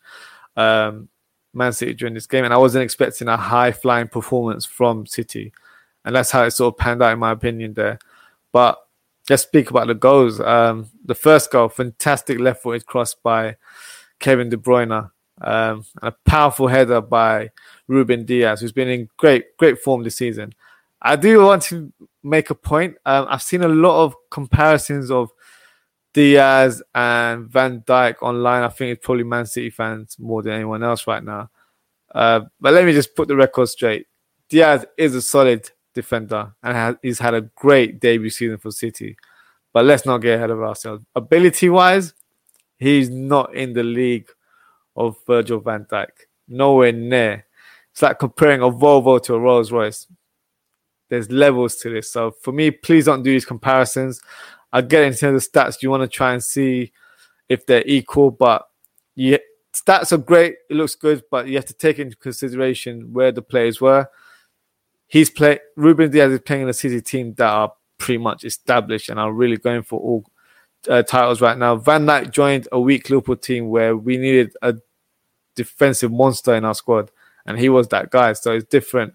um, 0.56 1.08
Man 1.52 1.72
City 1.72 1.94
during 1.94 2.14
this 2.14 2.26
game, 2.26 2.44
and 2.44 2.54
I 2.54 2.58
wasn't 2.58 2.84
expecting 2.84 3.28
a 3.28 3.36
high 3.36 3.72
flying 3.72 4.08
performance 4.08 4.64
from 4.64 5.06
City, 5.06 5.52
and 6.04 6.14
that's 6.14 6.30
how 6.30 6.44
it 6.44 6.52
sort 6.52 6.74
of 6.74 6.78
panned 6.78 7.02
out, 7.02 7.12
in 7.12 7.18
my 7.18 7.32
opinion. 7.32 7.74
There, 7.74 7.98
but 8.52 8.78
let's 9.28 9.42
speak 9.42 9.70
about 9.70 9.86
the 9.86 9.94
goals. 9.94 10.40
Um, 10.40 10.90
the 11.04 11.14
first 11.14 11.50
goal, 11.50 11.68
fantastic 11.68 12.38
left 12.38 12.62
footed 12.62 12.86
cross 12.86 13.14
by 13.14 13.56
Kevin 14.18 14.48
De 14.48 14.56
Bruyne, 14.56 15.10
um, 15.40 15.84
a 16.02 16.12
powerful 16.24 16.68
header 16.68 17.00
by 17.00 17.50
Ruben 17.86 18.24
Dias, 18.24 18.60
who's 18.60 18.72
been 18.72 18.88
in 18.88 19.08
great 19.16 19.56
great 19.56 19.78
form 19.78 20.02
this 20.02 20.16
season. 20.16 20.54
I 21.02 21.16
do 21.16 21.42
want 21.42 21.62
to 21.64 21.92
make 22.22 22.48
a 22.48 22.54
point. 22.54 22.96
Um, 23.04 23.26
I've 23.28 23.42
seen 23.42 23.62
a 23.62 23.68
lot 23.68 24.04
of 24.04 24.14
comparisons 24.30 25.10
of 25.10 25.30
Dias 26.14 26.80
and 26.94 27.48
Van 27.50 27.82
Dijk 27.82 28.22
online. 28.22 28.62
I 28.62 28.68
think 28.68 28.92
it's 28.92 29.04
probably 29.04 29.24
Man 29.24 29.44
City 29.44 29.68
fans 29.68 30.16
more 30.18 30.42
than 30.42 30.52
anyone 30.54 30.82
else 30.82 31.06
right 31.06 31.22
now. 31.22 31.50
Uh, 32.14 32.42
but 32.60 32.72
let 32.72 32.84
me 32.86 32.92
just 32.92 33.14
put 33.14 33.28
the 33.28 33.36
record 33.36 33.68
straight. 33.68 34.06
Dias 34.48 34.84
is 34.96 35.14
a 35.14 35.20
solid 35.20 35.68
defender 35.92 36.54
and 36.62 36.76
has, 36.76 36.96
he's 37.02 37.18
had 37.18 37.34
a 37.34 37.42
great 37.42 38.00
debut 38.00 38.30
season 38.30 38.58
for 38.58 38.70
City. 38.70 39.16
But 39.72 39.84
let's 39.84 40.06
not 40.06 40.18
get 40.18 40.36
ahead 40.36 40.50
of 40.50 40.62
ourselves. 40.62 41.04
Ability 41.16 41.68
wise, 41.68 42.14
he's 42.78 43.10
not 43.10 43.52
in 43.54 43.72
the 43.72 43.82
league 43.82 44.28
of 44.96 45.16
Virgil 45.26 45.58
van 45.58 45.84
Dijk. 45.90 46.10
Nowhere 46.46 46.92
near. 46.92 47.44
It's 47.90 48.02
like 48.02 48.20
comparing 48.20 48.60
a 48.60 48.70
Volvo 48.70 49.20
to 49.24 49.34
a 49.34 49.40
Rolls 49.40 49.72
Royce. 49.72 50.06
There's 51.08 51.30
levels 51.30 51.76
to 51.76 51.90
this. 51.90 52.12
So 52.12 52.32
for 52.42 52.52
me, 52.52 52.70
please 52.70 53.06
don't 53.06 53.22
do 53.24 53.32
these 53.32 53.44
comparisons. 53.44 54.20
I 54.74 54.82
get 54.82 55.04
into 55.04 55.32
the 55.32 55.38
stats. 55.38 55.80
You 55.80 55.88
want 55.88 56.02
to 56.02 56.08
try 56.08 56.34
and 56.34 56.44
see 56.44 56.92
if 57.48 57.64
they're 57.64 57.86
equal, 57.86 58.30
but 58.30 58.68
yeah, 59.14 59.38
stats 59.72 60.12
are 60.12 60.18
great. 60.18 60.56
It 60.68 60.74
looks 60.74 60.96
good, 60.96 61.22
but 61.30 61.48
you 61.48 61.54
have 61.56 61.66
to 61.66 61.74
take 61.74 61.98
into 61.98 62.16
consideration 62.16 63.14
where 63.14 63.32
the 63.32 63.40
players 63.40 63.80
were 63.80 64.08
he's 65.14 65.30
playing. 65.30 65.58
Ruben 65.76 66.10
Dias 66.10 66.32
is 66.32 66.40
playing 66.40 66.62
in 66.62 66.68
a 66.68 66.72
City 66.72 67.00
team 67.00 67.34
that 67.34 67.48
are 67.48 67.72
pretty 67.98 68.18
much 68.18 68.44
established 68.44 69.08
and 69.08 69.18
are 69.18 69.32
really 69.32 69.56
going 69.56 69.82
for 69.82 70.00
all 70.00 70.24
uh, 70.88 71.02
titles 71.02 71.40
right 71.40 71.56
now. 71.56 71.76
Van 71.76 72.04
Dijk 72.04 72.32
joined 72.32 72.68
a 72.72 72.80
weak 72.80 73.08
Liverpool 73.08 73.36
team 73.36 73.68
where 73.68 73.96
we 73.96 74.16
needed 74.16 74.54
a 74.60 74.74
defensive 75.54 76.12
monster 76.12 76.54
in 76.54 76.64
our 76.64 76.74
squad, 76.74 77.10
and 77.46 77.58
he 77.58 77.68
was 77.68 77.88
that 77.88 78.10
guy. 78.10 78.32
So 78.32 78.52
it's 78.52 78.66
different 78.66 79.14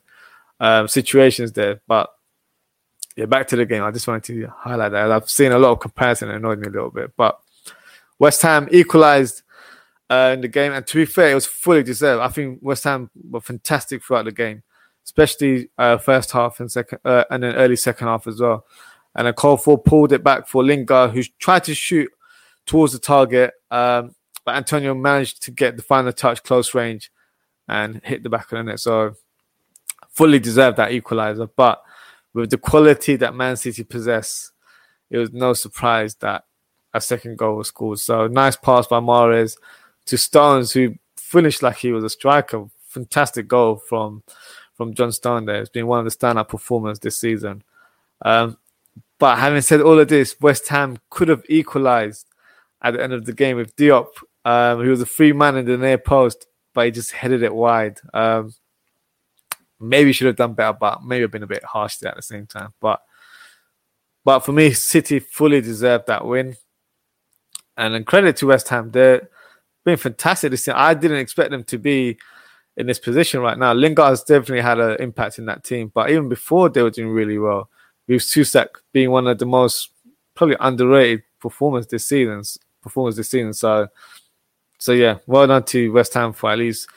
um, 0.59 0.87
situations 0.87 1.51
there. 1.51 1.81
But 1.85 2.09
yeah, 3.19 3.25
back 3.25 3.47
to 3.49 3.55
the 3.55 3.65
game. 3.65 3.83
I 3.83 3.91
just 3.91 4.07
wanted 4.07 4.23
to 4.25 4.47
highlight 4.47 4.91
that. 4.93 5.11
I've 5.11 5.29
seen 5.29 5.51
a 5.51 5.59
lot 5.59 5.71
of 5.71 5.79
comparison. 5.79 6.29
It 6.29 6.35
annoyed 6.35 6.59
me 6.59 6.67
a 6.67 6.71
little 6.71 6.89
bit, 6.89 7.11
but 7.15 7.39
West 8.17 8.41
Ham 8.41 8.67
equalised. 8.71 9.43
Uh, 10.11 10.31
in 10.33 10.41
the 10.41 10.47
game, 10.47 10.71
and 10.71 10.87
to 10.87 10.95
be 10.95 11.05
fair, 11.05 11.29
it 11.29 11.35
was 11.35 11.45
fully 11.45 11.83
deserved. 11.83 12.19
I 12.19 12.29
think 12.29 12.57
West 12.63 12.83
Ham 12.85 13.11
were 13.29 13.41
fantastic 13.41 14.03
throughout 14.03 14.25
the 14.25 14.31
game 14.31 14.63
especially 15.09 15.69
uh, 15.79 15.97
first 15.97 16.31
half 16.31 16.59
and 16.59 16.71
second, 16.71 16.99
uh, 17.03 17.23
and 17.31 17.41
then 17.41 17.55
early 17.55 17.75
second 17.75 18.07
half 18.07 18.27
as 18.27 18.39
well. 18.39 18.65
And 19.15 19.27
a 19.27 19.33
Coufal 19.33 19.83
pulled 19.83 20.13
it 20.13 20.23
back 20.23 20.47
for 20.47 20.63
Lingard, 20.63 21.11
who 21.11 21.23
tried 21.39 21.63
to 21.63 21.73
shoot 21.73 22.11
towards 22.67 22.93
the 22.93 22.99
target, 22.99 23.53
um, 23.71 24.15
but 24.45 24.55
Antonio 24.55 24.93
managed 24.93 25.41
to 25.43 25.51
get 25.51 25.77
the 25.77 25.83
final 25.83 26.13
touch 26.13 26.43
close 26.43 26.75
range 26.75 27.11
and 27.67 28.01
hit 28.03 28.21
the 28.21 28.29
back 28.29 28.51
of 28.51 28.57
the 28.57 28.63
net. 28.63 28.79
So 28.79 29.13
fully 30.11 30.37
deserved 30.37 30.77
that 30.77 30.91
equalizer. 30.91 31.47
But 31.47 31.81
with 32.33 32.49
the 32.49 32.57
quality 32.57 33.15
that 33.17 33.35
Man 33.35 33.57
City 33.57 33.83
possess, 33.83 34.51
it 35.09 35.17
was 35.17 35.31
no 35.31 35.53
surprise 35.53 36.15
that 36.15 36.45
a 36.93 37.01
second 37.01 37.37
goal 37.37 37.57
was 37.57 37.67
scored. 37.67 37.99
So 37.99 38.27
nice 38.27 38.55
pass 38.55 38.87
by 38.87 38.99
Mahrez 38.99 39.57
to 40.05 40.17
Stones, 40.17 40.71
who 40.71 40.95
finished 41.17 41.63
like 41.63 41.77
he 41.77 41.91
was 41.91 42.03
a 42.03 42.09
striker. 42.09 42.65
Fantastic 42.87 43.47
goal 43.47 43.75
from 43.77 44.23
from 44.75 44.93
John 44.93 45.11
Stone 45.11 45.45
there. 45.45 45.61
It's 45.61 45.69
been 45.69 45.87
one 45.87 45.99
of 45.99 46.05
the 46.05 46.17
standout 46.17 46.47
performers 46.47 46.99
this 46.99 47.17
season. 47.17 47.63
Um, 48.21 48.57
but 49.19 49.37
having 49.37 49.61
said 49.61 49.81
all 49.81 49.99
of 49.99 50.07
this, 50.07 50.39
West 50.39 50.67
Ham 50.69 50.97
could 51.09 51.27
have 51.27 51.43
equalised 51.49 52.25
at 52.81 52.91
the 52.93 53.03
end 53.03 53.13
of 53.13 53.25
the 53.25 53.33
game 53.33 53.57
with 53.57 53.75
Diop. 53.75 54.07
Um, 54.45 54.81
he 54.81 54.89
was 54.89 55.01
a 55.01 55.05
free 55.05 55.33
man 55.33 55.57
in 55.57 55.65
the 55.65 55.77
near 55.77 55.97
post, 55.97 56.47
but 56.73 56.85
he 56.85 56.91
just 56.91 57.11
headed 57.11 57.43
it 57.43 57.53
wide. 57.53 57.99
Um, 58.13 58.53
maybe 59.79 60.13
should 60.13 60.27
have 60.27 60.35
done 60.35 60.53
better, 60.53 60.77
but 60.79 61.03
maybe 61.03 61.27
been 61.27 61.43
a 61.43 61.47
bit 61.47 61.63
harsh 61.63 61.97
there 61.97 62.11
at 62.11 62.15
the 62.15 62.21
same 62.21 62.45
time. 62.45 62.73
But 62.79 63.01
but 64.25 64.39
for 64.39 64.51
me, 64.51 64.73
City 64.73 65.19
fully 65.19 65.61
deserved 65.61 66.07
that 66.07 66.25
win. 66.25 66.55
And 67.77 67.93
then 67.93 68.03
credit 68.03 68.35
to 68.37 68.47
West 68.47 68.67
Ham, 68.69 68.91
they've 68.91 69.21
been 69.85 69.97
fantastic 69.97 70.51
this 70.51 70.67
year. 70.67 70.75
I 70.77 70.93
didn't 70.93 71.17
expect 71.17 71.51
them 71.51 71.63
to 71.63 71.77
be 71.77 72.17
in 72.75 72.87
this 72.87 72.99
position 72.99 73.41
right 73.41 73.57
now. 73.57 73.73
Lingard 73.73 74.09
has 74.09 74.23
definitely 74.23 74.61
had 74.61 74.79
an 74.79 74.97
impact 74.99 75.39
in 75.39 75.45
that 75.45 75.63
team, 75.63 75.91
but 75.93 76.09
even 76.09 76.29
before 76.29 76.69
they 76.69 76.83
were 76.83 76.89
doing 76.89 77.09
really 77.09 77.37
well. 77.37 77.69
With 78.07 78.21
Soucek 78.21 78.67
being 78.91 79.11
one 79.11 79.27
of 79.27 79.37
the 79.37 79.45
most 79.45 79.91
probably 80.33 80.57
underrated 80.59 81.23
performers 81.39 81.87
this 81.87 82.07
season, 82.07 82.41
performers 82.81 83.15
this 83.15 83.29
season. 83.29 83.53
So, 83.53 83.87
so 84.79 84.93
yeah, 84.93 85.19
well 85.27 85.45
done 85.45 85.63
to 85.65 85.91
West 85.91 86.13
Ham 86.15 86.33
for 86.33 86.51
at 86.51 86.57
least 86.57 86.89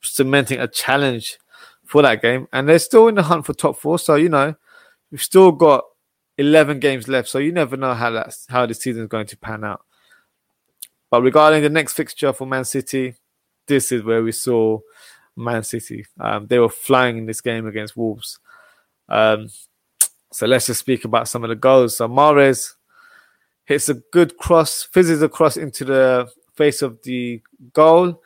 cementing 0.00 0.60
a 0.60 0.68
challenge 0.68 1.38
for 1.84 2.02
that 2.02 2.22
game, 2.22 2.48
and 2.52 2.68
they're 2.68 2.78
still 2.78 3.08
in 3.08 3.14
the 3.14 3.22
hunt 3.22 3.46
for 3.46 3.54
top 3.54 3.76
four. 3.76 3.98
So 3.98 4.14
you 4.14 4.28
know, 4.28 4.54
we've 5.10 5.22
still 5.22 5.52
got 5.52 5.84
11 6.38 6.80
games 6.80 7.08
left, 7.08 7.28
so 7.28 7.38
you 7.38 7.52
never 7.52 7.76
know 7.76 7.94
how 7.94 8.10
that's 8.10 8.46
how 8.48 8.66
the 8.66 8.74
season 8.74 9.02
is 9.02 9.08
going 9.08 9.26
to 9.26 9.36
pan 9.36 9.64
out. 9.64 9.84
But 11.10 11.22
regarding 11.22 11.62
the 11.62 11.70
next 11.70 11.92
fixture 11.92 12.32
for 12.32 12.46
Man 12.46 12.64
City, 12.64 13.14
this 13.66 13.92
is 13.92 14.02
where 14.02 14.22
we 14.22 14.32
saw 14.32 14.80
Man 15.36 15.62
City. 15.62 16.06
Um, 16.18 16.46
they 16.46 16.58
were 16.58 16.68
flying 16.68 17.18
in 17.18 17.26
this 17.26 17.40
game 17.40 17.66
against 17.66 17.96
Wolves. 17.96 18.38
Um, 19.08 19.48
so 20.32 20.46
let's 20.46 20.66
just 20.66 20.80
speak 20.80 21.04
about 21.04 21.28
some 21.28 21.44
of 21.44 21.48
the 21.48 21.54
goals. 21.54 21.96
So 21.96 22.08
Mahrez 22.08 22.72
hits 23.64 23.88
a 23.88 23.94
good 23.94 24.36
cross, 24.36 24.82
fizzes 24.82 25.22
across 25.22 25.56
into 25.56 25.84
the 25.84 26.28
face 26.56 26.82
of 26.82 27.02
the 27.02 27.40
goal, 27.72 28.20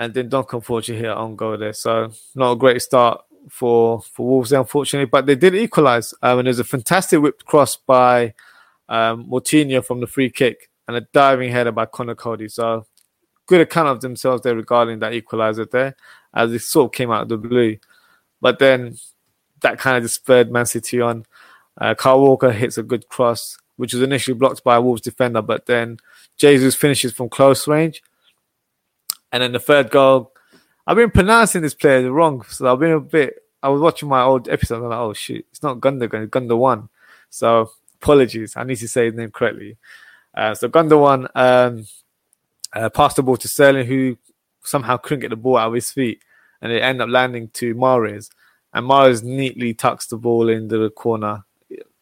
and 0.00 0.14
then 0.14 0.30
Dendoncker 0.30 0.64
fortunately 0.64 1.06
hit 1.06 1.14
on 1.14 1.36
goal 1.36 1.58
there. 1.58 1.74
So 1.74 2.10
not 2.34 2.52
a 2.52 2.56
great 2.56 2.80
start 2.80 3.22
for 3.50 4.00
for 4.00 4.26
Wolves, 4.26 4.50
unfortunately, 4.50 5.04
but 5.04 5.26
they 5.26 5.36
did 5.36 5.54
equalise. 5.54 6.14
Um, 6.22 6.38
and 6.38 6.46
there's 6.46 6.58
a 6.58 6.64
fantastic 6.64 7.20
whipped 7.20 7.44
cross 7.44 7.76
by 7.76 8.32
um, 8.88 9.26
Moutinho 9.26 9.84
from 9.84 10.00
the 10.00 10.06
free 10.06 10.30
kick 10.30 10.70
and 10.88 10.96
a 10.96 11.02
diving 11.12 11.52
header 11.52 11.70
by 11.70 11.84
Conor 11.84 12.14
Coady. 12.14 12.48
So 12.48 12.86
good 13.44 13.60
account 13.60 13.88
of 13.88 14.00
themselves 14.00 14.42
there 14.42 14.56
regarding 14.56 15.00
that 15.00 15.12
equaliser 15.12 15.70
there, 15.70 15.94
as 16.32 16.50
it 16.50 16.62
sort 16.62 16.86
of 16.86 16.92
came 16.92 17.10
out 17.10 17.24
of 17.24 17.28
the 17.28 17.36
blue. 17.36 17.76
But 18.40 18.58
then 18.58 18.96
that 19.60 19.78
kind 19.78 19.98
of 19.98 20.04
just 20.04 20.14
spurred 20.14 20.50
Man 20.50 20.64
City 20.64 21.02
on. 21.02 21.26
Uh, 21.78 21.94
Walker 22.06 22.52
hits 22.52 22.78
a 22.78 22.82
good 22.82 23.06
cross, 23.10 23.58
which 23.76 23.92
was 23.92 24.02
initially 24.02 24.34
blocked 24.34 24.64
by 24.64 24.76
a 24.76 24.80
Wolves 24.80 25.02
defender, 25.02 25.42
but 25.42 25.66
then 25.66 25.98
Jesus 26.38 26.74
finishes 26.74 27.12
from 27.12 27.28
close 27.28 27.68
range. 27.68 28.02
And 29.32 29.42
then 29.42 29.52
the 29.52 29.60
third 29.60 29.90
goal 29.90 30.32
I've 30.90 30.96
been 30.96 31.12
pronouncing 31.12 31.62
this 31.62 31.74
player 31.74 32.10
wrong, 32.10 32.42
so 32.48 32.72
I've 32.72 32.80
been 32.80 32.90
a 32.90 33.00
bit. 33.00 33.34
I 33.62 33.68
was 33.68 33.80
watching 33.80 34.08
my 34.08 34.22
old 34.22 34.48
episode, 34.48 34.82
I'm 34.82 34.88
like, 34.88 34.98
oh 34.98 35.12
shit, 35.12 35.46
it's 35.50 35.62
not 35.62 35.78
Gundogan, 35.78 36.24
it's 36.24 36.30
Gundogan. 36.30 36.88
So 37.28 37.70
apologies, 38.02 38.56
I 38.56 38.64
need 38.64 38.76
to 38.78 38.88
say 38.88 39.04
his 39.04 39.14
name 39.14 39.30
correctly. 39.30 39.76
Uh, 40.34 40.54
so 40.54 40.68
Gundogan 40.68 41.28
um, 41.34 41.86
uh, 42.72 42.88
passed 42.90 43.16
the 43.16 43.22
ball 43.22 43.36
to 43.36 43.46
Sterling, 43.46 43.86
who 43.86 44.18
somehow 44.64 44.96
couldn't 44.96 45.20
get 45.20 45.30
the 45.30 45.36
ball 45.36 45.58
out 45.58 45.68
of 45.68 45.74
his 45.74 45.92
feet, 45.92 46.22
and 46.60 46.72
it 46.72 46.80
ended 46.80 47.02
up 47.02 47.08
landing 47.10 47.50
to 47.50 47.74
Mahrez. 47.76 48.30
And 48.72 48.84
Mahrez 48.84 49.22
neatly 49.22 49.74
tucks 49.74 50.06
the 50.06 50.16
ball 50.16 50.48
into 50.48 50.78
the 50.78 50.90
corner. 50.90 51.44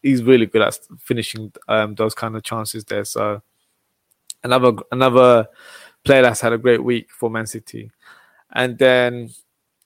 He's 0.01 0.23
really 0.23 0.47
good 0.47 0.63
at 0.63 0.79
finishing 0.99 1.51
um, 1.67 1.93
those 1.93 2.15
kind 2.15 2.35
of 2.35 2.43
chances 2.43 2.85
there. 2.85 3.05
So 3.05 3.43
another 4.43 4.73
another 4.91 5.47
player 6.09 6.23
that's 6.23 6.41
had 6.41 6.53
a 6.53 6.57
great 6.57 6.83
week 6.83 7.11
for 7.11 7.29
Man 7.29 7.45
City. 7.45 7.91
And 8.51 8.79
then 8.79 9.29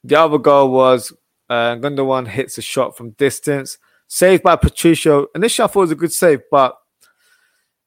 the 0.06 0.18
other 0.18 0.38
goal 0.38 0.72
was 0.72 1.12
uh, 1.50 1.76
Gundogan 1.76 2.30
hits 2.30 2.58
a 2.58 2.62
shot 2.62 2.96
from 2.96 3.10
distance, 3.10 3.78
saved 4.08 4.42
by 4.42 4.56
Patricio. 4.56 5.28
Initially, 5.36 5.66
I 5.66 5.68
thought 5.68 5.82
it 5.82 5.82
was 5.82 5.92
a 5.92 5.96
good 5.96 6.14
save, 6.14 6.44
but 6.50 6.80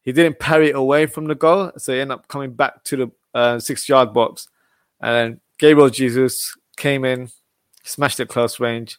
he 0.02 0.12
didn't 0.12 0.38
parry 0.38 0.68
it 0.68 0.76
away 0.76 1.06
from 1.06 1.28
the 1.28 1.34
goal, 1.34 1.72
so 1.78 1.94
he 1.94 2.00
ended 2.00 2.18
up 2.18 2.28
coming 2.28 2.52
back 2.52 2.84
to 2.84 2.96
the 2.96 3.10
uh, 3.32 3.58
six-yard 3.58 4.12
box. 4.12 4.48
And 5.00 5.40
Gabriel 5.56 5.88
Jesus 5.88 6.54
came 6.76 7.06
in, 7.06 7.30
smashed 7.84 8.20
it 8.20 8.28
close 8.28 8.60
range. 8.60 8.98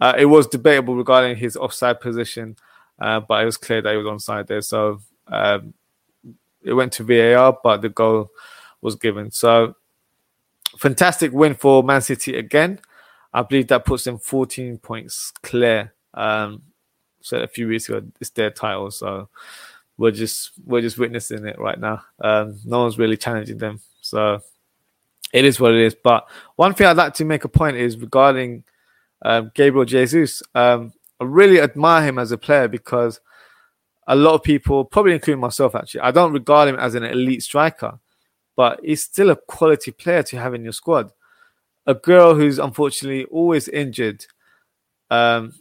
Uh, 0.00 0.14
it 0.16 0.24
was 0.24 0.46
debatable 0.46 0.96
regarding 0.96 1.36
his 1.36 1.58
offside 1.58 2.00
position, 2.00 2.56
uh, 2.98 3.20
but 3.20 3.42
it 3.42 3.44
was 3.44 3.58
clear 3.58 3.82
that 3.82 3.90
he 3.90 3.98
was 3.98 4.06
onside 4.06 4.46
there. 4.46 4.62
So 4.62 5.00
um, 5.26 5.74
it 6.62 6.72
went 6.72 6.94
to 6.94 7.04
VAR, 7.04 7.58
but 7.62 7.82
the 7.82 7.90
goal 7.90 8.30
was 8.80 8.96
given. 8.96 9.30
So 9.30 9.74
fantastic 10.76 11.32
win 11.32 11.54
for 11.54 11.82
Man 11.82 12.00
City 12.00 12.36
again. 12.36 12.80
I 13.32 13.42
believe 13.42 13.68
that 13.68 13.84
puts 13.84 14.04
them 14.04 14.18
14 14.18 14.78
points 14.78 15.32
clear. 15.42 15.92
Um, 16.14 16.62
so 17.20 17.38
a 17.38 17.46
few 17.46 17.68
weeks 17.68 17.88
ago, 17.88 18.06
it's 18.20 18.30
their 18.30 18.50
title. 18.50 18.90
So 18.90 19.28
we're 19.96 20.12
just 20.12 20.52
we're 20.64 20.80
just 20.80 20.98
witnessing 20.98 21.46
it 21.46 21.58
right 21.58 21.78
now. 21.78 22.02
Um, 22.20 22.58
no 22.64 22.80
one's 22.80 22.98
really 22.98 23.16
challenging 23.16 23.58
them. 23.58 23.80
So 24.00 24.40
it 25.32 25.44
is 25.44 25.60
what 25.60 25.74
it 25.74 25.80
is. 25.80 25.94
But 25.94 26.28
one 26.56 26.74
thing 26.74 26.86
I'd 26.86 26.96
like 26.96 27.14
to 27.14 27.24
make 27.24 27.44
a 27.44 27.48
point 27.48 27.76
is 27.76 27.98
regarding 27.98 28.64
um, 29.22 29.50
Gabriel 29.54 29.84
Jesus. 29.84 30.42
Um, 30.54 30.92
I 31.20 31.24
really 31.24 31.60
admire 31.60 32.06
him 32.06 32.18
as 32.18 32.32
a 32.32 32.38
player 32.38 32.68
because 32.68 33.20
a 34.06 34.14
lot 34.14 34.34
of 34.34 34.42
people, 34.42 34.84
probably 34.84 35.12
including 35.12 35.40
myself, 35.40 35.74
actually, 35.74 36.00
I 36.00 36.12
don't 36.12 36.32
regard 36.32 36.68
him 36.68 36.76
as 36.76 36.94
an 36.94 37.04
elite 37.04 37.42
striker 37.42 37.98
but 38.58 38.80
he's 38.82 39.04
still 39.04 39.30
a 39.30 39.36
quality 39.36 39.92
player 39.92 40.24
to 40.24 40.36
have 40.36 40.52
in 40.52 40.64
your 40.64 40.72
squad. 40.72 41.12
Aguero 41.86 42.34
who's 42.34 42.58
unfortunately 42.58 43.24
always 43.26 43.68
injured. 43.68 44.26
Um, 45.10 45.54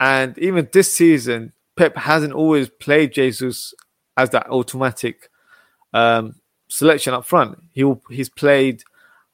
and 0.00 0.36
even 0.38 0.68
this 0.72 0.92
season, 0.92 1.52
Pep 1.76 1.96
hasn't 1.96 2.32
always 2.32 2.68
played 2.68 3.12
Jesus 3.12 3.74
as 4.16 4.30
that 4.30 4.48
automatic 4.50 5.30
um, 5.94 6.34
selection 6.66 7.14
up 7.14 7.24
front. 7.26 7.62
He 7.70 7.84
he's 8.10 8.28
played 8.28 8.82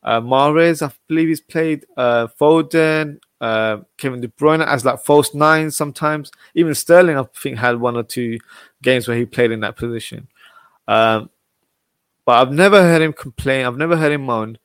uh, 0.02 0.20
Mahrez, 0.20 0.86
I 0.86 0.92
believe 1.08 1.28
he's 1.28 1.40
played 1.40 1.86
uh, 1.96 2.26
Foden, 2.38 3.20
uh, 3.40 3.78
Kevin 3.96 4.20
De 4.20 4.28
Bruyne 4.28 4.66
as 4.66 4.84
like 4.84 5.00
false 5.00 5.32
nine 5.32 5.70
sometimes. 5.70 6.30
Even 6.54 6.74
Sterling, 6.74 7.16
I 7.16 7.24
think, 7.34 7.56
had 7.56 7.80
one 7.80 7.96
or 7.96 8.02
two 8.02 8.38
games 8.82 9.08
where 9.08 9.16
he 9.16 9.24
played 9.24 9.50
in 9.50 9.60
that 9.60 9.76
position. 9.76 10.28
Um, 10.86 11.30
but 12.28 12.46
I've 12.46 12.52
never 12.52 12.82
heard 12.82 13.00
him 13.00 13.14
complain. 13.14 13.64
I've 13.64 13.78
never 13.78 13.96
heard 13.96 14.12
him 14.12 14.26
moan. 14.26 14.58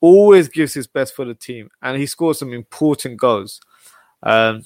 Always 0.00 0.46
gives 0.46 0.74
his 0.74 0.86
best 0.86 1.12
for 1.12 1.24
the 1.24 1.34
team, 1.34 1.70
and 1.82 1.98
he 1.98 2.06
scores 2.06 2.38
some 2.38 2.52
important 2.52 3.18
goals. 3.18 3.60
Um, 4.22 4.62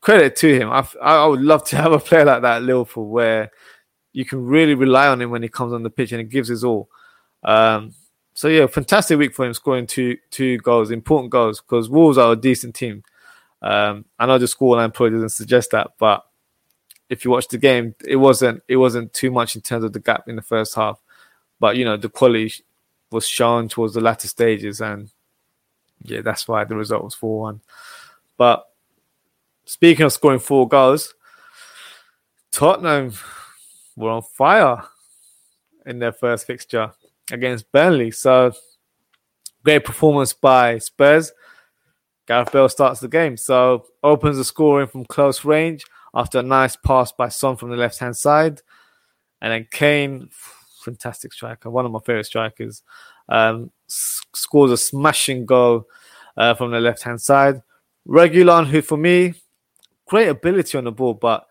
credit 0.00 0.36
to 0.36 0.56
him. 0.56 0.70
I, 0.70 0.86
I 1.02 1.26
would 1.26 1.40
love 1.40 1.64
to 1.64 1.76
have 1.82 1.90
a 1.90 1.98
player 1.98 2.24
like 2.24 2.42
that 2.42 2.58
at 2.58 2.62
Liverpool, 2.62 3.08
where 3.08 3.50
you 4.12 4.24
can 4.24 4.46
really 4.46 4.74
rely 4.74 5.08
on 5.08 5.20
him 5.20 5.32
when 5.32 5.42
he 5.42 5.48
comes 5.48 5.72
on 5.72 5.82
the 5.82 5.90
pitch 5.90 6.12
and 6.12 6.20
he 6.20 6.26
gives 6.28 6.46
his 6.46 6.62
all. 6.62 6.88
Um, 7.42 7.92
so 8.34 8.46
yeah, 8.46 8.68
fantastic 8.68 9.18
week 9.18 9.34
for 9.34 9.46
him, 9.46 9.52
scoring 9.52 9.88
two 9.88 10.18
two 10.30 10.58
goals, 10.58 10.92
important 10.92 11.32
goals, 11.32 11.60
because 11.60 11.90
Wolves 11.90 12.18
are 12.18 12.34
a 12.34 12.36
decent 12.36 12.76
team. 12.76 13.02
Um, 13.62 14.04
I 14.16 14.26
know 14.26 14.38
the 14.38 14.46
scoreline 14.46 14.94
probably 14.94 15.16
doesn't 15.16 15.30
suggest 15.30 15.72
that, 15.72 15.90
but 15.98 16.24
if 17.10 17.24
you 17.24 17.32
watch 17.32 17.48
the 17.48 17.58
game, 17.58 17.96
it 18.06 18.14
wasn't 18.14 18.62
it 18.68 18.76
wasn't 18.76 19.12
too 19.12 19.32
much 19.32 19.56
in 19.56 19.60
terms 19.60 19.82
of 19.82 19.92
the 19.92 19.98
gap 19.98 20.28
in 20.28 20.36
the 20.36 20.42
first 20.42 20.76
half. 20.76 21.00
But 21.58 21.76
you 21.76 21.84
know, 21.84 21.96
the 21.96 22.08
quality 22.08 22.52
was 23.10 23.26
shown 23.26 23.68
towards 23.68 23.94
the 23.94 24.00
latter 24.00 24.28
stages, 24.28 24.80
and 24.80 25.10
yeah, 26.02 26.20
that's 26.20 26.46
why 26.46 26.64
the 26.64 26.76
result 26.76 27.04
was 27.04 27.14
four 27.14 27.40
one. 27.40 27.60
But 28.36 28.64
speaking 29.64 30.04
of 30.04 30.12
scoring 30.12 30.40
four 30.40 30.68
goals, 30.68 31.14
Tottenham 32.50 33.12
were 33.96 34.10
on 34.10 34.22
fire 34.22 34.82
in 35.86 35.98
their 35.98 36.12
first 36.12 36.46
fixture 36.46 36.92
against 37.30 37.70
Burnley. 37.72 38.10
So 38.10 38.52
great 39.64 39.84
performance 39.84 40.32
by 40.32 40.78
Spurs. 40.78 41.32
Gareth 42.26 42.52
Bale 42.52 42.68
starts 42.68 43.00
the 43.00 43.08
game, 43.08 43.36
so 43.36 43.86
opens 44.02 44.36
the 44.36 44.44
scoring 44.44 44.88
from 44.88 45.04
close 45.04 45.44
range 45.44 45.84
after 46.12 46.40
a 46.40 46.42
nice 46.42 46.74
pass 46.74 47.12
by 47.12 47.28
Son 47.28 47.56
from 47.56 47.70
the 47.70 47.76
left 47.76 48.00
hand 48.00 48.16
side, 48.16 48.62
and 49.40 49.52
then 49.52 49.68
Kane 49.70 50.28
fantastic 50.86 51.32
striker, 51.32 51.68
one 51.68 51.84
of 51.84 51.92
my 51.92 51.98
favorite 52.06 52.26
strikers. 52.26 52.82
Um, 53.28 53.70
scores 53.88 54.70
a 54.70 54.76
smashing 54.76 55.44
goal 55.44 55.86
uh, 56.36 56.54
from 56.54 56.70
the 56.70 56.80
left 56.80 57.02
hand 57.02 57.20
side. 57.20 57.60
Reguilon, 58.08 58.66
who 58.66 58.80
for 58.82 58.96
me, 58.96 59.34
great 60.06 60.28
ability 60.28 60.78
on 60.78 60.84
the 60.84 60.92
ball, 60.92 61.14
but 61.14 61.46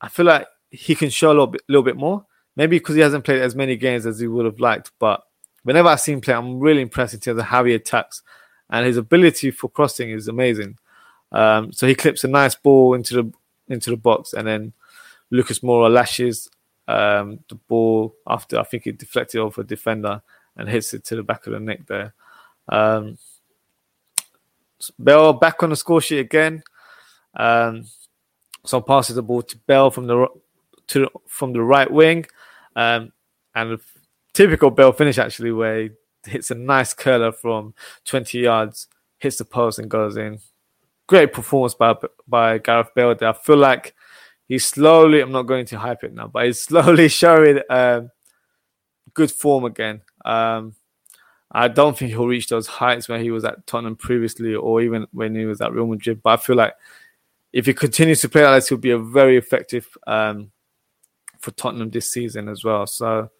I 0.00 0.08
feel 0.08 0.26
like 0.26 0.46
he 0.70 0.94
can 0.94 1.10
show 1.10 1.28
a 1.28 1.34
little 1.36 1.46
bit, 1.46 1.62
little 1.68 1.84
bit 1.84 1.96
more. 1.96 2.26
Maybe 2.56 2.78
because 2.78 2.96
he 2.96 3.00
hasn't 3.00 3.24
played 3.24 3.40
as 3.40 3.54
many 3.54 3.76
games 3.76 4.04
as 4.04 4.18
he 4.18 4.26
would 4.26 4.44
have 4.44 4.60
liked, 4.60 4.90
but 4.98 5.22
whenever 5.62 5.88
I 5.88 5.96
see 5.96 6.12
him 6.12 6.20
play, 6.20 6.34
I'm 6.34 6.58
really 6.58 6.82
impressed 6.82 7.14
in 7.14 7.20
terms 7.20 7.38
of 7.38 7.46
how 7.46 7.64
he 7.64 7.74
attacks, 7.74 8.22
and 8.68 8.84
his 8.84 8.96
ability 8.96 9.52
for 9.52 9.68
crossing 9.70 10.10
is 10.10 10.28
amazing. 10.28 10.76
Um, 11.32 11.72
so 11.72 11.86
he 11.86 11.94
clips 11.94 12.24
a 12.24 12.28
nice 12.28 12.56
ball 12.56 12.94
into 12.94 13.14
the 13.14 13.32
into 13.68 13.90
the 13.90 13.96
box, 13.96 14.32
and 14.32 14.46
then 14.46 14.72
Lucas 15.30 15.60
Moura 15.60 15.88
lashes 15.90 16.50
um, 16.90 17.38
the 17.48 17.54
ball 17.54 18.16
after 18.26 18.58
I 18.58 18.64
think 18.64 18.86
it 18.86 18.98
deflected 18.98 19.40
off 19.40 19.58
a 19.58 19.64
defender 19.64 20.20
and 20.56 20.68
hits 20.68 20.92
it 20.92 21.04
to 21.04 21.16
the 21.16 21.22
back 21.22 21.46
of 21.46 21.52
the 21.52 21.60
neck 21.60 21.86
there. 21.86 22.14
Um, 22.68 23.16
Bale 25.02 25.34
back 25.34 25.62
on 25.62 25.70
the 25.70 25.76
score 25.76 26.00
sheet 26.00 26.18
again. 26.18 26.62
Um, 27.34 27.86
so 28.64 28.80
passes 28.80 29.14
the 29.16 29.22
ball 29.22 29.42
to 29.42 29.56
Bale 29.58 29.90
from 29.90 30.06
the 30.06 30.26
to 30.88 31.08
from 31.28 31.52
the 31.52 31.62
right 31.62 31.90
wing, 31.90 32.26
um, 32.74 33.12
and 33.54 33.78
typical 34.32 34.70
Bale 34.70 34.92
finish 34.92 35.18
actually, 35.18 35.52
where 35.52 35.82
he 35.82 35.90
hits 36.24 36.50
a 36.50 36.54
nice 36.54 36.92
curler 36.92 37.30
from 37.30 37.74
20 38.04 38.38
yards, 38.38 38.88
hits 39.18 39.36
the 39.36 39.44
post 39.44 39.78
and 39.78 39.88
goes 39.90 40.16
in. 40.16 40.40
Great 41.06 41.32
performance 41.32 41.74
by 41.74 41.94
by 42.26 42.58
Gareth 42.58 42.94
Bale 42.96 43.14
there. 43.14 43.28
I 43.28 43.32
feel 43.34 43.58
like 43.58 43.94
he's 44.50 44.66
slowly. 44.66 45.20
I'm 45.20 45.32
not 45.32 45.44
going 45.44 45.64
to 45.66 45.78
hype 45.78 46.04
it 46.04 46.12
now, 46.12 46.26
but 46.26 46.44
he's 46.44 46.60
slowly 46.62 47.08
showing 47.08 47.60
um, 47.70 48.10
good 49.14 49.30
form 49.30 49.64
again. 49.64 50.02
Um, 50.24 50.74
I 51.52 51.68
don't 51.68 51.96
think 51.96 52.10
he'll 52.10 52.26
reach 52.26 52.48
those 52.48 52.66
heights 52.66 53.08
where 53.08 53.18
he 53.18 53.30
was 53.30 53.44
at 53.44 53.66
Tottenham 53.66 53.96
previously, 53.96 54.54
or 54.54 54.82
even 54.82 55.06
when 55.12 55.34
he 55.34 55.46
was 55.46 55.60
at 55.60 55.72
Real 55.72 55.86
Madrid. 55.86 56.20
But 56.22 56.40
I 56.40 56.42
feel 56.42 56.56
like 56.56 56.74
if 57.52 57.66
he 57.66 57.72
continues 57.72 58.20
to 58.20 58.28
play 58.28 58.44
like 58.44 58.58
this, 58.58 58.68
he'll 58.68 58.78
be 58.78 58.90
a 58.90 58.98
very 58.98 59.36
effective 59.36 59.88
um, 60.06 60.50
for 61.38 61.52
Tottenham 61.52 61.90
this 61.90 62.12
season 62.12 62.48
as 62.48 62.64
well. 62.64 62.86
So 62.86 63.30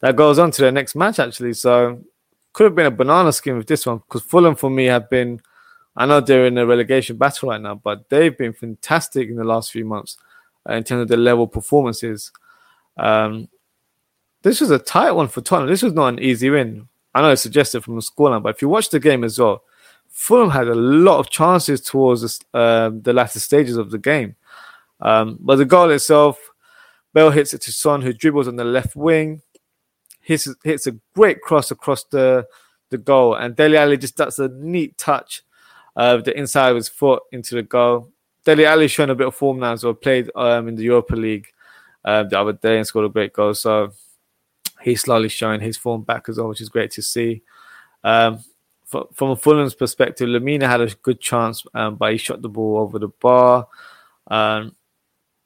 that 0.00 0.16
goes 0.16 0.38
on 0.38 0.50
to 0.52 0.62
the 0.62 0.72
next 0.72 0.94
match 0.94 1.18
actually. 1.18 1.54
So 1.54 2.04
could 2.52 2.64
have 2.64 2.74
been 2.74 2.86
a 2.86 2.90
banana 2.90 3.32
skin 3.32 3.56
with 3.56 3.66
this 3.66 3.86
one 3.86 3.98
because 3.98 4.22
Fulham 4.22 4.54
for 4.54 4.70
me 4.70 4.84
have 4.84 5.08
been. 5.08 5.40
I 5.98 6.06
know 6.06 6.20
they're 6.20 6.46
in 6.46 6.56
a 6.56 6.64
relegation 6.64 7.16
battle 7.16 7.48
right 7.48 7.60
now, 7.60 7.74
but 7.74 8.08
they've 8.08 8.36
been 8.36 8.52
fantastic 8.52 9.28
in 9.28 9.34
the 9.34 9.42
last 9.42 9.72
few 9.72 9.84
months 9.84 10.16
uh, 10.68 10.74
in 10.74 10.84
terms 10.84 11.02
of 11.02 11.08
their 11.08 11.18
level 11.18 11.48
performances. 11.48 12.30
Um, 12.96 13.48
this 14.42 14.60
was 14.60 14.70
a 14.70 14.78
tight 14.78 15.10
one 15.10 15.26
for 15.26 15.40
Tottenham. 15.40 15.68
This 15.68 15.82
was 15.82 15.94
not 15.94 16.06
an 16.06 16.20
easy 16.20 16.50
win. 16.50 16.86
I 17.14 17.20
know 17.20 17.30
it's 17.30 17.42
suggested 17.42 17.82
from 17.82 17.96
the 17.96 18.00
scoreline, 18.00 18.44
but 18.44 18.54
if 18.54 18.62
you 18.62 18.68
watch 18.68 18.90
the 18.90 19.00
game 19.00 19.24
as 19.24 19.40
well, 19.40 19.64
Fulham 20.08 20.50
had 20.50 20.68
a 20.68 20.74
lot 20.74 21.18
of 21.18 21.30
chances 21.30 21.80
towards 21.80 22.22
this, 22.22 22.38
uh, 22.54 22.90
the 22.92 23.12
latter 23.12 23.40
stages 23.40 23.76
of 23.76 23.90
the 23.90 23.98
game. 23.98 24.36
Um, 25.00 25.36
but 25.40 25.56
the 25.56 25.64
goal 25.64 25.90
itself, 25.90 26.38
Bale 27.12 27.32
hits 27.32 27.54
it 27.54 27.62
to 27.62 27.72
Son, 27.72 28.02
who 28.02 28.12
dribbles 28.12 28.46
on 28.46 28.54
the 28.54 28.64
left 28.64 28.94
wing, 28.94 29.42
hits 30.20 30.48
hits 30.62 30.86
a 30.86 30.92
great 31.14 31.40
cross 31.40 31.72
across 31.72 32.04
the 32.04 32.46
the 32.90 32.98
goal, 32.98 33.34
and 33.34 33.56
Dele 33.56 33.76
Alli 33.76 33.96
just 33.96 34.16
does 34.16 34.38
a 34.38 34.48
neat 34.48 34.96
touch 34.96 35.42
of 35.98 36.24
the 36.24 36.38
inside 36.38 36.70
of 36.70 36.76
his 36.76 36.88
foot 36.88 37.22
into 37.32 37.56
the 37.56 37.62
goal. 37.62 38.10
Dele 38.44 38.64
Alli 38.64 38.88
showing 38.88 39.10
a 39.10 39.14
bit 39.14 39.26
of 39.26 39.34
form 39.34 39.58
now 39.58 39.72
as 39.72 39.84
well. 39.84 39.94
Played 39.94 40.30
um, 40.34 40.68
in 40.68 40.76
the 40.76 40.84
Europa 40.84 41.16
League 41.16 41.48
uh, 42.04 42.22
the 42.22 42.38
other 42.38 42.52
day 42.52 42.78
and 42.78 42.86
scored 42.86 43.06
a 43.06 43.08
great 43.08 43.32
goal. 43.32 43.52
So 43.52 43.90
he's 44.80 45.02
slowly 45.02 45.28
showing 45.28 45.60
his 45.60 45.76
form 45.76 46.02
back 46.02 46.28
as 46.28 46.38
well, 46.38 46.48
which 46.48 46.60
is 46.60 46.68
great 46.68 46.92
to 46.92 47.02
see. 47.02 47.42
Um, 48.04 48.38
from 48.86 49.30
a 49.30 49.36
Fulham's 49.36 49.74
perspective, 49.74 50.28
Lemina 50.28 50.66
had 50.66 50.80
a 50.80 50.86
good 51.02 51.20
chance, 51.20 51.66
um, 51.74 51.96
but 51.96 52.12
he 52.12 52.16
shot 52.16 52.40
the 52.40 52.48
ball 52.48 52.78
over 52.78 52.98
the 52.98 53.08
bar. 53.08 53.66
Um, 54.28 54.76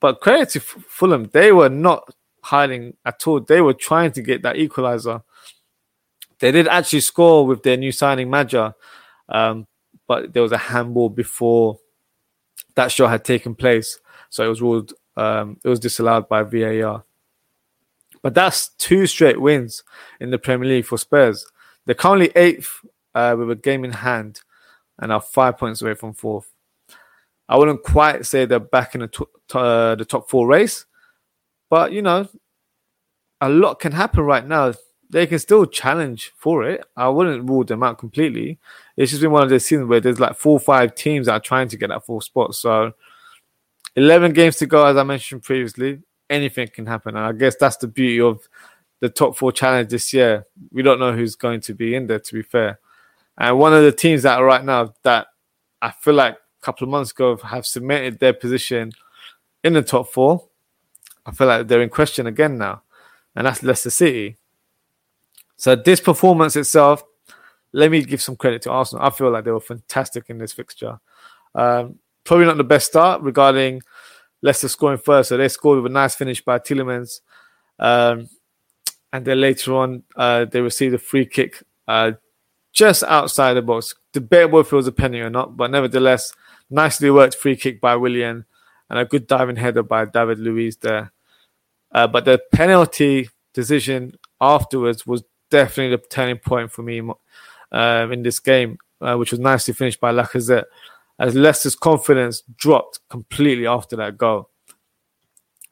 but 0.01 0.21
credit 0.21 0.51
to 0.51 0.61
Fulham, 0.61 1.25
they 1.33 1.51
were 1.51 1.71
not 1.71 2.09
hiding 2.43 2.95
at 3.05 3.27
all. 3.27 3.41
They 3.41 3.61
were 3.61 3.75
trying 3.75 4.13
to 4.13 4.23
get 4.23 4.43
that 4.43 4.59
equalizer. 4.59 5.23
They 6.39 6.53
did 6.53 6.69
actually 6.69 7.01
score 7.01 7.47
with 7.47 7.63
their 7.63 7.77
new 7.77 7.91
signing 7.91 8.29
Maja, 8.29 8.75
um, 9.29 9.67
but 10.13 10.35
there 10.35 10.43
was 10.43 10.53
a 10.53 10.59
handball 10.59 11.09
before 11.09 11.79
that 12.75 12.93
shot 12.93 13.09
had 13.09 13.25
taken 13.25 13.55
place, 13.55 13.99
so 14.29 14.45
it 14.45 14.49
was 14.49 14.61
ruled 14.61 14.93
um, 15.17 15.57
it 15.65 15.69
was 15.71 15.81
disallowed 15.81 16.29
by 16.29 16.43
VAR. 16.43 17.03
But 18.21 18.35
that's 18.35 18.69
two 18.77 19.07
straight 19.07 19.41
wins 19.41 19.83
in 20.21 20.31
the 20.31 20.39
Premier 20.39 20.69
League 20.69 20.85
for 20.85 20.99
Spurs. 20.99 21.47
They're 21.87 21.95
currently 21.95 22.31
eighth 22.37 22.85
uh, 23.15 23.37
with 23.39 23.51
a 23.53 23.57
game 23.57 23.87
in 23.87 23.93
hand 23.93 24.43
and 24.99 25.11
are 25.11 25.21
five 25.23 25.57
points 25.57 25.81
away 25.81 25.95
from 25.95 26.13
fourth. 26.13 26.53
I 27.49 27.57
wouldn't 27.57 27.83
quite 27.83 28.27
say 28.27 28.45
they're 28.45 28.61
back 28.61 28.95
in 28.95 29.01
the, 29.01 29.27
uh, 29.55 29.95
the 29.95 30.05
top 30.05 30.29
four 30.29 30.47
race, 30.47 30.85
but 31.71 31.91
you 31.91 32.03
know, 32.03 32.29
a 33.41 33.49
lot 33.49 33.81
can 33.81 33.93
happen 33.93 34.25
right 34.25 34.47
now. 34.47 34.75
They 35.13 35.27
can 35.27 35.39
still 35.39 35.67
challenge 35.67 36.33
for 36.37 36.65
it. 36.69 36.85
I 36.97 37.09
wouldn't 37.09 37.49
rule 37.49 37.65
them 37.65 37.83
out 37.83 37.99
completely. 37.99 38.59
It's 38.97 39.11
just 39.11 39.23
been 39.23 39.31
one 39.31 39.43
of 39.43 39.51
those 39.51 39.67
seasons 39.67 39.89
where 39.89 40.01
there's 40.01 40.19
like 40.19 40.37
four 40.37 40.55
or 40.55 40.61
five 40.61 40.95
teams 40.95 41.27
that 41.27 41.35
are 41.35 41.41
trying 41.41 41.69
to 41.69 41.77
get 41.77 41.89
that 41.89 42.05
fourth 42.07 42.25
spot. 42.25 42.55
So, 42.55 42.93
11 43.95 44.33
games 44.33 44.57
to 44.57 44.67
go, 44.67 44.87
as 44.87 44.97
I 44.97 45.03
mentioned 45.03 45.43
previously 45.43 46.01
anything 46.31 46.69
can 46.69 46.87
happen. 46.87 47.15
And 47.17 47.27
I 47.27 47.33
guess 47.33 47.57
that's 47.57 47.77
the 47.77 47.87
beauty 47.87 48.21
of 48.21 48.49
the 49.01 49.09
top 49.09 49.37
four 49.37 49.53
challenge 49.53 49.91
this 49.91 50.13
year. 50.13 50.47
We 50.71 50.83
don't 50.83 50.99
know 50.99 51.13
who's 51.13 51.37
going 51.37 51.61
to 51.63 51.75
be 51.75 51.95
in 51.95 52.07
there, 52.07 52.19
to 52.19 52.35
be 52.35 52.43
fair. 52.43 52.81
And 53.37 53.59
one 53.59 53.75
of 53.75 53.83
the 53.83 53.93
teams 53.93 54.23
that 54.23 54.39
are 54.39 54.45
right 54.45 54.65
now 54.65 54.95
that 55.03 55.29
I 55.81 55.91
feel 55.91 56.15
like 56.15 56.35
a 56.35 56.65
couple 56.65 56.85
of 56.85 56.91
months 56.91 57.11
ago 57.11 57.37
have 57.37 57.67
cemented 57.67 58.19
their 58.19 58.33
position 58.33 58.93
in 59.63 59.75
the 59.75 59.83
top 59.83 60.09
four, 60.09 60.49
I 61.27 61.33
feel 61.33 61.47
like 61.47 61.69
they're 61.69 61.83
in 61.83 61.89
question 61.89 62.27
again 62.27 62.59
now. 62.59 62.83
And 63.37 63.47
that's 63.47 63.63
Leicester 63.63 63.91
City. 63.91 64.39
So 65.57 65.77
this 65.77 66.01
performance 66.01 66.57
itself, 66.57 67.05
let 67.73 67.91
me 67.91 68.03
give 68.05 68.21
some 68.21 68.37
credit 68.37 68.63
to 68.63 68.71
Arsenal. 68.71 69.05
I 69.05 69.11
feel 69.11 69.31
like 69.31 69.45
they 69.45 69.51
were 69.51 69.61
fantastic 69.61 70.25
in 70.29 70.39
this 70.39 70.53
fixture. 70.53 70.99
Um, 71.55 71.99
probably 72.25 72.47
not 72.47 72.57
the 72.57 72.65
best 72.65 72.87
start 72.87 73.23
regarding 73.23 73.83
Leicester 74.43 74.69
scoring 74.69 74.99
first. 74.99 75.29
So 75.29 75.37
they 75.37 75.49
scored 75.49 75.83
with 75.83 75.91
a 75.91 75.95
nice 75.95 76.15
finish 76.15 76.45
by 76.45 76.59
Tielemans. 76.59 77.21
Um, 77.79 78.29
and 79.13 79.25
then 79.25 79.41
later 79.41 79.75
on, 79.75 80.03
uh, 80.17 80.47
they 80.47 80.61
received 80.61 80.95
a 80.95 80.99
free 80.99 81.27
kick 81.27 81.63
uh, 81.87 82.13
just 82.73 83.03
outside 83.05 83.55
the 83.55 83.63
box. 83.63 83.95
Debatable 84.13 84.61
if 84.61 84.73
it 84.73 84.77
was 84.77 84.87
a 84.87 84.93
penalty 84.93 85.21
or 85.21 85.31
not, 85.31 85.57
but 85.57 85.71
nevertheless, 85.71 86.33
nicely 86.71 87.11
worked 87.11 87.35
free 87.35 87.57
kick 87.57 87.81
by 87.81 87.97
Willian 87.97 88.45
and 88.89 88.99
a 88.99 89.05
good 89.05 89.27
diving 89.27 89.57
header 89.57 89.83
by 89.83 90.05
David 90.05 90.39
Luiz 90.39 90.77
there. 90.79 91.13
Uh, 91.93 92.07
but 92.07 92.25
the 92.25 92.41
penalty 92.53 93.29
decision 93.53 94.17
afterwards 94.41 95.07
was 95.07 95.23
definitely 95.53 95.95
the 95.95 96.03
turning 96.03 96.39
point 96.39 96.73
for 96.73 96.83
me 96.83 97.01
um, 97.71 98.13
in 98.13 98.23
this 98.23 98.41
game, 98.41 98.79
uh, 99.01 99.15
which 99.17 99.31
was 99.31 99.39
nicely 99.39 99.75
finished 99.75 100.01
by 100.01 100.11
Lacazette 100.11 100.65
as 101.19 101.35
Leicester's 101.35 101.77
confidence 101.77 102.43
dropped 102.57 103.01
completely 103.11 103.67
after 103.67 103.95
that 103.97 104.17
goal. 104.17 104.49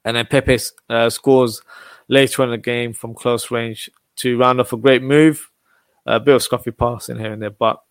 And 0.04 0.16
then 0.16 0.26
Pepe 0.26 0.58
uh, 0.88 1.08
scores 1.10 1.62
later 2.08 2.44
in 2.44 2.50
the 2.50 2.58
game 2.58 2.92
from 2.92 3.14
close 3.14 3.50
range 3.50 3.90
to 4.16 4.38
round 4.38 4.60
off 4.60 4.72
a 4.72 4.76
great 4.76 5.02
move. 5.02 5.50
A 6.06 6.20
bit 6.20 6.34
of 6.34 6.42
scruffy 6.42 6.76
pass 6.76 7.08
in 7.08 7.18
here 7.18 7.32
and 7.32 7.42
there, 7.42 7.50
but 7.50 7.82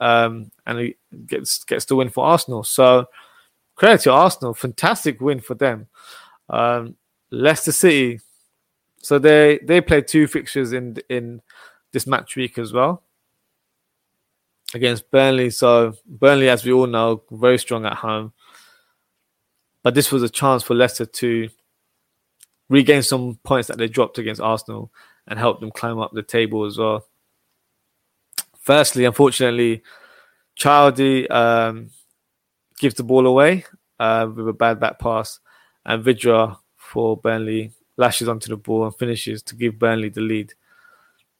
um, 0.00 0.50
and 0.66 0.78
he 0.78 0.96
gets 1.26 1.62
gets 1.64 1.84
the 1.84 1.94
win 1.94 2.10
for 2.10 2.24
Arsenal. 2.24 2.64
So 2.64 3.06
credit 3.76 4.02
to 4.02 4.12
Arsenal, 4.12 4.52
fantastic 4.52 5.20
win 5.20 5.40
for 5.40 5.54
them. 5.54 5.86
Um, 6.50 6.96
Leicester 7.30 7.72
City, 7.72 8.20
so 9.02 9.18
they 9.18 9.58
they 9.62 9.80
played 9.80 10.08
two 10.08 10.26
fixtures 10.26 10.72
in 10.72 10.96
in 11.08 11.42
this 11.92 12.06
match 12.06 12.36
week 12.36 12.56
as 12.56 12.72
well 12.72 13.02
against 14.74 15.10
Burnley. 15.10 15.50
So 15.50 15.94
Burnley, 16.06 16.48
as 16.48 16.64
we 16.64 16.72
all 16.72 16.86
know, 16.86 17.22
very 17.30 17.58
strong 17.58 17.84
at 17.84 17.98
home. 17.98 18.32
But 19.82 19.94
this 19.94 20.12
was 20.12 20.22
a 20.22 20.28
chance 20.28 20.62
for 20.62 20.74
Leicester 20.74 21.04
to 21.04 21.48
regain 22.68 23.02
some 23.02 23.38
points 23.42 23.68
that 23.68 23.78
they 23.78 23.88
dropped 23.88 24.18
against 24.18 24.40
Arsenal 24.40 24.92
and 25.26 25.38
help 25.38 25.60
them 25.60 25.70
climb 25.70 25.98
up 25.98 26.12
the 26.12 26.22
table 26.22 26.64
as 26.64 26.78
well. 26.78 27.06
Firstly, 28.60 29.04
unfortunately, 29.04 29.82
Childy 30.58 31.28
um, 31.30 31.90
gives 32.78 32.94
the 32.94 33.02
ball 33.02 33.26
away 33.26 33.64
uh, 33.98 34.28
with 34.32 34.48
a 34.48 34.52
bad 34.52 34.78
back 34.78 35.00
pass, 35.00 35.40
and 35.84 36.04
Vydra 36.04 36.58
for 36.76 37.16
Burnley 37.16 37.72
lashes 37.96 38.28
onto 38.28 38.48
the 38.48 38.56
ball 38.56 38.84
and 38.84 38.96
finishes 38.96 39.42
to 39.44 39.54
give 39.54 39.78
Burnley 39.78 40.08
the 40.08 40.20
lead. 40.20 40.54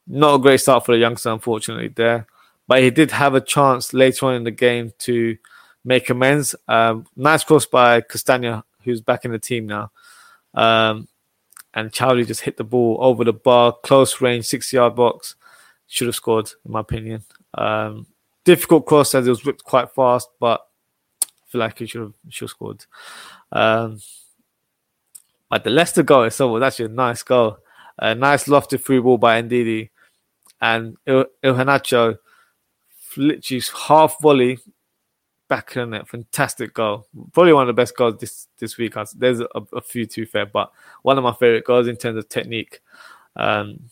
Not 0.07 0.35
a 0.35 0.39
great 0.39 0.59
start 0.59 0.85
for 0.85 0.93
the 0.93 0.99
youngster, 0.99 1.31
unfortunately, 1.31 1.87
there 1.89 2.27
but 2.67 2.81
he 2.81 2.89
did 2.89 3.11
have 3.11 3.35
a 3.35 3.41
chance 3.41 3.93
later 3.93 4.27
on 4.27 4.35
in 4.35 4.43
the 4.43 4.51
game 4.51 4.93
to 4.99 5.37
make 5.83 6.09
amends. 6.09 6.55
Um, 6.67 7.05
nice 7.15 7.43
cross 7.43 7.65
by 7.65 8.01
Castagna, 8.01 8.63
who's 8.83 9.01
back 9.01 9.25
in 9.25 9.31
the 9.31 9.39
team 9.39 9.67
now. 9.67 9.91
Um, 10.53 11.07
and 11.73 11.91
Charlie 11.91 12.25
just 12.25 12.41
hit 12.41 12.57
the 12.57 12.63
ball 12.63 12.97
over 13.01 13.23
the 13.23 13.33
bar, 13.33 13.73
close 13.83 14.21
range, 14.21 14.45
six 14.45 14.71
yard 14.71 14.95
box. 14.95 15.35
Should 15.87 16.07
have 16.07 16.15
scored, 16.15 16.49
in 16.65 16.71
my 16.71 16.79
opinion. 16.79 17.23
Um, 17.53 18.07
difficult 18.45 18.85
cross 18.85 19.13
as 19.13 19.27
it 19.27 19.29
was 19.29 19.45
whipped 19.45 19.63
quite 19.63 19.93
fast, 19.93 20.29
but 20.39 20.65
I 21.23 21.27
feel 21.47 21.59
like 21.59 21.77
he 21.77 21.85
should 21.85 22.01
have, 22.01 22.13
should 22.29 22.45
have 22.45 22.49
scored. 22.51 22.85
Um, 23.51 23.99
the 25.57 25.69
Leicester 25.69 26.03
goal 26.03 26.23
itself 26.23 26.51
was 26.51 26.63
actually 26.63 26.85
a 26.85 26.89
nice 26.89 27.23
goal. 27.23 27.57
A 27.99 28.15
nice 28.15 28.45
lofted 28.45 28.83
through 28.83 29.03
ball 29.03 29.17
by 29.17 29.41
Ndidi. 29.41 29.89
And 30.61 30.97
Il- 31.05 31.25
Iheanacho 31.43 32.17
literally 33.17 33.63
half 33.87 34.15
volley 34.21 34.59
back 35.47 35.75
in 35.77 35.93
it. 35.93 36.07
Fantastic 36.07 36.73
goal. 36.73 37.07
Probably 37.33 37.53
one 37.53 37.63
of 37.63 37.75
the 37.75 37.81
best 37.81 37.95
goals 37.95 38.19
this 38.19 38.47
this 38.57 38.77
week. 38.77 38.95
There's 39.15 39.41
a, 39.41 39.47
a 39.73 39.81
few 39.81 40.05
too 40.05 40.25
fair, 40.25 40.45
but 40.45 40.71
one 41.01 41.17
of 41.17 41.23
my 41.23 41.33
favorite 41.33 41.65
goals 41.65 41.87
in 41.87 41.97
terms 41.97 42.17
of 42.17 42.29
technique. 42.29 42.81
Um, 43.35 43.89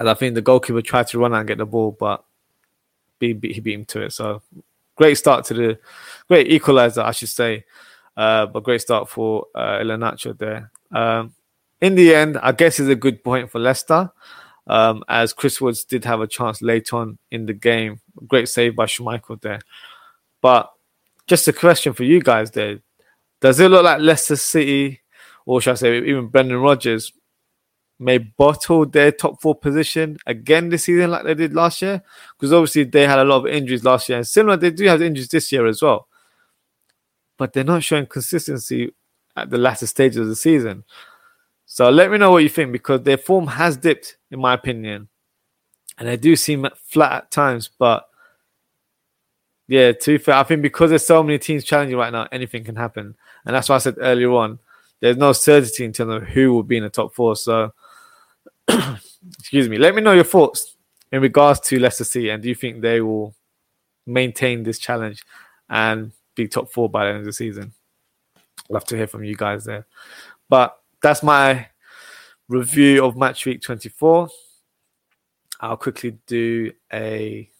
and 0.00 0.10
I 0.10 0.14
think 0.14 0.34
the 0.34 0.42
goalkeeper 0.42 0.82
tried 0.82 1.08
to 1.08 1.18
run 1.18 1.34
out 1.34 1.40
and 1.40 1.48
get 1.48 1.58
the 1.58 1.66
ball, 1.66 1.90
but 1.92 2.24
he 3.20 3.32
beat, 3.32 3.54
he 3.54 3.60
beat 3.60 3.74
him 3.74 3.84
to 3.86 4.02
it. 4.02 4.12
So 4.12 4.42
great 4.96 5.14
start 5.14 5.44
to 5.46 5.54
the 5.54 5.78
great 6.28 6.50
equalizer, 6.50 7.02
I 7.02 7.12
should 7.12 7.28
say. 7.28 7.64
Uh, 8.16 8.46
but 8.46 8.62
great 8.62 8.80
start 8.80 9.08
for 9.08 9.46
uh, 9.54 9.78
Iheanacho 9.78 10.38
there. 10.38 10.70
Um, 10.92 11.34
in 11.80 11.94
the 11.94 12.14
end, 12.14 12.38
I 12.38 12.52
guess 12.52 12.80
is 12.80 12.88
a 12.88 12.94
good 12.94 13.22
point 13.22 13.50
for 13.50 13.58
Leicester, 13.58 14.10
um, 14.66 15.04
as 15.08 15.32
Chris 15.32 15.60
Woods 15.60 15.84
did 15.84 16.04
have 16.04 16.20
a 16.20 16.26
chance 16.26 16.62
late 16.62 16.92
on 16.92 17.18
in 17.30 17.46
the 17.46 17.52
game. 17.52 18.00
Great 18.26 18.48
save 18.48 18.74
by 18.74 18.86
Schmeichel 18.86 19.40
there. 19.40 19.60
But 20.40 20.72
just 21.26 21.48
a 21.48 21.52
question 21.52 21.92
for 21.92 22.04
you 22.04 22.20
guys 22.20 22.50
there. 22.52 22.78
Does 23.40 23.60
it 23.60 23.68
look 23.68 23.84
like 23.84 24.00
Leicester 24.00 24.36
City, 24.36 25.00
or 25.44 25.60
should 25.60 25.72
I 25.72 25.74
say 25.74 25.98
even 25.98 26.28
Brendan 26.28 26.58
Rodgers, 26.58 27.12
may 27.98 28.18
bottle 28.18 28.86
their 28.86 29.12
top 29.12 29.40
four 29.40 29.54
position 29.54 30.18
again 30.26 30.68
this 30.68 30.84
season 30.84 31.10
like 31.10 31.24
they 31.24 31.34
did 31.34 31.54
last 31.54 31.82
year? 31.82 32.02
Because 32.38 32.52
obviously 32.52 32.84
they 32.84 33.06
had 33.06 33.18
a 33.18 33.24
lot 33.24 33.38
of 33.38 33.46
injuries 33.46 33.84
last 33.84 34.08
year, 34.08 34.18
and 34.18 34.26
similar, 34.26 34.56
they 34.56 34.70
do 34.70 34.86
have 34.86 35.02
injuries 35.02 35.28
this 35.28 35.52
year 35.52 35.66
as 35.66 35.82
well. 35.82 36.08
But 37.38 37.52
they're 37.52 37.64
not 37.64 37.84
showing 37.84 38.06
consistency 38.06 38.94
at 39.36 39.50
the 39.50 39.58
latter 39.58 39.86
stages 39.86 40.16
of 40.16 40.28
the 40.28 40.36
season. 40.36 40.84
So 41.66 41.90
let 41.90 42.10
me 42.10 42.18
know 42.18 42.30
what 42.30 42.42
you 42.42 42.48
think 42.48 42.72
because 42.72 43.02
their 43.02 43.18
form 43.18 43.48
has 43.48 43.76
dipped, 43.76 44.16
in 44.30 44.40
my 44.40 44.54
opinion, 44.54 45.08
and 45.98 46.08
they 46.08 46.16
do 46.16 46.36
seem 46.36 46.66
flat 46.84 47.12
at 47.12 47.30
times. 47.30 47.68
But 47.78 48.08
yeah, 49.66 49.92
to 49.92 50.12
be 50.12 50.18
fair, 50.18 50.36
I 50.36 50.44
think 50.44 50.62
because 50.62 50.90
there's 50.90 51.04
so 51.04 51.22
many 51.22 51.38
teams 51.38 51.64
challenging 51.64 51.98
right 51.98 52.12
now, 52.12 52.28
anything 52.30 52.64
can 52.64 52.76
happen, 52.76 53.16
and 53.44 53.54
that's 53.54 53.68
why 53.68 53.74
I 53.74 53.78
said 53.78 53.96
earlier 53.98 54.30
on, 54.32 54.60
there's 55.00 55.16
no 55.16 55.32
certainty 55.32 55.84
in 55.84 55.92
terms 55.92 56.14
of 56.14 56.28
who 56.28 56.52
will 56.52 56.62
be 56.62 56.76
in 56.76 56.84
the 56.84 56.90
top 56.90 57.14
four. 57.14 57.36
So, 57.36 57.74
excuse 58.68 59.68
me. 59.68 59.76
Let 59.76 59.94
me 59.94 60.02
know 60.02 60.12
your 60.12 60.24
thoughts 60.24 60.76
in 61.10 61.20
regards 61.20 61.60
to 61.60 61.78
Leicester 61.78 62.04
City, 62.04 62.30
and 62.30 62.42
do 62.42 62.48
you 62.48 62.54
think 62.54 62.80
they 62.80 63.00
will 63.00 63.34
maintain 64.06 64.62
this 64.62 64.78
challenge 64.78 65.24
and 65.68 66.12
be 66.36 66.46
top 66.46 66.70
four 66.70 66.88
by 66.88 67.04
the 67.04 67.10
end 67.10 67.18
of 67.20 67.24
the 67.24 67.32
season? 67.32 67.72
Love 68.68 68.84
to 68.84 68.96
hear 68.96 69.06
from 69.06 69.24
you 69.24 69.36
guys 69.36 69.64
there. 69.64 69.86
But 70.48 70.78
that's 71.02 71.22
my 71.22 71.66
review 72.48 73.04
of 73.04 73.16
match 73.16 73.44
week 73.46 73.62
24. 73.62 74.28
I'll 75.60 75.76
quickly 75.76 76.18
do 76.26 76.72
a 76.92 77.50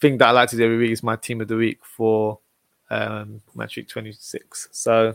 thing 0.00 0.18
that 0.18 0.28
I 0.28 0.30
like 0.30 0.48
to 0.50 0.56
do 0.56 0.64
every 0.64 0.78
week 0.78 0.92
is 0.92 1.02
my 1.02 1.16
team 1.16 1.40
of 1.40 1.48
the 1.48 1.56
week 1.56 1.84
for 1.84 2.40
um, 2.90 3.42
match 3.54 3.76
week 3.76 3.88
26. 3.88 4.68
So 4.72 5.14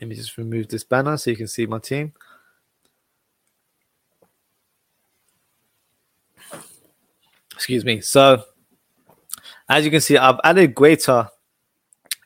let 0.00 0.08
me 0.08 0.14
just 0.14 0.36
remove 0.36 0.68
this 0.68 0.84
banner 0.84 1.16
so 1.16 1.30
you 1.30 1.36
can 1.36 1.46
see 1.46 1.66
my 1.66 1.78
team. 1.78 2.12
Excuse 7.54 7.84
me. 7.84 8.02
So 8.02 8.44
as 9.68 9.84
you 9.84 9.90
can 9.90 10.00
see, 10.00 10.16
I've 10.16 10.40
added 10.44 10.74
Guaita 10.74 11.28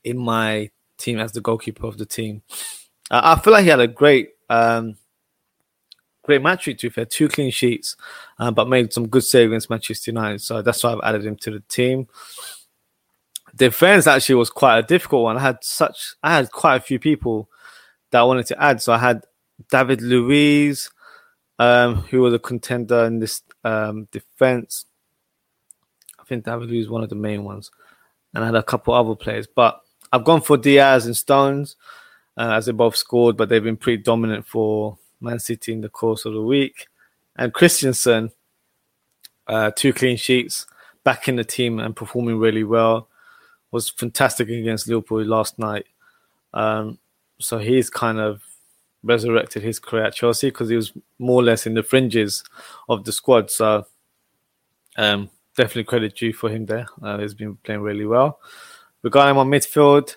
in 0.04 0.18
my 0.18 0.70
team 0.98 1.18
as 1.18 1.32
the 1.32 1.40
goalkeeper 1.40 1.86
of 1.86 1.98
the 1.98 2.06
team. 2.06 2.42
Uh, 3.10 3.36
I 3.36 3.40
feel 3.40 3.52
like 3.52 3.64
he 3.64 3.70
had 3.70 3.80
a 3.80 3.88
great, 3.88 4.30
um, 4.48 4.96
great 6.22 6.42
match. 6.42 6.64
To 6.66 6.74
be 6.74 6.88
fair, 6.88 7.06
two 7.06 7.28
clean 7.28 7.50
sheets, 7.50 7.96
uh, 8.38 8.50
but 8.50 8.68
made 8.68 8.92
some 8.92 9.08
good 9.08 9.24
saves 9.24 9.50
against 9.50 9.70
Manchester 9.70 10.10
United. 10.10 10.40
So 10.40 10.62
that's 10.62 10.82
why 10.84 10.92
I've 10.92 11.00
added 11.02 11.24
him 11.24 11.36
to 11.36 11.50
the 11.50 11.60
team. 11.60 12.08
Defense 13.54 14.06
actually 14.06 14.36
was 14.36 14.50
quite 14.50 14.78
a 14.78 14.82
difficult 14.82 15.24
one. 15.24 15.36
I 15.36 15.40
had 15.40 15.64
such, 15.64 16.14
I 16.22 16.36
had 16.36 16.52
quite 16.52 16.76
a 16.76 16.80
few 16.80 16.98
people 16.98 17.48
that 18.10 18.20
I 18.20 18.24
wanted 18.24 18.46
to 18.46 18.62
add. 18.62 18.80
So 18.80 18.92
I 18.92 18.98
had 18.98 19.24
David 19.70 20.02
Luiz, 20.02 20.90
um, 21.58 21.96
who 21.96 22.20
was 22.20 22.32
a 22.32 22.38
contender 22.38 23.04
in 23.04 23.18
this 23.18 23.42
um, 23.64 24.08
defense. 24.12 24.86
Think 26.30 26.44
David 26.44 26.70
Luiz 26.70 26.88
one 26.88 27.02
of 27.02 27.08
the 27.08 27.16
main 27.16 27.42
ones, 27.42 27.72
and 28.32 28.44
I 28.44 28.46
had 28.46 28.54
a 28.54 28.62
couple 28.62 28.94
other 28.94 29.16
players, 29.16 29.48
but 29.48 29.80
I've 30.12 30.22
gone 30.22 30.40
for 30.40 30.56
Dias 30.56 31.04
and 31.04 31.16
Stones 31.16 31.74
uh, 32.36 32.52
as 32.52 32.66
they 32.66 32.72
both 32.72 32.94
scored, 32.94 33.36
but 33.36 33.48
they've 33.48 33.64
been 33.64 33.76
pretty 33.76 34.00
dominant 34.00 34.46
for 34.46 34.96
Man 35.20 35.40
City 35.40 35.72
in 35.72 35.80
the 35.80 35.88
course 35.88 36.24
of 36.24 36.32
the 36.32 36.40
week. 36.40 36.86
And 37.34 37.52
Christensen, 37.52 38.30
uh, 39.48 39.72
two 39.74 39.92
clean 39.92 40.16
sheets, 40.16 40.66
back 41.02 41.26
in 41.26 41.34
the 41.34 41.42
team 41.42 41.80
and 41.80 41.96
performing 41.96 42.38
really 42.38 42.62
well. 42.62 43.08
Was 43.72 43.88
fantastic 43.90 44.48
against 44.48 44.86
Liverpool 44.86 45.24
last 45.24 45.58
night. 45.58 45.86
Um, 46.54 46.98
so 47.40 47.58
he's 47.58 47.90
kind 47.90 48.20
of 48.20 48.42
resurrected 49.02 49.64
his 49.64 49.80
career 49.80 50.04
at 50.04 50.14
Chelsea 50.14 50.50
because 50.50 50.68
he 50.68 50.76
was 50.76 50.92
more 51.18 51.40
or 51.40 51.44
less 51.44 51.66
in 51.66 51.74
the 51.74 51.82
fringes 51.82 52.44
of 52.88 53.04
the 53.04 53.10
squad. 53.10 53.50
So 53.50 53.86
um, 54.96 55.28
definitely 55.60 55.84
credit 55.84 56.16
due 56.16 56.32
for 56.32 56.48
him 56.48 56.64
there. 56.64 56.86
Uh, 57.02 57.18
he's 57.18 57.34
been 57.34 57.56
playing 57.56 57.82
really 57.82 58.06
well. 58.06 58.40
Regarding 59.02 59.36
my 59.36 59.44
midfield, 59.44 60.16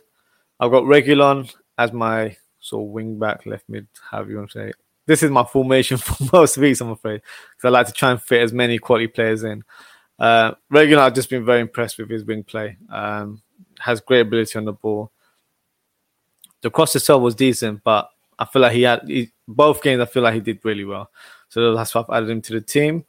I've 0.60 0.72
got 0.72 0.84
Reguilon 0.84 1.54
as 1.78 1.92
my 1.92 2.38
sort 2.60 2.88
of 2.88 2.92
wing 2.92 3.20
back, 3.20 3.46
left 3.46 3.66
mid, 3.68 3.88
however 4.10 4.32
you 4.32 4.38
want 4.38 4.52
to 4.52 4.60
say 4.60 4.70
it. 4.70 4.76
This 5.06 5.22
is 5.22 5.32
my 5.32 5.44
formation 5.52 5.98
for 5.98 6.16
most 6.32 6.58
weeks, 6.58 6.80
I'm 6.80 6.92
afraid, 6.92 7.22
because 7.52 7.66
I 7.66 7.70
like 7.70 7.88
to 7.88 7.94
try 7.94 8.12
and 8.12 8.22
fit 8.22 8.42
as 8.42 8.54
many 8.54 8.78
quality 8.78 9.08
players 9.08 9.44
in. 9.44 9.64
Uh, 10.18 10.54
Reguilon, 10.72 11.00
I've 11.00 11.14
just 11.14 11.30
been 11.30 11.46
very 11.46 11.60
impressed 11.60 11.98
with 11.98 12.10
his 12.10 12.24
wing 12.24 12.44
play. 12.44 12.78
Um, 12.90 13.42
has 13.80 14.00
great 14.00 14.22
ability 14.22 14.58
on 14.58 14.66
the 14.66 14.74
ball. 14.74 15.12
The 16.62 16.70
cross 16.70 16.96
itself 16.96 17.22
was 17.22 17.36
decent, 17.36 17.84
but 17.84 18.10
I 18.40 18.46
feel 18.46 18.62
like 18.62 18.74
he 18.74 18.84
had 18.84 19.02
he, 19.06 19.32
both 19.46 19.84
games. 19.84 20.02
I 20.02 20.06
feel 20.06 20.24
like 20.24 20.36
he 20.36 20.40
did 20.40 20.64
really 20.64 20.86
well, 20.86 21.12
so 21.50 21.76
that's 21.76 21.94
why 21.94 22.02
I've 22.02 22.16
added 22.16 22.30
him 22.30 22.42
to 22.44 22.54
the 22.54 22.62
team. 22.62 23.04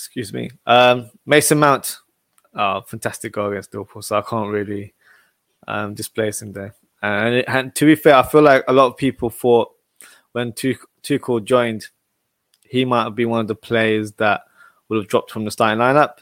Excuse 0.00 0.32
me, 0.32 0.50
um, 0.66 1.10
Mason 1.26 1.58
Mount. 1.58 1.98
Oh, 2.54 2.80
fantastic 2.80 3.32
goal 3.32 3.50
against 3.50 3.72
Liverpool, 3.72 4.02
so 4.02 4.18
I 4.18 4.22
can't 4.22 4.50
really 4.50 4.94
um, 5.68 5.94
displace 5.94 6.42
him 6.42 6.52
there. 6.52 6.74
And, 7.02 7.36
it, 7.36 7.44
and, 7.48 7.74
to 7.76 7.86
be 7.86 7.94
fair, 7.94 8.16
I 8.16 8.22
feel 8.22 8.42
like 8.42 8.64
a 8.66 8.72
lot 8.72 8.86
of 8.86 8.96
people 8.96 9.30
thought 9.30 9.70
when 10.32 10.52
Tuchel 10.52 11.44
joined, 11.44 11.88
he 12.62 12.84
might 12.84 13.04
have 13.04 13.14
been 13.14 13.30
one 13.30 13.40
of 13.40 13.48
the 13.48 13.54
players 13.54 14.12
that 14.12 14.42
would 14.88 14.96
have 14.96 15.08
dropped 15.08 15.30
from 15.30 15.44
the 15.44 15.50
starting 15.50 15.78
lineup 15.78 16.18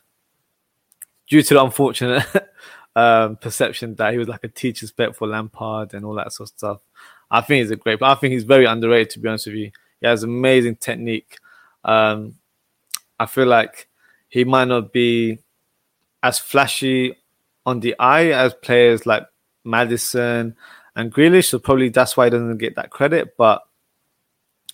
due 1.28 1.42
to 1.42 1.54
the 1.54 1.62
unfortunate 1.62 2.26
um, 2.96 3.36
perception 3.36 3.94
that 3.96 4.12
he 4.12 4.18
was 4.18 4.28
like 4.28 4.44
a 4.44 4.48
teacher's 4.48 4.92
pet 4.92 5.16
for 5.16 5.26
Lampard 5.28 5.94
and 5.94 6.04
all 6.04 6.14
that 6.14 6.32
sort 6.32 6.50
of 6.50 6.56
stuff. 6.56 6.80
I 7.30 7.40
think 7.40 7.62
he's 7.62 7.70
a 7.70 7.76
great, 7.76 7.98
but 7.98 8.10
I 8.10 8.14
think 8.14 8.32
he's 8.32 8.44
very 8.44 8.64
underrated 8.64 9.10
to 9.10 9.20
be 9.20 9.28
honest 9.28 9.46
with 9.46 9.56
you. 9.56 9.70
He 10.00 10.06
has 10.06 10.22
amazing 10.22 10.76
technique. 10.76 11.38
Um, 11.84 12.36
I 13.18 13.26
feel 13.26 13.46
like 13.46 13.88
he 14.28 14.44
might 14.44 14.68
not 14.68 14.92
be 14.92 15.38
as 16.22 16.38
flashy 16.38 17.16
on 17.64 17.80
the 17.80 17.94
eye 17.98 18.26
as 18.26 18.54
players 18.54 19.06
like 19.06 19.24
Maddison 19.64 20.54
and 20.96 21.12
Grealish. 21.12 21.46
So 21.46 21.58
probably 21.58 21.88
that's 21.88 22.16
why 22.16 22.26
he 22.26 22.30
doesn't 22.30 22.58
get 22.58 22.76
that 22.76 22.90
credit. 22.90 23.36
But 23.36 23.62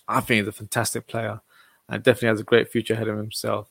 I 0.07 0.19
think 0.21 0.39
he's 0.39 0.47
a 0.47 0.51
fantastic 0.51 1.07
player 1.07 1.41
and 1.89 2.03
definitely 2.03 2.29
has 2.29 2.39
a 2.39 2.45
great 2.45 2.71
future 2.71 2.93
ahead 2.93 3.07
of 3.07 3.17
himself. 3.17 3.69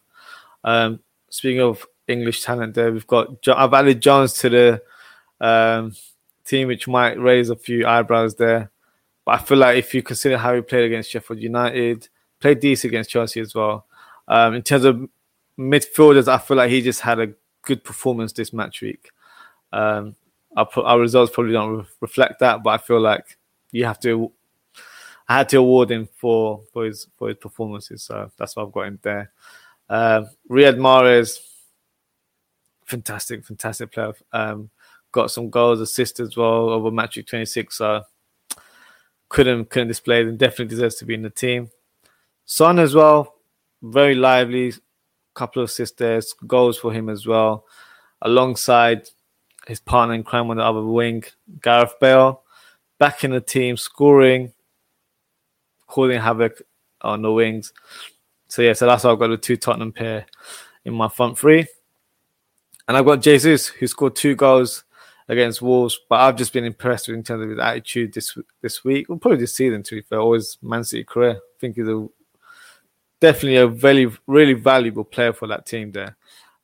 Um, 0.62 1.00
speaking 1.30 1.60
of 1.60 1.86
English 2.08 2.42
talent, 2.42 2.74
there 2.74 2.92
we've 2.92 3.06
got 3.06 3.46
I've 3.48 3.74
added 3.74 4.00
Jones 4.00 4.34
to 4.34 4.48
the 4.48 4.82
um, 5.40 5.94
team, 6.44 6.68
which 6.68 6.88
might 6.88 7.18
raise 7.18 7.50
a 7.50 7.56
few 7.56 7.86
eyebrows 7.86 8.36
there. 8.36 8.70
But 9.24 9.32
I 9.32 9.38
feel 9.38 9.58
like 9.58 9.78
if 9.78 9.94
you 9.94 10.02
consider 10.02 10.38
how 10.38 10.54
he 10.54 10.60
played 10.60 10.84
against 10.84 11.10
Sheffield 11.10 11.40
United, 11.40 12.08
played 12.40 12.60
decent 12.60 12.90
against 12.90 13.10
Chelsea 13.10 13.40
as 13.40 13.54
well. 13.54 13.86
Um, 14.28 14.54
in 14.54 14.62
terms 14.62 14.84
of 14.84 15.08
midfielders, 15.58 16.28
I 16.28 16.38
feel 16.38 16.56
like 16.56 16.70
he 16.70 16.82
just 16.82 17.00
had 17.00 17.20
a 17.20 17.32
good 17.62 17.84
performance 17.84 18.32
this 18.32 18.52
match 18.52 18.80
week. 18.80 19.10
Um, 19.72 20.16
our, 20.56 20.68
our, 20.76 21.00
results 21.00 21.32
probably 21.32 21.52
don't 21.52 21.78
re- 21.78 21.84
reflect 22.00 22.40
that, 22.40 22.62
but 22.62 22.70
I 22.70 22.78
feel 22.78 23.00
like 23.00 23.38
you 23.72 23.84
have 23.84 23.98
to. 24.00 24.30
I 25.28 25.38
had 25.38 25.48
to 25.50 25.56
award 25.56 25.90
him 25.90 26.08
for 26.16 26.62
for 26.72 26.84
his 26.84 27.08
for 27.16 27.28
his 27.28 27.38
performances, 27.38 28.02
so 28.02 28.30
that's 28.36 28.54
why 28.54 28.62
I've 28.62 28.72
got 28.72 28.86
him 28.86 28.98
there. 29.02 29.32
Uh, 29.88 30.24
Riyad 30.50 30.76
Mahrez, 30.76 31.38
fantastic, 32.84 33.44
fantastic 33.44 33.92
player. 33.92 34.12
Um, 34.32 34.70
got 35.12 35.30
some 35.30 35.50
goals, 35.50 35.80
assists 35.80 36.20
as 36.20 36.36
well 36.36 36.70
over 36.70 36.90
match 36.90 37.16
week 37.16 37.26
26. 37.26 37.76
So 37.76 38.02
couldn't 39.28 39.70
couldn't 39.70 39.88
display 39.88 40.24
them. 40.24 40.36
Definitely 40.36 40.66
deserves 40.66 40.96
to 40.96 41.04
be 41.04 41.14
in 41.14 41.22
the 41.22 41.30
team. 41.30 41.70
Son 42.44 42.78
as 42.78 42.94
well, 42.94 43.33
very 43.84 44.14
lively. 44.14 44.72
Couple 45.34 45.62
of 45.62 45.68
assists 45.68 45.96
there, 45.96 46.20
goals 46.46 46.78
for 46.78 46.92
him 46.92 47.08
as 47.08 47.26
well, 47.26 47.64
alongside 48.22 49.08
his 49.66 49.80
partner 49.80 50.14
in 50.14 50.22
crime 50.22 50.48
on 50.48 50.58
the 50.58 50.62
other 50.62 50.84
wing, 50.84 51.24
Gareth 51.60 51.94
Bale, 52.00 52.42
back 53.00 53.24
in 53.24 53.32
the 53.32 53.40
team, 53.40 53.76
scoring, 53.76 54.52
causing 55.88 56.20
havoc 56.20 56.62
on 57.00 57.22
the 57.22 57.32
wings. 57.32 57.72
So 58.46 58.62
yeah, 58.62 58.74
so 58.74 58.86
that's 58.86 59.02
why 59.02 59.10
I've 59.10 59.18
got 59.18 59.26
the 59.26 59.36
two 59.36 59.56
Tottenham 59.56 59.90
pair 59.90 60.26
in 60.84 60.94
my 60.94 61.08
front 61.08 61.36
three. 61.36 61.66
And 62.86 62.96
I've 62.96 63.06
got 63.06 63.20
Jesus, 63.20 63.66
who 63.66 63.88
scored 63.88 64.14
two 64.14 64.36
goals 64.36 64.84
against 65.28 65.62
Wolves, 65.62 65.98
but 66.08 66.20
I've 66.20 66.36
just 66.36 66.52
been 66.52 66.64
impressed 66.64 67.08
with 67.08 67.16
in 67.16 67.24
terms 67.24 67.42
of 67.42 67.50
his 67.50 67.58
attitude 67.58 68.14
this 68.14 68.38
this 68.60 68.84
week, 68.84 69.10
or 69.10 69.18
probably 69.18 69.38
this 69.38 69.56
season, 69.56 69.82
to 69.82 69.96
be 69.96 70.02
fair, 70.02 70.20
always 70.20 70.58
Man 70.62 70.84
City 70.84 71.02
career. 71.02 71.38
I 71.38 71.58
think 71.60 71.74
he's 71.74 71.88
a 71.88 72.06
definitely 73.20 73.56
a 73.56 73.66
very, 73.66 74.10
really 74.26 74.54
valuable 74.54 75.04
player 75.04 75.32
for 75.32 75.46
that 75.48 75.66
team 75.66 75.92
there. 75.92 76.16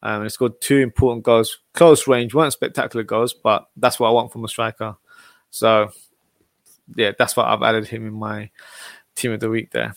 Um, 0.02 0.22
he 0.22 0.28
scored 0.30 0.60
two 0.60 0.78
important 0.78 1.24
goals, 1.24 1.58
close 1.74 2.06
range, 2.06 2.34
weren't 2.34 2.52
spectacular 2.52 3.04
goals, 3.04 3.34
but 3.34 3.68
that's 3.76 4.00
what 4.00 4.08
I 4.08 4.12
want 4.12 4.32
from 4.32 4.44
a 4.44 4.48
striker. 4.48 4.96
So, 5.50 5.90
yeah, 6.96 7.12
that's 7.18 7.36
why 7.36 7.44
I've 7.44 7.62
added 7.62 7.86
him 7.86 8.06
in 8.06 8.14
my 8.14 8.50
team 9.14 9.32
of 9.32 9.40
the 9.40 9.50
week 9.50 9.70
there. 9.70 9.94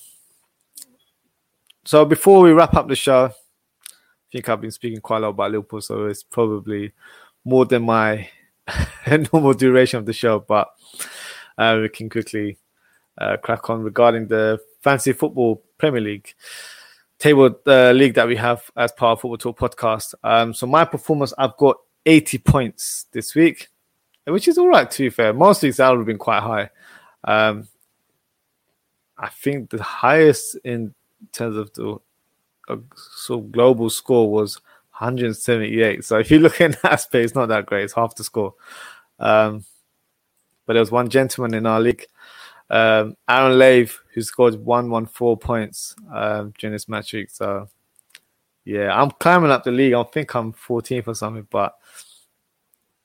So, 1.86 2.06
before 2.06 2.42
we 2.42 2.52
wrap 2.52 2.74
up 2.74 2.88
the 2.88 2.96
show, 2.96 3.26
I 3.26 3.32
think 4.32 4.50
I've 4.50 4.62
been 4.62 4.72
speaking 4.72 5.00
quite 5.00 5.18
a 5.18 5.22
lot 5.22 5.30
about 5.30 5.52
Liverpool, 5.52 5.82
so 5.82 6.06
it's 6.06 6.24
probably 6.24 6.92
more 7.46 7.66
than 7.66 7.84
my 7.84 8.30
normal 9.34 9.54
duration 9.54 10.00
of 10.00 10.06
the 10.06 10.14
show, 10.14 10.40
but 10.40 10.70
uh, 11.58 11.80
we 11.82 11.90
can 11.90 12.10
quickly 12.10 12.58
uh, 13.18 13.38
crack 13.38 13.70
on 13.70 13.84
regarding 13.84 14.28
the 14.28 14.60
fancy 14.82 15.14
football 15.14 15.64
Premier 15.84 16.00
League 16.00 16.34
table 17.20 17.58
uh, 17.68 17.92
league 17.92 18.14
that 18.14 18.26
we 18.26 18.38
have 18.38 18.72
as 18.78 18.92
of 18.98 19.22
Football 19.22 19.38
Talk 19.38 19.60
podcast. 19.60 20.14
Um, 20.24 20.54
so 20.54 20.66
my 20.66 20.86
performance, 20.86 21.34
I've 21.38 21.58
got 21.58 21.78
80 22.06 22.38
points 22.38 23.06
this 23.12 23.36
week, 23.36 23.68
which 24.26 24.48
is 24.48 24.58
all 24.58 24.70
right. 24.70 24.90
To 24.90 25.04
be 25.04 25.10
fair, 25.10 25.34
most 25.34 25.62
leagues 25.62 25.78
that 25.78 25.90
would 25.90 26.00
have 26.00 26.06
been 26.06 26.18
quite 26.18 26.42
high. 26.42 26.70
Um, 27.26 27.68
I 29.18 29.28
think 29.28 29.72
the 29.72 29.84
highest 29.84 30.58
in 30.64 30.94
terms 31.34 31.58
of 31.58 31.74
the 31.74 31.98
uh, 32.70 32.78
sort 32.96 33.44
of 33.44 33.52
global 33.52 33.90
score 33.90 34.32
was 34.32 34.62
178. 35.00 36.06
So 36.06 36.20
if 36.20 36.32
you 36.32 36.40
look 36.40 36.62
in 36.62 36.76
that 36.84 37.02
space, 37.02 37.26
it's 37.26 37.36
not 37.36 37.48
that 37.48 37.66
great. 37.66 37.84
It's 37.84 37.94
half 37.94 38.16
the 38.16 38.24
score. 38.24 38.54
Um, 39.20 39.66
but 40.66 40.74
there 40.74 40.82
was 40.82 40.92
one 40.92 41.10
gentleman 41.10 41.54
in 41.54 41.66
our 41.66 41.80
league, 41.80 42.06
um, 42.70 43.16
Aaron 43.30 43.58
Lave, 43.58 44.00
who 44.14 44.22
scored 44.22 44.56
114 44.56 45.38
points 45.38 45.96
um, 46.12 46.54
during 46.58 46.74
this 46.74 46.90
match 46.90 47.14
week. 47.14 47.30
So 47.30 47.68
yeah, 48.66 49.00
I'm 49.00 49.12
climbing 49.12 49.52
up 49.52 49.64
the 49.64 49.72
league. 49.72 49.94
I 49.94 50.04
think 50.04 50.34
I'm 50.36 50.54
14th 50.54 51.08
or 51.08 51.16
something, 51.16 51.48
but 51.50 51.76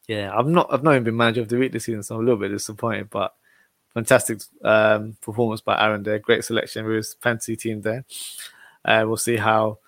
yeah, 0.06 0.32
I've 0.34 0.46
not 0.46 0.72
I've 0.72 0.82
not 0.82 0.92
even 0.92 1.04
been 1.04 1.16
manager 1.16 1.42
of 1.42 1.48
the 1.48 1.59
week 1.59 1.72
this 1.72 1.84
season, 1.84 2.02
so 2.02 2.14
I'm 2.14 2.22
a 2.22 2.24
little 2.24 2.40
bit 2.40 2.48
disappointed. 2.48 3.11
But 3.11 3.34
fantastic 3.92 4.40
um, 4.64 5.16
performance 5.20 5.61
by 5.61 5.78
Aaron 5.78 6.02
there. 6.02 6.18
Great 6.18 6.44
selection 6.44 6.86
with 6.86 6.96
his 6.96 7.14
fantasy 7.20 7.56
team 7.56 7.82
there. 7.82 8.04
Uh, 8.84 9.04
we'll 9.06 9.16
see 9.16 9.36
how 9.36 9.78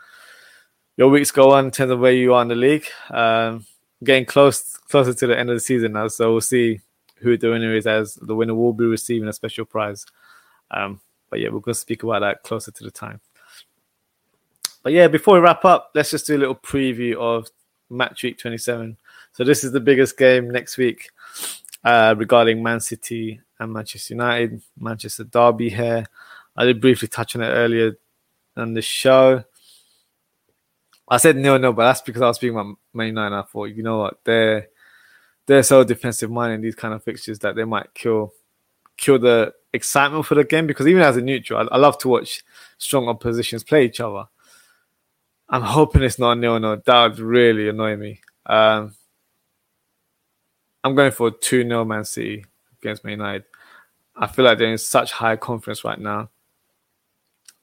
your 0.96 1.08
weeks 1.08 1.30
go 1.30 1.52
on 1.52 1.66
in 1.66 1.70
terms 1.70 1.92
of 1.92 2.00
where 2.00 2.12
you 2.12 2.34
are 2.34 2.42
in 2.42 2.48
the 2.48 2.54
league. 2.54 2.86
Um, 3.10 3.64
getting 4.04 4.26
close 4.26 4.76
closer 4.76 5.14
to 5.14 5.26
the 5.26 5.38
end 5.38 5.48
of 5.48 5.56
the 5.56 5.60
season 5.60 5.92
now, 5.92 6.08
so 6.08 6.32
we'll 6.32 6.40
see 6.40 6.80
who 7.20 7.36
the 7.36 7.50
winner 7.50 7.74
is. 7.74 7.86
As 7.86 8.14
the 8.14 8.34
winner 8.34 8.54
will 8.54 8.72
be 8.72 8.84
receiving 8.84 9.28
a 9.28 9.32
special 9.32 9.64
prize. 9.64 10.06
Um, 10.70 11.00
but 11.28 11.40
yeah, 11.40 11.48
we're 11.48 11.60
going 11.60 11.74
to 11.74 11.80
speak 11.80 12.02
about 12.02 12.20
that 12.20 12.42
closer 12.42 12.70
to 12.70 12.84
the 12.84 12.90
time. 12.90 13.20
But 14.82 14.92
yeah, 14.92 15.08
before 15.08 15.34
we 15.34 15.40
wrap 15.40 15.64
up, 15.64 15.90
let's 15.94 16.10
just 16.10 16.26
do 16.26 16.36
a 16.36 16.38
little 16.38 16.54
preview 16.54 17.14
of 17.16 17.48
match 17.90 18.22
week 18.22 18.38
27. 18.38 18.96
So 19.32 19.44
this 19.44 19.62
is 19.62 19.72
the 19.72 19.80
biggest 19.80 20.16
game 20.16 20.50
next 20.50 20.76
week 20.78 21.10
uh, 21.84 22.14
regarding 22.16 22.62
Man 22.62 22.80
City 22.80 23.40
and 23.58 23.72
Manchester 23.72 24.14
United, 24.14 24.62
Manchester 24.78 25.24
Derby 25.24 25.70
here. 25.70 26.06
I 26.56 26.64
did 26.64 26.80
briefly 26.80 27.08
touch 27.08 27.36
on 27.36 27.42
it 27.42 27.48
earlier 27.48 27.96
on 28.56 28.74
the 28.74 28.82
show. 28.82 29.44
I 31.08 31.16
said 31.18 31.36
no, 31.36 31.58
no, 31.58 31.72
but 31.72 31.86
that's 31.86 32.00
because 32.00 32.22
I 32.22 32.28
was 32.28 32.36
speaking 32.36 32.56
about 32.56 32.76
Man 32.94 33.08
United. 33.08 33.36
I 33.36 33.42
thought, 33.42 33.66
you 33.66 33.82
know 33.82 33.98
what, 33.98 34.18
they're 34.24 34.68
they're 35.50 35.64
so 35.64 35.82
defensive 35.82 36.30
minded 36.30 36.54
in 36.54 36.60
these 36.60 36.76
kind 36.76 36.94
of 36.94 37.02
fixtures 37.02 37.40
that 37.40 37.56
they 37.56 37.64
might 37.64 37.92
kill 37.92 38.32
kill 38.96 39.18
the 39.18 39.52
excitement 39.72 40.24
for 40.24 40.36
the 40.36 40.44
game. 40.44 40.68
Because 40.68 40.86
even 40.86 41.02
as 41.02 41.16
a 41.16 41.20
neutral, 41.20 41.68
I, 41.68 41.74
I 41.74 41.76
love 41.76 41.98
to 41.98 42.08
watch 42.08 42.44
strong 42.78 43.08
oppositions 43.08 43.64
play 43.64 43.84
each 43.84 43.98
other. 43.98 44.26
I'm 45.48 45.62
hoping 45.62 46.02
it's 46.02 46.20
not 46.20 46.38
nil 46.38 46.60
no. 46.60 46.76
That 46.76 47.02
would 47.02 47.18
really 47.18 47.68
annoy 47.68 47.96
me. 47.96 48.20
Um, 48.46 48.94
I'm 50.84 50.94
going 50.94 51.10
for 51.10 51.32
2 51.32 51.64
0 51.64 51.84
Man 51.84 52.04
City 52.04 52.46
against 52.80 53.02
Man 53.02 53.12
United. 53.12 53.44
I 54.14 54.28
feel 54.28 54.44
like 54.44 54.58
they're 54.58 54.70
in 54.70 54.78
such 54.78 55.10
high 55.10 55.34
confidence 55.34 55.82
right 55.82 55.98
now. 55.98 56.30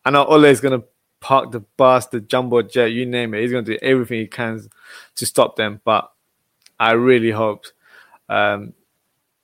I 0.03 0.09
know 0.09 0.25
Ole 0.25 0.43
is 0.45 0.59
going 0.59 0.77
to 0.77 0.85
park 1.21 1.53
the 1.53 1.61
bus, 1.61 2.07
the 2.07 2.19
jumbo 2.19 2.63
jet, 2.63 2.91
you 2.91 3.05
name 3.05 3.33
it. 3.33 3.43
He's 3.43 3.51
going 3.51 3.63
to 3.63 3.71
do 3.71 3.79
everything 3.81 4.19
he 4.19 4.27
can 4.27 4.67
to 5.15 5.25
stop 5.25 5.55
them. 5.55 5.79
But 5.85 6.11
I 6.77 6.91
really 6.91 7.31
hope 7.31 7.65
um, 8.29 8.73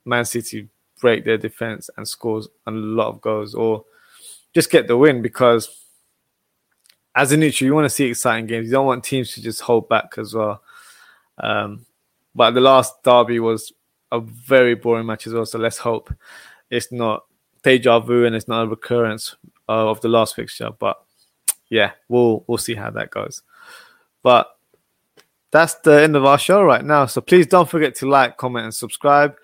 Man 0.06 0.26
City 0.26 0.70
break 1.00 1.26
their 1.26 1.38
defense 1.38 1.90
and 1.98 2.08
scores 2.08 2.48
a 2.66 2.72
lot 2.72 3.10
of 3.10 3.22
goals 3.22 3.54
or 3.54 3.84
just 4.54 4.72
get 4.72 4.88
the 4.88 4.98
win 4.98 5.22
because 5.22 5.84
as 7.16 7.32
a 7.32 7.38
neutral, 7.38 7.68
you 7.68 7.76
want 7.76 7.86
to 7.86 7.90
see 7.90 8.06
exciting 8.06 8.48
games. 8.48 8.68
You 8.68 8.74
don't 8.74 8.88
want 8.88 9.04
teams 9.04 9.34
to 9.34 9.42
just 9.42 9.62
hold 9.62 9.88
back 9.90 10.16
as 10.18 10.34
well. 10.34 10.64
Um, 11.38 11.86
but 12.34 12.52
the 12.52 12.62
last 12.62 13.04
derby 13.04 13.40
was 13.40 13.72
a 14.12 14.20
very 14.20 14.76
boring 14.76 15.06
match 15.06 15.28
as 15.28 15.34
well. 15.34 15.46
So 15.46 15.60
let's 15.60 15.78
hope 15.78 16.14
it's 16.70 16.92
not 16.92 17.26
deja 17.64 18.00
vu 18.00 18.26
and 18.26 18.36
it's 18.36 18.48
not 18.48 18.64
a 18.64 18.68
recurrence 18.68 19.36
uh, 19.70 19.90
of 19.90 20.02
the 20.02 20.10
last 20.10 20.36
fixture. 20.36 20.70
But 20.78 20.98
yeah, 21.70 21.92
we'll 22.08 22.44
we'll 22.48 22.58
see 22.58 22.76
how 22.76 22.90
that 22.92 23.12
goes. 23.12 23.42
But 24.24 24.53
that's 25.54 25.76
the 25.76 26.02
end 26.02 26.16
of 26.16 26.26
our 26.26 26.40
show 26.40 26.64
right 26.64 26.84
now. 26.84 27.06
So 27.06 27.22
please 27.22 27.46
don't 27.46 27.70
forget 27.70 27.94
to 27.98 28.10
like, 28.10 28.38
comment, 28.38 28.66
and 28.66 28.74
subscribe. 28.74 29.36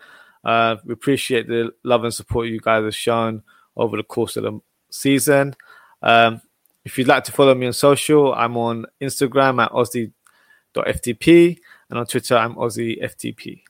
Uh, 0.44 0.78
we 0.84 0.94
appreciate 0.94 1.48
the 1.48 1.72
love 1.84 2.04
and 2.04 2.14
support 2.14 2.48
you 2.48 2.60
guys 2.60 2.84
have 2.84 2.96
shown 2.96 3.44
over 3.78 3.96
the 3.96 4.04
course 4.04 4.36
of 4.36 4.44
the 4.44 4.60
season. 4.90 5.56
Um, 6.02 6.42
if 6.84 6.98
you'd 6.98 7.08
like 7.08 7.26
to 7.26 7.32
follow 7.32 7.54
me 7.54 7.68
on 7.68 7.74
social, 7.74 8.34
I'm 8.34 8.58
on 8.58 8.88
Instagram 9.00 9.64
at 9.64 9.72
aussie.ftp 9.72 11.60
and 11.92 12.00
on 12.00 12.08
Twitter, 12.08 12.36
I'm 12.36 12.56
AussieFTP. 12.56 13.62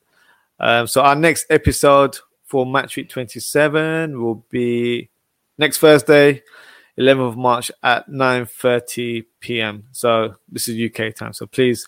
Um, 0.61 0.87
so 0.87 1.01
our 1.01 1.15
next 1.15 1.45
episode 1.49 2.19
for 2.45 2.65
Match 2.65 2.95
Week 2.95 3.09
27 3.09 4.21
will 4.21 4.45
be 4.49 5.09
next 5.57 5.79
Thursday, 5.79 6.41
11th 6.97 7.29
of 7.29 7.37
March 7.37 7.69
at 7.83 8.09
9.30 8.09 9.25
p.m. 9.41 9.83
So 9.91 10.35
this 10.49 10.69
is 10.69 10.89
UK 10.89 11.13
time. 11.13 11.33
So 11.33 11.45
please 11.45 11.85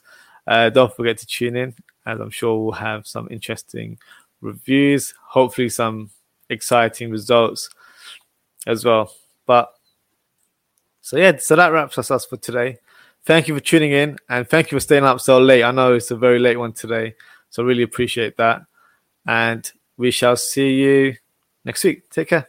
uh, 0.48 0.70
don't 0.70 0.96
forget 0.96 1.18
to 1.20 1.26
tune 1.26 1.56
in 1.56 1.76
as 2.06 2.20
I'm 2.20 2.30
sure 2.30 2.58
we'll 2.58 2.74
have 2.74 3.08
some 3.08 3.28
interesting 3.30 3.98
reviews, 4.42 5.14
hopefully 5.24 5.70
some 5.70 6.10
exciting 6.50 7.12
results 7.12 7.70
as 8.68 8.84
well. 8.84 9.14
But 9.46 9.74
so 11.02 11.18
yeah, 11.18 11.38
so 11.38 11.56
that 11.56 11.72
wraps 11.72 11.98
us 11.98 12.12
up 12.12 12.22
for 12.30 12.38
today. 12.38 12.78
Thank 13.24 13.48
you 13.48 13.54
for 13.54 13.60
tuning 13.60 13.92
in 13.92 14.18
and 14.30 14.50
thank 14.50 14.72
you 14.72 14.76
for 14.76 14.80
staying 14.80 15.04
up 15.04 15.22
so 15.22 15.40
late. 15.40 15.64
I 15.64 15.72
know 15.72 15.94
it's 15.94 16.12
a 16.12 16.16
very 16.16 16.40
late 16.40 16.58
one 16.58 16.74
today, 16.74 17.16
so 17.50 17.64
really 17.64 17.84
appreciate 17.84 18.38
that. 18.38 18.62
And 19.28 19.70
we 19.98 20.10
shall 20.10 20.36
see 20.36 20.74
you 20.74 21.16
next 21.64 21.84
week. 21.84 22.10
Take 22.10 22.30
care. 22.30 22.48